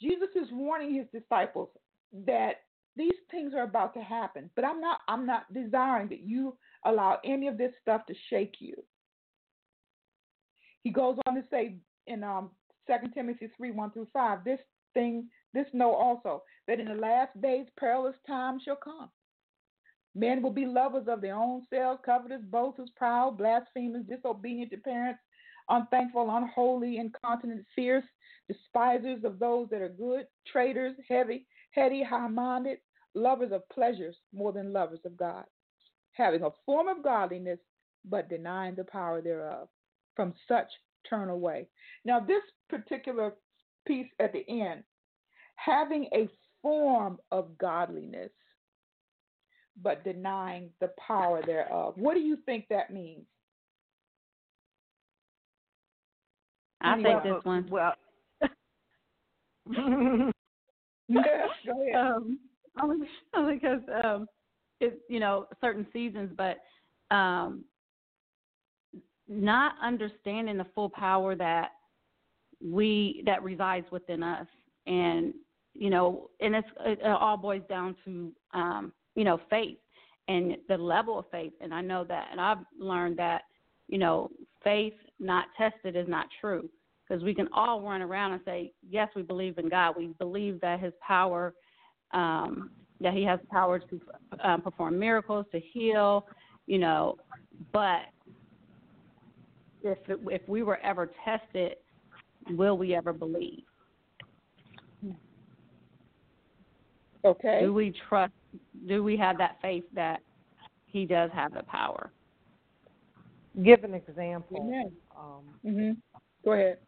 Jesus 0.00 0.28
is 0.34 0.48
warning 0.52 0.94
his 0.94 1.06
disciples 1.18 1.70
that 2.26 2.62
these 2.96 3.12
things 3.30 3.52
are 3.54 3.64
about 3.64 3.94
to 3.94 4.00
happen, 4.00 4.50
but 4.56 4.64
I'm 4.64 4.80
not 4.80 5.00
I'm 5.08 5.26
not 5.26 5.52
desiring 5.52 6.08
that 6.08 6.20
you 6.20 6.56
allow 6.84 7.18
any 7.24 7.48
of 7.48 7.58
this 7.58 7.72
stuff 7.82 8.06
to 8.06 8.14
shake 8.30 8.56
you. 8.60 8.74
He 10.82 10.90
goes 10.90 11.18
on 11.26 11.34
to 11.34 11.42
say 11.50 11.76
in 12.06 12.22
um, 12.22 12.50
2 12.86 13.10
Timothy 13.12 13.50
3 13.56 13.72
1 13.72 13.90
through 13.90 14.08
5, 14.12 14.44
this 14.44 14.60
thing, 14.94 15.28
this 15.52 15.66
know 15.72 15.92
also, 15.92 16.42
that 16.68 16.80
in 16.80 16.86
the 16.86 16.94
last 16.94 17.38
days 17.40 17.66
perilous 17.78 18.16
times 18.26 18.62
shall 18.64 18.76
come. 18.76 19.10
Men 20.14 20.42
will 20.42 20.52
be 20.52 20.64
lovers 20.64 21.08
of 21.08 21.20
their 21.20 21.34
own 21.34 21.62
selves, 21.68 22.00
covetous, 22.04 22.40
boasters, 22.50 22.90
proud, 22.96 23.36
blasphemers, 23.36 24.06
disobedient 24.08 24.70
to 24.70 24.78
parents, 24.78 25.20
unthankful, 25.68 26.34
unholy, 26.34 26.98
incontinent, 26.98 27.66
fierce, 27.74 28.04
despisers 28.48 29.24
of 29.24 29.38
those 29.38 29.68
that 29.70 29.82
are 29.82 29.88
good, 29.88 30.26
traitors, 30.50 30.94
heavy, 31.08 31.46
heady, 31.70 32.02
high 32.02 32.28
minded, 32.28 32.78
lovers 33.14 33.52
of 33.52 33.68
pleasures 33.68 34.16
more 34.32 34.52
than 34.52 34.72
lovers 34.72 35.00
of 35.04 35.16
God, 35.16 35.44
having 36.12 36.42
a 36.42 36.50
form 36.64 36.88
of 36.88 37.02
godliness, 37.02 37.58
but 38.04 38.28
denying 38.28 38.74
the 38.74 38.84
power 38.84 39.20
thereof. 39.20 39.68
From 40.14 40.32
such 40.48 40.68
turn 41.08 41.28
away. 41.28 41.68
Now, 42.04 42.20
this 42.20 42.42
particular 42.70 43.34
piece 43.86 44.08
at 44.18 44.32
the 44.32 44.44
end, 44.48 44.82
having 45.56 46.08
a 46.14 46.28
form 46.62 47.18
of 47.30 47.56
godliness, 47.58 48.30
but 49.82 50.04
denying 50.04 50.70
the 50.80 50.90
power 51.06 51.42
thereof. 51.44 51.94
What 51.96 52.14
do 52.14 52.20
you 52.20 52.38
think 52.46 52.66
that 52.70 52.90
means? 52.92 53.26
I 56.80 57.02
think 57.02 57.22
this 57.22 57.44
one. 57.44 57.68
Well, 57.70 57.92
yeah, 61.08 61.22
go 61.66 61.82
ahead. 61.82 61.94
Um, 61.96 62.38
only, 62.82 63.06
only 63.34 63.54
because 63.54 63.80
um, 64.04 64.26
it's 64.80 64.96
you 65.08 65.18
know 65.18 65.46
certain 65.62 65.86
seasons, 65.92 66.30
but 66.36 66.58
um, 67.14 67.64
not 69.28 69.74
understanding 69.82 70.58
the 70.58 70.66
full 70.74 70.90
power 70.90 71.34
that 71.34 71.70
we 72.62 73.22
that 73.24 73.42
resides 73.42 73.86
within 73.90 74.22
us, 74.22 74.46
and 74.86 75.32
you 75.74 75.90
know, 75.90 76.30
and 76.40 76.54
it's 76.54 76.68
it 76.80 77.02
all 77.02 77.36
boils 77.36 77.62
down 77.68 77.96
to 78.04 78.32
um, 78.52 78.92
you 79.14 79.24
know 79.24 79.40
faith 79.48 79.78
and 80.28 80.56
the 80.68 80.76
level 80.76 81.18
of 81.18 81.24
faith. 81.30 81.52
And 81.60 81.72
I 81.72 81.80
know 81.80 82.04
that, 82.04 82.28
and 82.30 82.40
I've 82.40 82.64
learned 82.78 83.18
that 83.18 83.42
you 83.88 83.98
know 83.98 84.30
faith 84.62 84.94
not 85.18 85.46
tested 85.56 85.96
is 85.96 86.08
not 86.08 86.26
true 86.40 86.68
because 87.06 87.22
we 87.22 87.34
can 87.34 87.48
all 87.52 87.80
run 87.82 88.02
around 88.02 88.32
and 88.32 88.40
say, 88.44 88.72
yes, 88.88 89.08
we 89.14 89.22
believe 89.22 89.58
in 89.58 89.68
God. 89.68 89.94
We 89.96 90.08
believe 90.18 90.60
that 90.60 90.80
His 90.80 90.92
power, 91.06 91.54
um, 92.12 92.70
that 93.00 93.14
He 93.14 93.22
has 93.24 93.38
power 93.50 93.78
to 93.78 94.00
um, 94.42 94.62
perform 94.62 94.98
miracles, 94.98 95.46
to 95.52 95.60
heal, 95.60 96.26
you 96.66 96.78
know. 96.78 97.16
But 97.72 98.02
if 99.82 99.98
it, 100.08 100.18
if 100.26 100.42
we 100.48 100.62
were 100.62 100.78
ever 100.78 101.10
tested, 101.24 101.76
will 102.50 102.76
we 102.76 102.94
ever 102.94 103.12
believe? 103.12 103.62
Okay. 107.24 107.60
Do 107.62 107.72
we 107.72 107.94
trust? 108.08 108.32
Do 108.86 109.02
we 109.02 109.16
have 109.16 109.38
that 109.38 109.56
faith 109.62 109.84
that 109.94 110.20
He 110.86 111.06
does 111.06 111.30
have 111.34 111.52
the 111.54 111.62
power? 111.64 112.10
Give 113.64 113.84
an 113.84 113.94
example. 113.94 114.58
Amen. 114.60 114.92
Um, 115.16 115.44
hmm 115.62 115.92
Go 116.44 116.52
ahead. 116.52 116.78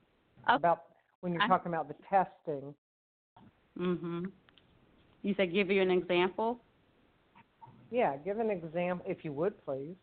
About 0.49 0.85
when 1.21 1.33
you're 1.33 1.43
I- 1.43 1.49
talking 1.49 1.73
about 1.73 1.89
the 1.89 1.95
testing. 2.09 2.75
Mhm. 3.79 4.33
You 5.23 5.35
said 5.35 5.53
give 5.53 5.71
you 5.71 5.83
an 5.83 5.91
example. 5.91 6.61
Yeah, 7.91 8.17
give 8.17 8.39
an 8.39 8.51
example 8.51 9.05
if 9.09 9.25
you 9.25 9.33
would, 9.33 9.55
please. 9.65 9.97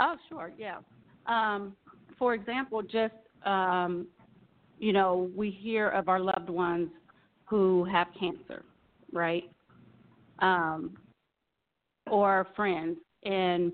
Oh, 0.00 0.16
sure, 0.28 0.52
yeah. 0.58 0.78
Um, 1.26 1.76
for 2.18 2.34
example, 2.34 2.82
just 2.82 3.14
um, 3.44 4.06
you 4.78 4.92
know, 4.92 5.30
we 5.34 5.50
hear 5.50 5.88
of 5.88 6.08
our 6.08 6.20
loved 6.20 6.50
ones 6.50 6.90
who 7.44 7.84
have 7.84 8.08
cancer, 8.18 8.64
right? 9.12 9.50
Um, 10.40 10.96
or 12.10 12.46
friends, 12.54 12.98
and 13.24 13.72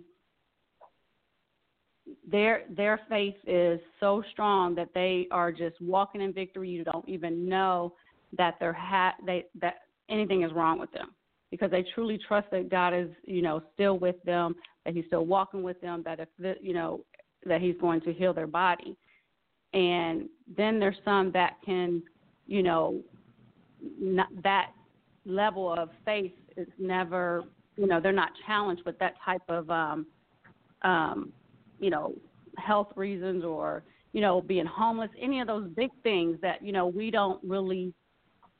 their 2.32 2.62
their 2.70 3.00
faith 3.08 3.36
is 3.46 3.78
so 4.00 4.22
strong 4.32 4.74
that 4.74 4.88
they 4.94 5.28
are 5.30 5.52
just 5.52 5.80
walking 5.80 6.20
in 6.20 6.32
victory. 6.32 6.68
You 6.70 6.84
don't 6.84 7.08
even 7.08 7.48
know 7.48 7.94
that 8.36 8.56
they're 8.58 8.72
ha- 8.72 9.14
they 9.24 9.44
that 9.60 9.74
anything 10.08 10.42
is 10.42 10.52
wrong 10.52 10.80
with 10.80 10.90
them 10.92 11.14
because 11.50 11.70
they 11.70 11.84
truly 11.94 12.18
trust 12.26 12.50
that 12.50 12.70
God 12.70 12.92
is 12.94 13.08
you 13.24 13.42
know 13.42 13.62
still 13.74 13.98
with 13.98 14.20
them, 14.24 14.56
that 14.84 14.94
He's 14.94 15.04
still 15.06 15.26
walking 15.26 15.62
with 15.62 15.80
them, 15.80 16.02
that 16.04 16.18
if 16.18 16.28
the, 16.38 16.54
you 16.60 16.72
know 16.72 17.04
that 17.46 17.60
He's 17.60 17.76
going 17.80 18.00
to 18.02 18.12
heal 18.12 18.32
their 18.32 18.46
body. 18.46 18.96
And 19.74 20.28
then 20.56 20.78
there's 20.78 20.96
some 21.04 21.32
that 21.32 21.56
can, 21.64 22.02
you 22.46 22.62
know, 22.62 23.00
not, 23.98 24.28
that 24.42 24.72
level 25.24 25.72
of 25.72 25.88
faith 26.04 26.32
is 26.56 26.68
never, 26.78 27.44
you 27.76 27.86
know, 27.86 28.00
they're 28.00 28.12
not 28.12 28.32
challenged 28.46 28.82
with 28.84 28.98
that 28.98 29.14
type 29.24 29.42
of, 29.48 29.70
um, 29.70 30.06
um, 30.82 31.32
you 31.82 31.90
know, 31.90 32.14
health 32.56 32.88
reasons 32.96 33.44
or, 33.44 33.82
you 34.12 34.22
know, 34.22 34.40
being 34.40 34.64
homeless, 34.64 35.10
any 35.20 35.40
of 35.40 35.48
those 35.48 35.68
big 35.76 35.90
things 36.02 36.38
that, 36.40 36.64
you 36.64 36.72
know, 36.72 36.86
we 36.86 37.10
don't 37.10 37.42
really, 37.44 37.92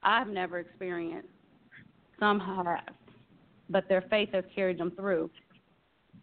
I've 0.02 0.28
never 0.28 0.58
experienced. 0.58 1.28
Some 2.18 2.40
have, 2.40 2.66
but 3.70 3.88
their 3.88 4.02
faith 4.10 4.30
has 4.34 4.44
carried 4.54 4.78
them 4.78 4.92
through. 4.96 5.30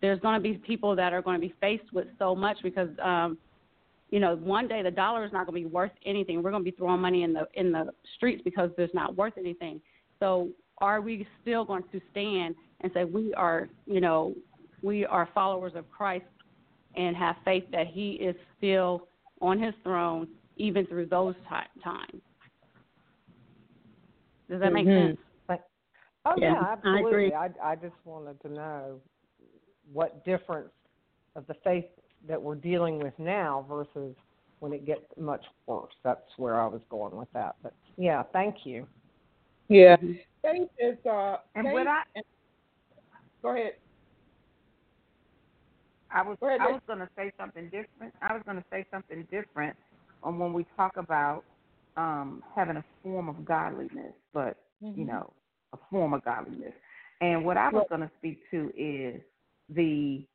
There's 0.02 0.20
going 0.20 0.36
to 0.36 0.41
be 0.41 0.58
people 0.58 0.95
that 0.95 1.14
are 1.14 1.22
going 1.22 1.39
to 1.39 1.47
be 1.47 1.54
faced 1.62 1.91
with 1.93 2.08
so 2.20 2.36
much 2.36 2.58
because, 2.64 2.89
um, 3.02 3.38
you 4.10 4.20
know, 4.20 4.36
one 4.36 4.68
day 4.68 4.82
the 4.82 4.91
dollar 4.91 5.24
is 5.24 5.32
not 5.32 5.45
going 5.45 5.64
to 5.64 5.68
be 5.70 5.74
worth 5.74 5.91
anything. 6.06 6.43
We're 6.43 6.52
going 6.52 6.64
to 6.64 6.72
be 6.72 6.76
throwing 6.76 7.00
money 7.00 7.24
in 7.24 7.34
the 7.34 7.47
in 7.54 7.72
the 7.72 7.91
streets 8.16 8.41
because 8.43 8.72
there's 8.76 8.93
not 8.93 9.16
worth 9.16 9.34
anything. 9.38 9.82
So, 10.20 10.50
are 10.80 11.02
we 11.02 11.28
still 11.41 11.66
going 11.66 11.84
to 11.91 12.02
stand 12.12 12.56
and 12.82 12.91
say 12.93 13.04
we 13.04 13.34
are, 13.34 13.68
you 13.86 14.00
know, 14.00 14.34
we 14.82 15.06
are 15.06 15.28
followers 15.34 15.74
of 15.76 15.89
Christ 15.91 16.26
and 16.96 17.16
have 17.16 17.36
faith 17.46 17.66
that 17.72 17.88
He 17.88 18.12
is 18.12 18.36
still 18.58 19.08
on 19.42 19.62
His 19.62 19.74
throne 19.84 20.28
even 20.58 20.86
through 20.88 21.08
those 21.08 21.36
t- 21.50 21.82
times? 21.84 22.22
Does 24.50 24.60
that 24.62 24.74
make 24.74 24.88
mm-hmm. 24.88 25.10
sense? 25.10 25.20
oh 26.26 26.34
yeah, 26.38 26.54
yeah 26.54 26.72
absolutely. 26.72 27.34
I, 27.34 27.46
I 27.46 27.72
I 27.72 27.76
just 27.76 27.96
wanted 28.06 28.42
to 28.42 28.50
know 28.50 29.00
what 29.92 30.24
difference 30.26 30.70
of 31.36 31.46
the 31.48 31.56
faith 31.64 31.86
that 32.28 32.42
we're 32.42 32.56
dealing 32.56 33.00
with 33.00 33.14
now 33.18 33.66
versus 33.70 34.16
when 34.60 34.74
it 34.74 34.86
gets 34.86 35.06
much 35.18 35.44
worse. 35.68 35.94
That's 36.04 36.22
where 36.38 36.60
I 36.60 36.68
was 36.68 36.82
going 36.90 37.16
with 37.16 37.32
that. 37.34 37.56
But 37.64 37.74
yeah, 37.98 38.24
thank 38.34 38.66
you. 38.66 38.88
Yeah, 39.68 39.96
faith 40.42 40.70
is 40.80 40.98
uh. 41.06 41.38
And 41.56 41.68
faith 41.68 41.74
what 41.74 41.88
I 41.88 42.02
and, 42.16 42.26
go 43.42 43.50
ahead. 43.50 43.74
I 46.12 46.24
was 46.24 46.38
I 46.41 46.72
was 46.72 46.82
going 46.88 46.99
to 46.99 47.10
say 47.16 47.32
something 47.39 47.66
different. 47.66 48.14
I 48.22 48.34
was 48.34 48.41
going 48.45 48.57
to 48.57 48.64
say 48.72 48.86
something 48.91 49.28
different 49.32 49.76
on 50.24 50.39
when 50.39 50.53
we 50.53 50.66
talk 50.76 50.97
about 50.97 51.43
um 51.97 52.43
having 52.55 52.78
a 52.78 52.84
form 53.03 53.30
of 53.30 53.45
godliness, 53.45 54.14
but 54.34 54.57
mm-hmm. 54.84 54.99
you 54.99 55.05
know, 55.05 55.32
a 55.74 55.78
form 55.89 56.14
of 56.14 56.24
godliness. 56.24 56.74
And 57.22 57.43
what 57.43 57.57
I 57.57 57.70
was 57.70 57.86
going 57.89 58.01
to 58.01 58.12
speak 58.18 58.39
to 58.51 58.72
is 58.78 59.22
the 59.70 60.26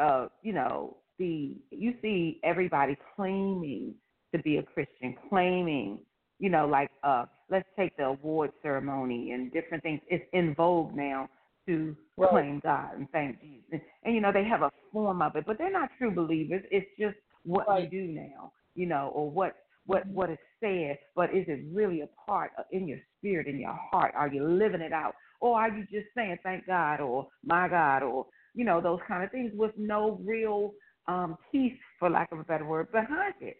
uh, 0.00 0.28
you 0.42 0.52
know, 0.52 0.96
the 1.18 1.56
you 1.70 1.94
see 2.02 2.40
everybody 2.42 2.96
claiming 3.16 3.94
to 4.34 4.42
be 4.42 4.56
a 4.56 4.62
Christian, 4.62 5.14
claiming, 5.28 5.98
you 6.38 6.50
know, 6.50 6.66
like 6.66 6.90
uh 7.04 7.26
let's 7.50 7.68
take 7.78 7.96
the 7.96 8.04
award 8.04 8.50
ceremony 8.62 9.32
and 9.32 9.52
different 9.52 9.82
things. 9.82 10.00
It's 10.08 10.24
in 10.32 10.54
vogue 10.54 10.94
now 10.96 11.28
to 11.66 11.96
right. 12.16 12.30
claim 12.30 12.60
God 12.62 12.96
and 12.96 13.08
thank 13.10 13.40
Jesus. 13.40 13.64
And, 13.72 13.80
and, 14.04 14.14
you 14.14 14.20
know, 14.20 14.32
they 14.32 14.44
have 14.44 14.62
a 14.62 14.70
form 14.92 15.22
of 15.22 15.36
it, 15.36 15.44
but 15.46 15.58
they're 15.58 15.72
not 15.72 15.90
true 15.98 16.10
believers. 16.10 16.62
It's 16.70 16.86
just 16.98 17.16
what 17.44 17.68
right. 17.68 17.90
you 17.90 18.06
do 18.06 18.12
now, 18.12 18.52
you 18.74 18.86
know, 18.86 19.10
or 19.14 19.30
what 19.30 19.56
what 19.86 20.06
what 20.06 20.30
is 20.30 20.38
said, 20.60 20.98
but 21.16 21.34
is 21.34 21.44
it 21.48 21.64
really 21.72 22.02
a 22.02 22.08
part 22.24 22.52
in 22.70 22.86
your 22.86 22.98
spirit, 23.18 23.48
in 23.48 23.58
your 23.58 23.76
heart? 23.90 24.12
Are 24.16 24.28
you 24.28 24.46
living 24.46 24.80
it 24.80 24.92
out? 24.92 25.14
Or 25.40 25.58
are 25.58 25.68
you 25.68 25.82
just 25.90 26.06
saying 26.14 26.38
thank 26.44 26.66
God 26.66 27.00
or 27.00 27.26
my 27.44 27.68
God 27.68 28.04
or 28.04 28.26
you 28.54 28.64
know, 28.64 28.80
those 28.80 29.00
kind 29.06 29.24
of 29.24 29.30
things 29.30 29.52
with 29.54 29.72
no 29.76 30.20
real 30.24 30.72
um, 31.08 31.36
peace, 31.50 31.72
for 31.98 32.10
lack 32.10 32.32
of 32.32 32.38
a 32.38 32.44
better 32.44 32.64
word, 32.64 32.90
behind 32.92 33.34
it. 33.40 33.56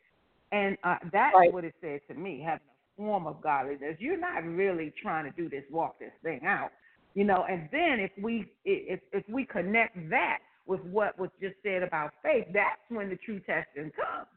And 0.52 0.76
uh, 0.84 0.96
that's 1.12 1.34
right. 1.34 1.52
what 1.52 1.64
it 1.64 1.74
said 1.80 2.00
to 2.08 2.14
me, 2.14 2.42
having 2.44 2.66
a 2.66 3.02
form 3.02 3.26
of 3.26 3.40
godliness. 3.40 3.96
You're 3.98 4.20
not 4.20 4.44
really 4.44 4.92
trying 5.02 5.24
to 5.24 5.36
do 5.36 5.48
this, 5.48 5.64
walk 5.70 5.98
this 5.98 6.12
thing 6.22 6.40
out, 6.46 6.70
you 7.14 7.24
know. 7.24 7.44
And 7.48 7.68
then 7.72 8.00
if 8.00 8.10
we 8.22 8.52
if 8.64 9.00
if 9.12 9.24
we 9.28 9.44
connect 9.44 10.10
that 10.10 10.38
with 10.66 10.80
what 10.82 11.18
was 11.18 11.30
just 11.40 11.56
said 11.62 11.82
about 11.82 12.12
faith, 12.22 12.46
that's 12.52 12.80
when 12.88 13.08
the 13.08 13.16
true 13.16 13.40
testing 13.40 13.90
comes. 13.92 14.28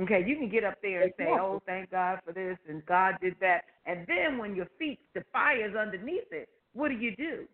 Okay, 0.00 0.24
you 0.26 0.36
can 0.36 0.48
get 0.48 0.64
up 0.64 0.78
there 0.82 1.02
and 1.02 1.12
say, 1.16 1.26
"Oh, 1.28 1.62
thank 1.66 1.90
God 1.90 2.18
for 2.24 2.32
this," 2.32 2.58
and 2.68 2.84
God 2.86 3.14
did 3.22 3.36
that, 3.40 3.64
and 3.86 4.06
then 4.08 4.38
when 4.38 4.56
your 4.56 4.66
feet, 4.78 4.98
the 5.14 5.24
fire's 5.32 5.76
underneath 5.76 6.32
it, 6.32 6.48
what 6.72 6.88
do 6.88 6.96
you 6.96 7.14
do? 7.14 7.46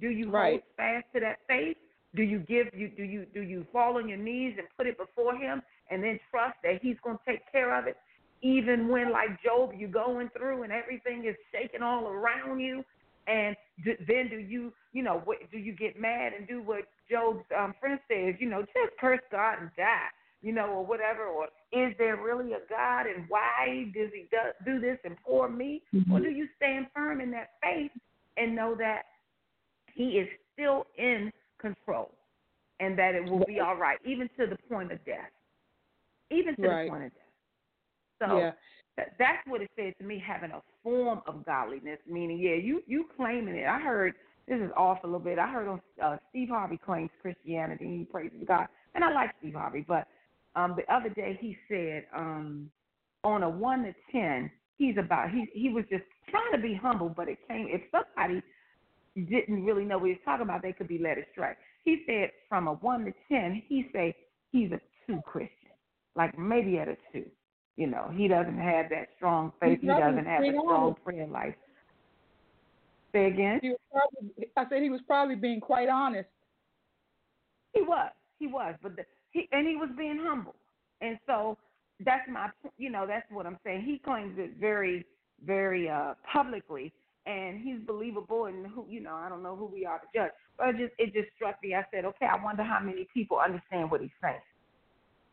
Do 0.00 0.08
you 0.08 0.30
right. 0.30 0.50
hold 0.50 0.62
fast 0.76 1.06
to 1.14 1.20
that 1.20 1.40
faith? 1.46 1.76
Do 2.14 2.22
you 2.22 2.38
give 2.38 2.68
you 2.72 2.88
do 2.88 3.02
you 3.02 3.26
do 3.34 3.42
you 3.42 3.66
fall 3.72 3.96
on 3.98 4.08
your 4.08 4.18
knees 4.18 4.54
and 4.56 4.66
put 4.76 4.86
it 4.86 4.96
before 4.96 5.36
him 5.36 5.60
and 5.90 6.02
then 6.02 6.18
trust 6.30 6.56
that 6.62 6.80
he's 6.80 6.96
going 7.04 7.18
to 7.18 7.30
take 7.30 7.40
care 7.52 7.76
of 7.76 7.86
it 7.86 7.96
even 8.40 8.88
when 8.88 9.10
like 9.10 9.42
Job 9.42 9.72
you're 9.76 9.88
going 9.88 10.30
through 10.36 10.62
and 10.62 10.72
everything 10.72 11.24
is 11.26 11.34
shaking 11.50 11.82
all 11.82 12.06
around 12.06 12.60
you 12.60 12.84
and 13.26 13.56
do, 13.84 13.92
then 14.06 14.28
do 14.28 14.36
you 14.36 14.72
you 14.92 15.02
know 15.02 15.22
what, 15.24 15.38
do 15.50 15.58
you 15.58 15.72
get 15.72 16.00
mad 16.00 16.32
and 16.36 16.46
do 16.46 16.62
what 16.62 16.82
Job's 17.10 17.44
um, 17.58 17.74
friend 17.80 17.98
says 18.08 18.34
you 18.38 18.48
know 18.48 18.62
just 18.62 18.96
curse 19.00 19.20
God 19.30 19.56
and 19.60 19.70
die 19.76 20.08
you 20.42 20.52
know 20.52 20.66
or 20.66 20.86
whatever 20.86 21.24
or 21.24 21.46
is 21.72 21.94
there 21.98 22.16
really 22.16 22.52
a 22.52 22.60
God 22.68 23.06
and 23.06 23.24
why 23.28 23.90
does 23.94 24.10
he 24.12 24.26
do, 24.30 24.38
do 24.64 24.80
this 24.80 24.98
and 25.04 25.16
for 25.24 25.48
me 25.48 25.82
mm-hmm. 25.94 26.12
or 26.12 26.20
do 26.20 26.30
you 26.30 26.48
stand 26.56 26.86
firm 26.94 27.20
in 27.20 27.30
that 27.32 27.50
faith 27.62 27.92
and 28.36 28.54
know 28.54 28.74
that 28.78 29.02
he 29.94 30.18
is 30.18 30.28
still 30.52 30.86
in 30.98 31.32
control 31.60 32.10
and 32.80 32.98
that 32.98 33.14
it 33.14 33.24
will 33.24 33.44
be 33.46 33.60
all 33.60 33.76
right, 33.76 33.98
even 34.04 34.28
to 34.38 34.46
the 34.46 34.56
point 34.68 34.92
of 34.92 35.04
death. 35.04 35.30
Even 36.30 36.56
to 36.56 36.62
right. 36.62 36.84
the 36.84 36.90
point 36.90 37.04
of 37.04 37.10
death. 37.10 38.28
So 38.28 38.38
yeah. 38.38 38.50
Th- 38.96 39.08
that's 39.18 39.46
what 39.46 39.62
it 39.62 39.70
says 39.76 39.94
to 39.98 40.04
me, 40.04 40.22
having 40.24 40.50
a 40.50 40.62
form 40.82 41.20
of 41.26 41.44
godliness, 41.44 41.98
meaning, 42.08 42.38
yeah, 42.38 42.54
you, 42.54 42.82
you 42.86 43.06
claiming 43.16 43.54
it. 43.56 43.66
I 43.66 43.80
heard, 43.80 44.14
this 44.48 44.58
is 44.60 44.70
off 44.76 44.98
a 45.04 45.06
little 45.06 45.20
bit, 45.20 45.38
I 45.38 45.48
heard 45.48 45.68
on 45.68 45.80
uh, 46.02 46.16
Steve 46.30 46.48
Harvey 46.50 46.78
claims 46.84 47.10
Christianity, 47.20 47.84
and 47.84 47.98
he 47.98 48.04
praises 48.04 48.38
God. 48.46 48.66
And 48.94 49.04
I 49.04 49.12
like 49.12 49.30
Steve 49.40 49.54
Harvey, 49.54 49.84
but 49.86 50.06
um, 50.56 50.76
the 50.76 50.92
other 50.94 51.08
day 51.08 51.38
he 51.40 51.56
said 51.68 52.04
um, 52.16 52.70
on 53.24 53.42
a 53.42 53.48
1 53.48 53.84
to 53.84 53.94
10, 54.12 54.50
he's 54.76 54.96
about, 54.98 55.30
he, 55.30 55.46
he 55.52 55.70
was 55.70 55.84
just 55.90 56.04
trying 56.28 56.52
to 56.52 56.58
be 56.58 56.74
humble, 56.74 57.08
but 57.08 57.28
it 57.28 57.38
came, 57.48 57.68
if 57.70 57.82
somebody 57.90 58.42
didn't 59.16 59.64
really 59.64 59.84
know 59.84 59.98
what 59.98 60.06
he 60.06 60.12
was 60.12 60.20
talking 60.24 60.44
about, 60.44 60.62
they 60.62 60.72
could 60.72 60.88
be 60.88 60.98
led 60.98 61.18
astray. 61.18 61.52
He 61.84 62.02
said 62.06 62.30
from 62.48 62.68
a 62.68 62.74
one 62.74 63.04
to 63.04 63.12
ten, 63.28 63.62
he 63.68 63.86
say 63.92 64.14
he's 64.50 64.70
a 64.72 64.80
two 65.06 65.20
Christian, 65.24 65.70
like 66.16 66.36
maybe 66.38 66.78
at 66.78 66.88
a 66.88 66.96
two. 67.12 67.26
You 67.76 67.88
know, 67.88 68.10
he 68.14 68.28
doesn't 68.28 68.58
have 68.58 68.88
that 68.90 69.08
strong 69.16 69.52
faith. 69.60 69.80
He 69.80 69.88
doesn't 69.88 70.26
have 70.26 70.42
a 70.42 70.50
strong 70.50 70.94
prayer 71.04 71.26
life. 71.26 71.54
Say 73.12 73.26
again. 73.26 73.58
He 73.62 73.74
probably, 73.90 74.48
I 74.56 74.64
said 74.68 74.82
he 74.82 74.90
was 74.90 75.00
probably 75.06 75.34
being 75.34 75.60
quite 75.60 75.88
honest. 75.88 76.28
He 77.72 77.82
was. 77.82 78.10
He 78.38 78.46
was, 78.46 78.74
but 78.82 78.96
the, 78.96 79.04
he 79.30 79.48
and 79.52 79.66
he 79.66 79.76
was 79.76 79.88
being 79.96 80.18
humble, 80.20 80.54
and 81.00 81.18
so 81.26 81.56
that's 82.04 82.28
my, 82.28 82.50
you 82.78 82.90
know, 82.90 83.06
that's 83.06 83.24
what 83.30 83.46
I'm 83.46 83.58
saying. 83.64 83.82
He 83.82 83.98
claims 83.98 84.34
it 84.38 84.54
very, 84.60 85.06
very 85.44 85.88
uh 85.88 86.14
publicly 86.30 86.92
and 87.26 87.60
he's 87.60 87.78
believable 87.86 88.46
and 88.46 88.66
who 88.66 88.86
you 88.88 89.00
know 89.00 89.14
i 89.14 89.28
don't 89.28 89.42
know 89.42 89.56
who 89.56 89.66
we 89.66 89.86
are 89.86 89.98
to 89.98 90.06
judge 90.14 90.30
but 90.58 90.68
it 90.68 90.76
just 90.76 90.92
it 90.98 91.14
just 91.14 91.34
struck 91.34 91.56
me 91.62 91.74
i 91.74 91.84
said 91.92 92.04
okay 92.04 92.26
i 92.26 92.42
wonder 92.42 92.62
how 92.62 92.78
many 92.80 93.06
people 93.14 93.38
understand 93.38 93.90
what 93.90 94.00
he's 94.00 94.10
saying 94.22 94.40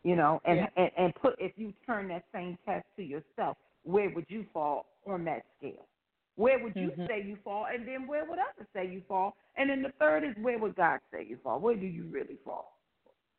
you 0.03 0.15
know 0.15 0.41
and 0.45 0.57
yeah. 0.57 0.67
and, 0.77 0.91
and 0.97 1.15
put 1.15 1.35
if 1.39 1.53
you 1.55 1.73
turn 1.85 2.07
that 2.07 2.23
same 2.33 2.57
test 2.65 2.85
to 2.95 3.03
yourself 3.03 3.57
where 3.83 4.09
would 4.13 4.25
you 4.27 4.45
fall 4.53 4.85
on 5.07 5.23
that 5.25 5.43
scale 5.57 5.87
where 6.35 6.61
would 6.63 6.75
you 6.75 6.89
mm-hmm. 6.89 7.05
say 7.07 7.23
you 7.25 7.37
fall 7.43 7.65
and 7.73 7.87
then 7.87 8.07
where 8.07 8.25
would 8.25 8.39
others 8.39 8.67
say 8.73 8.87
you 8.87 9.01
fall 9.07 9.35
and 9.57 9.69
then 9.69 9.81
the 9.81 9.91
third 9.99 10.23
is 10.23 10.35
where 10.41 10.57
would 10.57 10.75
god 10.75 10.99
say 11.13 11.25
you 11.27 11.37
fall 11.43 11.59
where 11.59 11.75
do 11.75 11.85
you 11.85 12.05
really 12.11 12.37
fall 12.43 12.77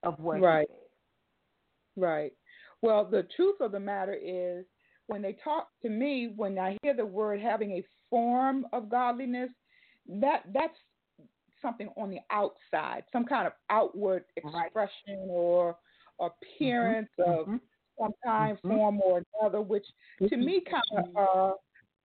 of 0.02 0.18
what 0.18 0.40
right 0.40 0.68
right 1.96 2.32
well 2.80 3.04
the 3.04 3.26
truth 3.36 3.56
of 3.60 3.72
the 3.72 3.80
matter 3.80 4.14
is 4.14 4.64
when 5.06 5.22
they 5.22 5.36
talk 5.44 5.68
to 5.82 5.88
me, 5.88 6.32
when 6.36 6.58
I 6.58 6.78
hear 6.82 6.94
the 6.94 7.04
word 7.04 7.40
having 7.40 7.72
a 7.72 7.84
form 8.08 8.66
of 8.72 8.88
godliness, 8.88 9.50
that 10.08 10.42
that's 10.52 10.76
something 11.60 11.88
on 11.96 12.10
the 12.10 12.18
outside, 12.30 13.04
some 13.12 13.24
kind 13.24 13.46
of 13.46 13.52
outward 13.70 14.24
expression 14.36 15.18
right. 15.18 15.28
or 15.28 15.76
appearance 16.20 17.08
mm-hmm. 17.18 17.54
of 17.54 17.60
some 18.00 18.12
kind, 18.24 18.56
mm-hmm. 18.58 18.68
form, 18.68 19.00
or 19.04 19.22
another, 19.40 19.60
which 19.60 19.86
to 20.28 20.36
me 20.36 20.62
kind 20.68 21.06
of 21.16 21.16
uh, 21.16 21.52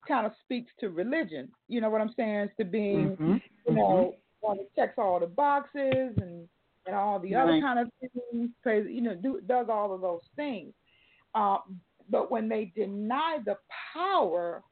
kind 0.08 0.26
of 0.26 0.34
speaks 0.44 0.72
to 0.80 0.90
religion. 0.90 1.50
You 1.68 1.82
know 1.82 1.90
what 1.90 2.02
I'm 2.02 2.14
saying? 2.16 2.50
To 2.60 2.66
being, 2.66 3.10
mm-hmm. 3.12 3.36
you 3.68 3.76
know, 3.76 4.16
one 4.42 4.58
that 4.58 4.76
checks 4.76 4.96
all 4.98 5.20
the 5.20 5.28
boxes 5.28 6.14
and 6.18 6.48
and 6.86 6.96
all 6.96 7.20
the 7.20 7.36
other 7.36 7.60
kind 7.60 7.80
of 7.80 7.90
things. 8.00 8.50
You 8.66 9.02
know, 9.02 9.16
do, 9.16 9.42
does 9.46 9.68
all 9.70 9.94
of 9.94 10.02
those 10.02 10.22
things. 10.36 10.74
Uh, 11.36 11.58
but 12.10 12.32
when 12.32 12.48
they 12.48 12.72
deny 12.76 13.38
the 13.46 13.58
power, 13.94 14.64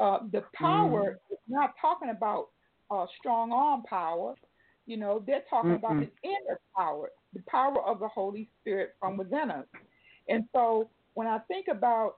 uh, 0.00 0.18
the 0.32 0.42
power 0.54 1.18
mm. 1.30 1.32
is 1.32 1.38
not 1.48 1.74
talking 1.80 2.10
about 2.10 2.48
uh, 2.90 3.06
strong 3.18 3.52
arm 3.52 3.82
power. 3.88 4.34
You 4.86 4.96
know, 4.96 5.22
they're 5.26 5.44
talking 5.48 5.70
mm 5.70 5.78
about 5.78 6.00
the 6.00 6.10
inner 6.22 6.60
power, 6.76 7.08
the 7.34 7.42
power 7.48 7.82
of 7.84 8.00
the 8.00 8.08
Holy 8.08 8.48
Spirit 8.60 8.94
from 9.00 9.16
within 9.16 9.50
us. 9.50 9.66
And 10.28 10.44
so 10.52 10.88
when 11.14 11.26
I 11.26 11.38
think 11.40 11.66
about, 11.68 12.16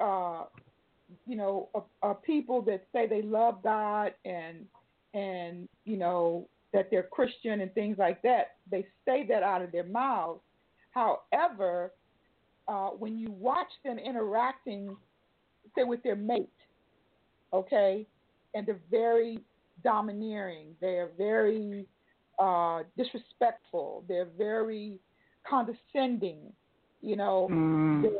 uh, 0.00 0.44
you 1.26 1.36
know, 1.36 1.68
a, 1.74 2.08
a 2.10 2.14
people 2.14 2.62
that 2.62 2.86
say 2.92 3.06
they 3.06 3.22
love 3.22 3.62
God 3.62 4.14
and 4.24 4.66
and 5.12 5.68
you 5.84 5.96
know 5.96 6.48
that 6.72 6.90
they're 6.90 7.04
Christian 7.04 7.60
and 7.60 7.72
things 7.74 7.98
like 7.98 8.20
that, 8.22 8.56
they 8.70 8.86
say 9.04 9.24
that 9.28 9.42
out 9.42 9.62
of 9.62 9.70
their 9.70 9.84
mouths. 9.84 10.40
However, 10.90 11.92
uh, 12.66 12.88
when 12.88 13.16
you 13.16 13.30
watch 13.30 13.68
them 13.84 13.98
interacting, 13.98 14.96
say 15.76 15.84
with 15.84 16.02
their 16.02 16.16
mate, 16.16 16.48
okay, 17.52 18.06
and 18.54 18.66
they're 18.66 18.80
very 18.90 19.38
domineering, 19.84 20.74
they're 20.80 21.10
very 21.16 21.86
uh, 22.38 22.82
disrespectful, 22.96 24.04
they're 24.08 24.28
very 24.36 24.98
condescending, 25.48 26.52
you 27.00 27.16
know. 27.16 27.48
Mm. 27.50 28.12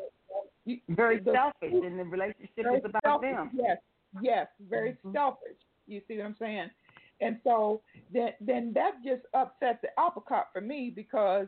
You, 0.67 0.79
very 0.89 1.19
the, 1.19 1.33
selfish, 1.33 1.85
and 1.85 1.99
the 1.99 2.05
relationship 2.05 2.51
is 2.59 2.85
about 2.85 3.03
selfish, 3.05 3.33
them. 3.33 3.51
Yes, 3.55 3.77
yes, 4.23 4.47
very 4.71 4.93
mm-hmm. 4.93 5.13
selfish. 5.13 5.59
You 5.87 6.01
see 6.09 6.17
what 6.17 6.27
I'm 6.27 6.37
saying? 6.39 6.71
And 7.21 7.39
so 7.45 7.83
then, 8.13 8.31
then 8.41 8.73
that 8.75 8.93
just 9.05 9.23
upsets 9.35 9.79
the 9.83 9.89
uppercut 10.01 10.49
for 10.53 10.61
me 10.61 10.93
because 10.95 11.47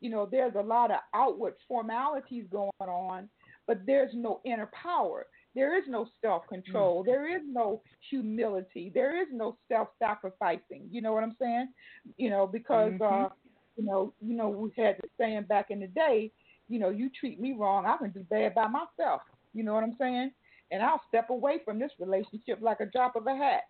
you 0.00 0.10
know 0.10 0.28
there's 0.30 0.54
a 0.54 0.62
lot 0.62 0.90
of 0.90 0.98
outward 1.14 1.54
formalities 1.66 2.44
going 2.50 2.70
on, 2.80 3.28
but 3.66 3.80
there's 3.86 4.12
no 4.14 4.40
inner 4.44 4.70
power. 4.82 5.26
There 5.58 5.76
is 5.76 5.84
no 5.88 6.06
self 6.22 6.46
control. 6.48 7.02
Mm-hmm. 7.02 7.10
There 7.10 7.36
is 7.36 7.42
no 7.46 7.82
humility. 8.10 8.90
There 8.94 9.20
is 9.20 9.28
no 9.32 9.56
self 9.68 9.88
sacrificing. 9.98 10.88
You 10.90 11.02
know 11.02 11.12
what 11.12 11.24
I'm 11.24 11.36
saying? 11.40 11.68
You 12.16 12.30
know 12.30 12.46
because 12.46 12.92
mm-hmm. 12.92 13.24
uh, 13.24 13.28
you 13.76 13.84
know 13.84 14.12
you 14.20 14.36
know 14.36 14.48
we 14.48 14.70
had 14.82 14.96
the 15.02 15.08
saying 15.18 15.44
back 15.48 15.70
in 15.70 15.80
the 15.80 15.88
day 15.88 16.32
you 16.68 16.78
know, 16.78 16.90
you 16.90 17.10
treat 17.18 17.40
me 17.40 17.54
wrong, 17.58 17.86
I 17.86 17.96
can 17.96 18.10
do 18.10 18.20
bad 18.30 18.54
by 18.54 18.68
myself. 18.68 19.22
You 19.54 19.64
know 19.64 19.74
what 19.74 19.82
I'm 19.82 19.96
saying? 19.98 20.30
And 20.70 20.82
I'll 20.82 21.00
step 21.08 21.30
away 21.30 21.60
from 21.64 21.78
this 21.78 21.90
relationship 21.98 22.58
like 22.60 22.80
a 22.80 22.86
drop 22.86 23.16
of 23.16 23.26
a 23.26 23.34
hat. 23.34 23.62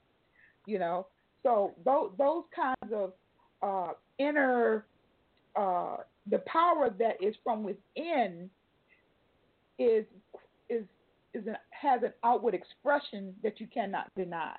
You 0.66 0.80
know, 0.80 1.07
so 1.43 1.74
those 1.84 2.11
those 2.18 2.43
kinds 2.55 2.93
of 2.93 3.12
uh, 3.62 3.93
inner 4.18 4.84
uh, 5.57 5.99
the 6.28 6.41
power 6.41 6.91
that 6.99 7.22
is 7.22 7.34
from 7.43 7.62
within 7.62 8.51
is 9.78 10.05
is 10.68 10.84
is 11.39 11.47
an, 11.47 11.57
has 11.70 12.03
an 12.03 12.12
outward 12.24 12.55
expression 12.55 13.34
that 13.43 13.61
you 13.61 13.66
cannot 13.72 14.11
deny. 14.16 14.55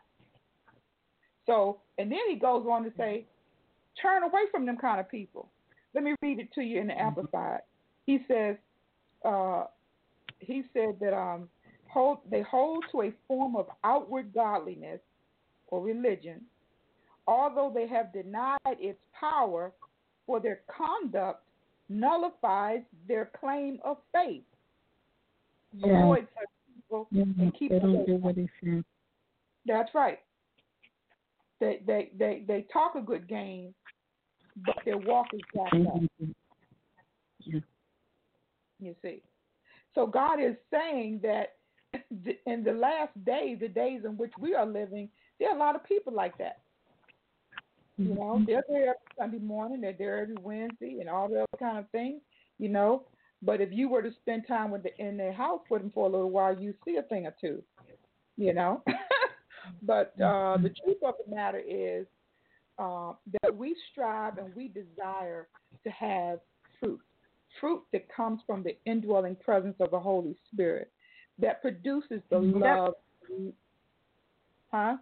So, 1.46 1.80
and 1.98 2.12
then 2.12 2.20
he 2.30 2.36
goes 2.36 2.66
on 2.70 2.84
to 2.84 2.92
say, 2.98 3.26
turn 4.02 4.24
away 4.24 4.42
from 4.52 4.66
them 4.66 4.78
kind 4.78 5.00
of 5.00 5.10
people. 5.10 5.50
Let 5.96 6.04
me 6.04 6.14
read 6.22 6.40
it 6.40 6.54
to 6.54 6.62
you 6.62 6.80
in 6.80 6.88
the 6.88 6.94
mm-hmm. 6.94 7.08
Amplified 7.08 7.62
he 8.10 8.18
says 8.28 8.56
uh, 9.24 9.66
he 10.40 10.64
said 10.74 10.96
that 11.00 11.14
um, 11.14 11.48
hold, 11.88 12.20
they 12.32 12.42
hold 12.42 12.84
to 12.92 13.04
a 13.04 13.14
form 13.28 13.56
of 13.56 13.68
outward 13.84 14.34
godliness 14.34 15.00
or 15.68 15.84
religion, 15.84 16.42
although 17.28 17.72
they 17.74 17.88
have 17.88 18.12
denied 18.12 18.58
its 18.66 18.98
power, 19.20 19.72
for 20.26 20.40
their 20.40 20.62
conduct 20.76 21.44
nullifies 21.88 22.82
their 23.08 23.30
claim 23.40 23.78
of 23.84 23.98
faith. 24.12 24.44
Yeah. 25.74 26.00
Avoid 26.00 26.28
such 26.34 26.50
people 26.90 27.08
yeah, 27.12 27.24
and 27.24 27.54
keep 27.58 27.72
they 27.72 27.80
don't 27.80 28.06
do 28.06 28.16
what 28.16 28.36
they 28.36 28.50
say. 28.64 28.84
That's 29.66 29.90
right. 29.94 30.20
They 31.60 31.82
they 31.86 32.12
they 32.18 32.44
they 32.48 32.66
talk 32.72 32.96
a 32.96 33.02
good 33.02 33.28
game, 33.28 33.74
but 34.66 34.76
their 34.86 34.98
walk 34.98 35.28
is 35.34 35.42
jacked 35.54 35.76
up. 35.76 36.02
Yeah. 37.40 37.60
You 38.80 38.96
see. 39.02 39.22
So 39.96 40.08
God 40.08 40.42
is 40.42 40.56
saying 40.72 41.22
that 41.24 41.56
in 42.46 42.64
the 42.64 42.72
last 42.72 43.12
days, 43.26 43.58
the 43.60 43.68
days 43.68 44.02
in 44.06 44.18
which 44.18 44.32
we 44.40 44.56
are 44.56 44.66
living, 44.66 45.10
there 45.40 45.50
are 45.50 45.56
a 45.56 45.60
lot 45.60 45.76
of 45.76 45.84
people 45.84 46.14
like 46.14 46.38
that. 46.38 46.62
You 47.98 48.16
know, 48.16 48.22
mm-hmm. 48.22 48.46
they're 48.46 48.64
there 48.70 48.82
every 48.82 48.96
Sunday 49.18 49.40
morning, 49.40 49.82
they're 49.82 49.96
there 49.98 50.22
every 50.22 50.38
Wednesday, 50.42 51.00
and 51.02 51.10
all 51.10 51.28
the 51.28 51.40
other 51.40 51.58
kind 51.60 51.78
of 51.78 51.90
things. 51.90 52.22
You 52.58 52.70
know, 52.70 53.04
but 53.42 53.62
if 53.62 53.70
you 53.72 53.90
were 53.90 54.02
to 54.02 54.12
spend 54.22 54.48
time 54.48 54.72
with 54.72 54.84
the, 54.84 54.96
in 54.98 55.18
their 55.18 55.34
house 55.34 55.62
with 55.70 55.82
them 55.82 55.92
for 55.94 56.08
a 56.08 56.12
little 56.12 56.32
while, 56.32 56.58
you 56.58 56.74
see 56.86 56.98
a 56.98 57.04
thing 57.04 57.26
or 57.26 57.36
two. 57.40 57.62
You 58.38 58.54
know, 58.54 58.82
but 59.82 60.14
uh, 60.18 60.24
mm-hmm. 60.24 60.64
the 60.64 60.70
truth 60.70 60.98
of 61.06 61.16
the 61.26 61.36
matter 61.36 61.60
is 61.60 62.06
uh, 62.78 63.12
that 63.42 63.56
we 63.56 63.76
strive 63.92 64.38
and 64.38 64.56
we 64.56 64.70
desire 64.70 65.50
to 65.84 65.90
have 65.90 66.40
fruit 66.80 67.02
fruit 67.60 67.82
that 67.92 68.08
comes 68.14 68.40
from 68.46 68.64
the 68.64 68.78
indwelling 68.86 69.36
presence 69.36 69.76
of 69.80 69.92
the 69.92 70.00
Holy 70.00 70.36
Spirit 70.54 70.92
that 71.40 71.62
produces 71.62 72.22
the 72.30 72.38
mm-hmm. 72.38 72.60
love. 72.60 72.94
Huh? 74.72 74.98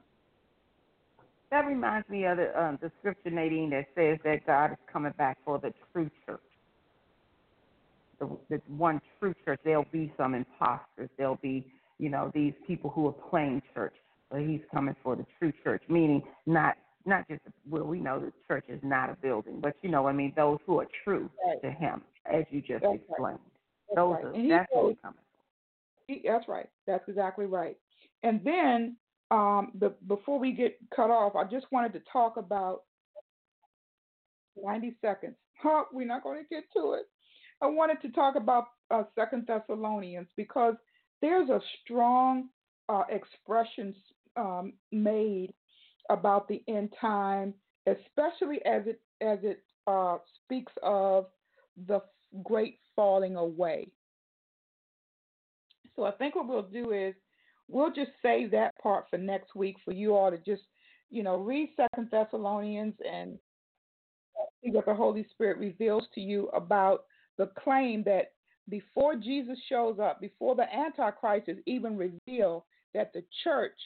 That 1.52 1.66
reminds 1.66 2.08
me 2.10 2.26
of 2.26 2.38
the, 2.38 2.62
um, 2.62 2.78
the 2.82 2.92
scripture, 3.00 3.30
Nadine, 3.30 3.70
that 3.70 3.86
says 3.96 4.18
that 4.24 4.46
God 4.46 4.72
is 4.72 4.78
coming 4.92 5.14
back 5.18 5.38
for 5.46 5.60
the 5.60 5.74
true 5.92 6.10
church. 6.26 6.40
The, 8.20 8.38
the 8.50 8.62
one 8.68 9.02
true 9.20 9.34
church. 9.46 9.60
There'll 9.64 9.86
be 9.92 10.12
some 10.18 10.34
imposters. 10.34 11.10
There'll 11.18 11.40
be, 11.42 11.72
you 12.00 12.10
know, 12.10 12.32
these 12.34 12.54
people 12.66 12.90
who 12.90 13.08
are 13.08 13.30
playing 13.30 13.62
church. 13.74 13.94
But 14.30 14.42
He's 14.42 14.62
coming 14.74 14.96
for 15.04 15.16
the 15.16 15.26
true 15.40 15.54
church, 15.64 15.84
meaning 15.88 16.22
not 16.46 16.76
not 17.06 17.26
just 17.30 17.42
well, 17.70 17.84
we 17.84 18.00
know 18.00 18.20
the 18.20 18.34
church 18.48 18.66
is 18.68 18.80
not 18.84 19.10
a 19.10 19.16
building, 19.16 19.60
but 19.62 19.76
you 19.82 19.90
know, 19.90 20.08
I 20.08 20.12
mean, 20.12 20.34
those 20.36 20.60
who 20.66 20.80
are 20.80 20.88
true 21.04 21.30
right. 21.46 21.62
to 21.62 21.72
Him 21.72 22.02
as 22.32 22.44
you 22.50 22.62
just 22.62 22.84
that's 22.84 22.96
explained. 22.96 23.40
Right. 23.40 23.96
Those 23.96 24.16
right. 24.16 24.26
are 24.26 24.50
that's 24.50 24.68
what 24.72 24.86
we're 24.86 24.96
coming 24.96 25.20
he, 26.08 26.22
That's 26.26 26.48
right. 26.48 26.68
That's 26.86 27.08
exactly 27.08 27.46
right. 27.46 27.78
And 28.24 28.42
then 28.44 28.96
um, 29.30 29.72
the, 29.80 29.94
before 30.08 30.40
we 30.40 30.52
get 30.52 30.78
cut 30.96 31.10
off, 31.10 31.36
I 31.36 31.44
just 31.44 31.68
wanted 31.72 31.94
to 31.94 32.02
talk 32.12 32.38
about 32.38 32.84
90 34.62 34.96
seconds. 35.02 35.36
Huh, 35.62 35.84
we're 35.92 36.08
not 36.08 36.24
going 36.24 36.42
to 36.42 36.48
get 36.50 36.64
to 36.76 36.94
it. 36.94 37.08
I 37.62 37.68
wanted 37.68 38.02
to 38.02 38.12
talk 38.12 38.36
about 38.36 38.66
uh, 38.92 39.04
Second 39.16 39.48
Thessalonians 39.48 40.28
because 40.36 40.76
there's 41.22 41.50
a 41.50 41.60
strong 41.84 42.50
uh, 42.90 43.04
expression 43.10 43.96
um, 44.36 44.74
made 44.92 45.54
about 46.10 46.48
the 46.48 46.64
end 46.68 46.94
time, 47.00 47.54
especially 47.88 48.60
as 48.66 48.84
it 48.86 49.02
as 49.22 49.40
it 49.42 49.64
uh, 49.88 50.18
speaks 50.44 50.72
of 50.84 51.26
the 51.88 52.00
great 52.44 52.78
falling 52.96 53.36
away. 53.36 53.90
So 55.96 56.04
I 56.04 56.12
think 56.12 56.36
what 56.36 56.48
we'll 56.48 56.62
do 56.62 56.92
is 56.92 57.16
we'll 57.68 57.92
just 57.92 58.12
save 58.22 58.52
that 58.52 58.78
part 58.82 59.06
for 59.10 59.18
next 59.18 59.56
week 59.56 59.78
for 59.84 59.92
you 59.92 60.16
all 60.16 60.30
to 60.30 60.38
just, 60.38 60.62
you 61.10 61.24
know, 61.24 61.38
read 61.38 61.70
Second 61.76 62.10
Thessalonians 62.12 62.94
and 63.10 63.40
see 64.64 64.70
what 64.70 64.86
the 64.86 64.94
Holy 64.94 65.26
Spirit 65.32 65.58
reveals 65.58 66.04
to 66.14 66.22
you 66.22 66.50
about 66.50 67.06
the 67.38 67.52
claim 67.58 68.04
that 68.04 68.32
before 68.70 69.16
Jesus 69.16 69.58
shows 69.70 70.00
up, 70.00 70.20
before 70.20 70.56
the 70.56 70.74
Antichrist 70.74 71.48
is 71.48 71.58
even 71.66 71.98
revealed, 71.98 72.64
that 72.94 73.14
the 73.14 73.24
church 73.44 73.78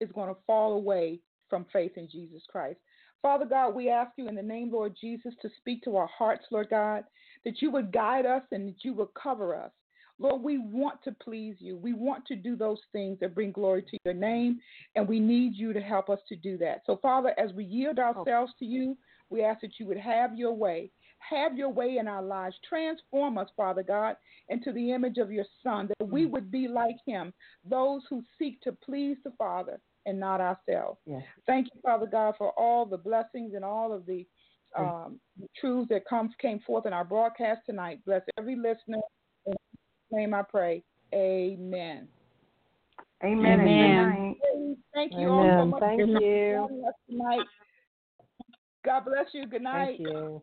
is 0.00 0.10
going 0.12 0.28
to 0.28 0.40
fall 0.46 0.74
away 0.74 1.20
from 1.50 1.66
faith 1.72 1.92
in 1.96 2.08
Jesus 2.10 2.42
Christ. 2.48 2.78
Father 3.20 3.44
God, 3.44 3.74
we 3.74 3.88
ask 3.88 4.12
you 4.16 4.28
in 4.28 4.34
the 4.34 4.42
name, 4.42 4.72
Lord 4.72 4.96
Jesus, 5.00 5.34
to 5.42 5.50
speak 5.58 5.82
to 5.84 5.96
our 5.96 6.08
hearts, 6.08 6.44
Lord 6.50 6.70
God, 6.70 7.04
that 7.44 7.60
you 7.62 7.70
would 7.70 7.92
guide 7.92 8.26
us 8.26 8.42
and 8.50 8.68
that 8.68 8.84
you 8.84 8.94
would 8.94 9.14
cover 9.14 9.54
us. 9.54 9.70
Lord, 10.18 10.42
we 10.42 10.58
want 10.58 11.02
to 11.04 11.12
please 11.22 11.56
you. 11.58 11.76
We 11.76 11.92
want 11.92 12.26
to 12.26 12.36
do 12.36 12.56
those 12.56 12.80
things 12.92 13.18
that 13.20 13.34
bring 13.34 13.52
glory 13.52 13.82
to 13.82 13.98
your 14.04 14.14
name, 14.14 14.60
and 14.94 15.08
we 15.08 15.20
need 15.20 15.54
you 15.54 15.72
to 15.72 15.80
help 15.80 16.10
us 16.10 16.20
to 16.28 16.36
do 16.36 16.58
that. 16.58 16.82
So, 16.86 16.98
Father, 17.02 17.34
as 17.38 17.52
we 17.52 17.64
yield 17.64 17.98
ourselves 17.98 18.52
to 18.58 18.64
you, 18.64 18.96
we 19.30 19.42
ask 19.42 19.60
that 19.62 19.78
you 19.78 19.86
would 19.86 19.98
have 19.98 20.36
your 20.36 20.52
way. 20.52 20.90
Have 21.28 21.56
your 21.56 21.68
way 21.70 21.98
in 21.98 22.08
our 22.08 22.22
lives. 22.22 22.56
Transform 22.68 23.38
us, 23.38 23.48
Father 23.56 23.82
God, 23.82 24.16
into 24.48 24.72
the 24.72 24.92
image 24.92 25.18
of 25.18 25.30
your 25.30 25.44
Son, 25.62 25.88
that 25.88 26.08
we 26.08 26.26
would 26.26 26.50
be 26.50 26.68
like 26.68 26.96
him, 27.06 27.32
those 27.68 28.02
who 28.10 28.22
seek 28.38 28.60
to 28.62 28.72
please 28.72 29.16
the 29.24 29.32
Father 29.38 29.80
and 30.04 30.18
not 30.18 30.40
ourselves. 30.40 30.98
Yes. 31.06 31.22
Thank 31.46 31.68
you, 31.72 31.80
Father 31.82 32.06
God, 32.06 32.34
for 32.36 32.50
all 32.58 32.84
the 32.84 32.96
blessings 32.96 33.54
and 33.54 33.64
all 33.64 33.92
of 33.92 34.04
the 34.06 34.26
um, 34.76 35.20
truths 35.58 35.88
that 35.90 36.06
comes 36.06 36.32
came 36.40 36.60
forth 36.60 36.86
in 36.86 36.92
our 36.92 37.04
broadcast 37.04 37.60
tonight. 37.66 38.00
Bless 38.04 38.22
every 38.38 38.56
listener. 38.56 38.98
In 39.46 39.52
Jesus' 39.52 40.10
name 40.10 40.34
I 40.34 40.42
pray. 40.42 40.82
Amen. 41.14 42.08
Amen. 43.24 43.60
and 43.60 43.68
Amen. 43.68 44.76
Thank 44.94 45.12
you 45.16 45.28
all 45.28 45.58
so 45.58 45.66
much 45.66 45.80
Thank 45.80 46.00
for 46.00 46.06
you. 46.06 46.68
joining 46.68 46.84
us 46.86 46.94
tonight. 47.08 47.44
God 48.84 49.04
bless 49.04 49.26
you. 49.32 49.46
Good 49.46 49.62
night. 49.62 49.98
Thank 49.98 50.00
you. 50.00 50.42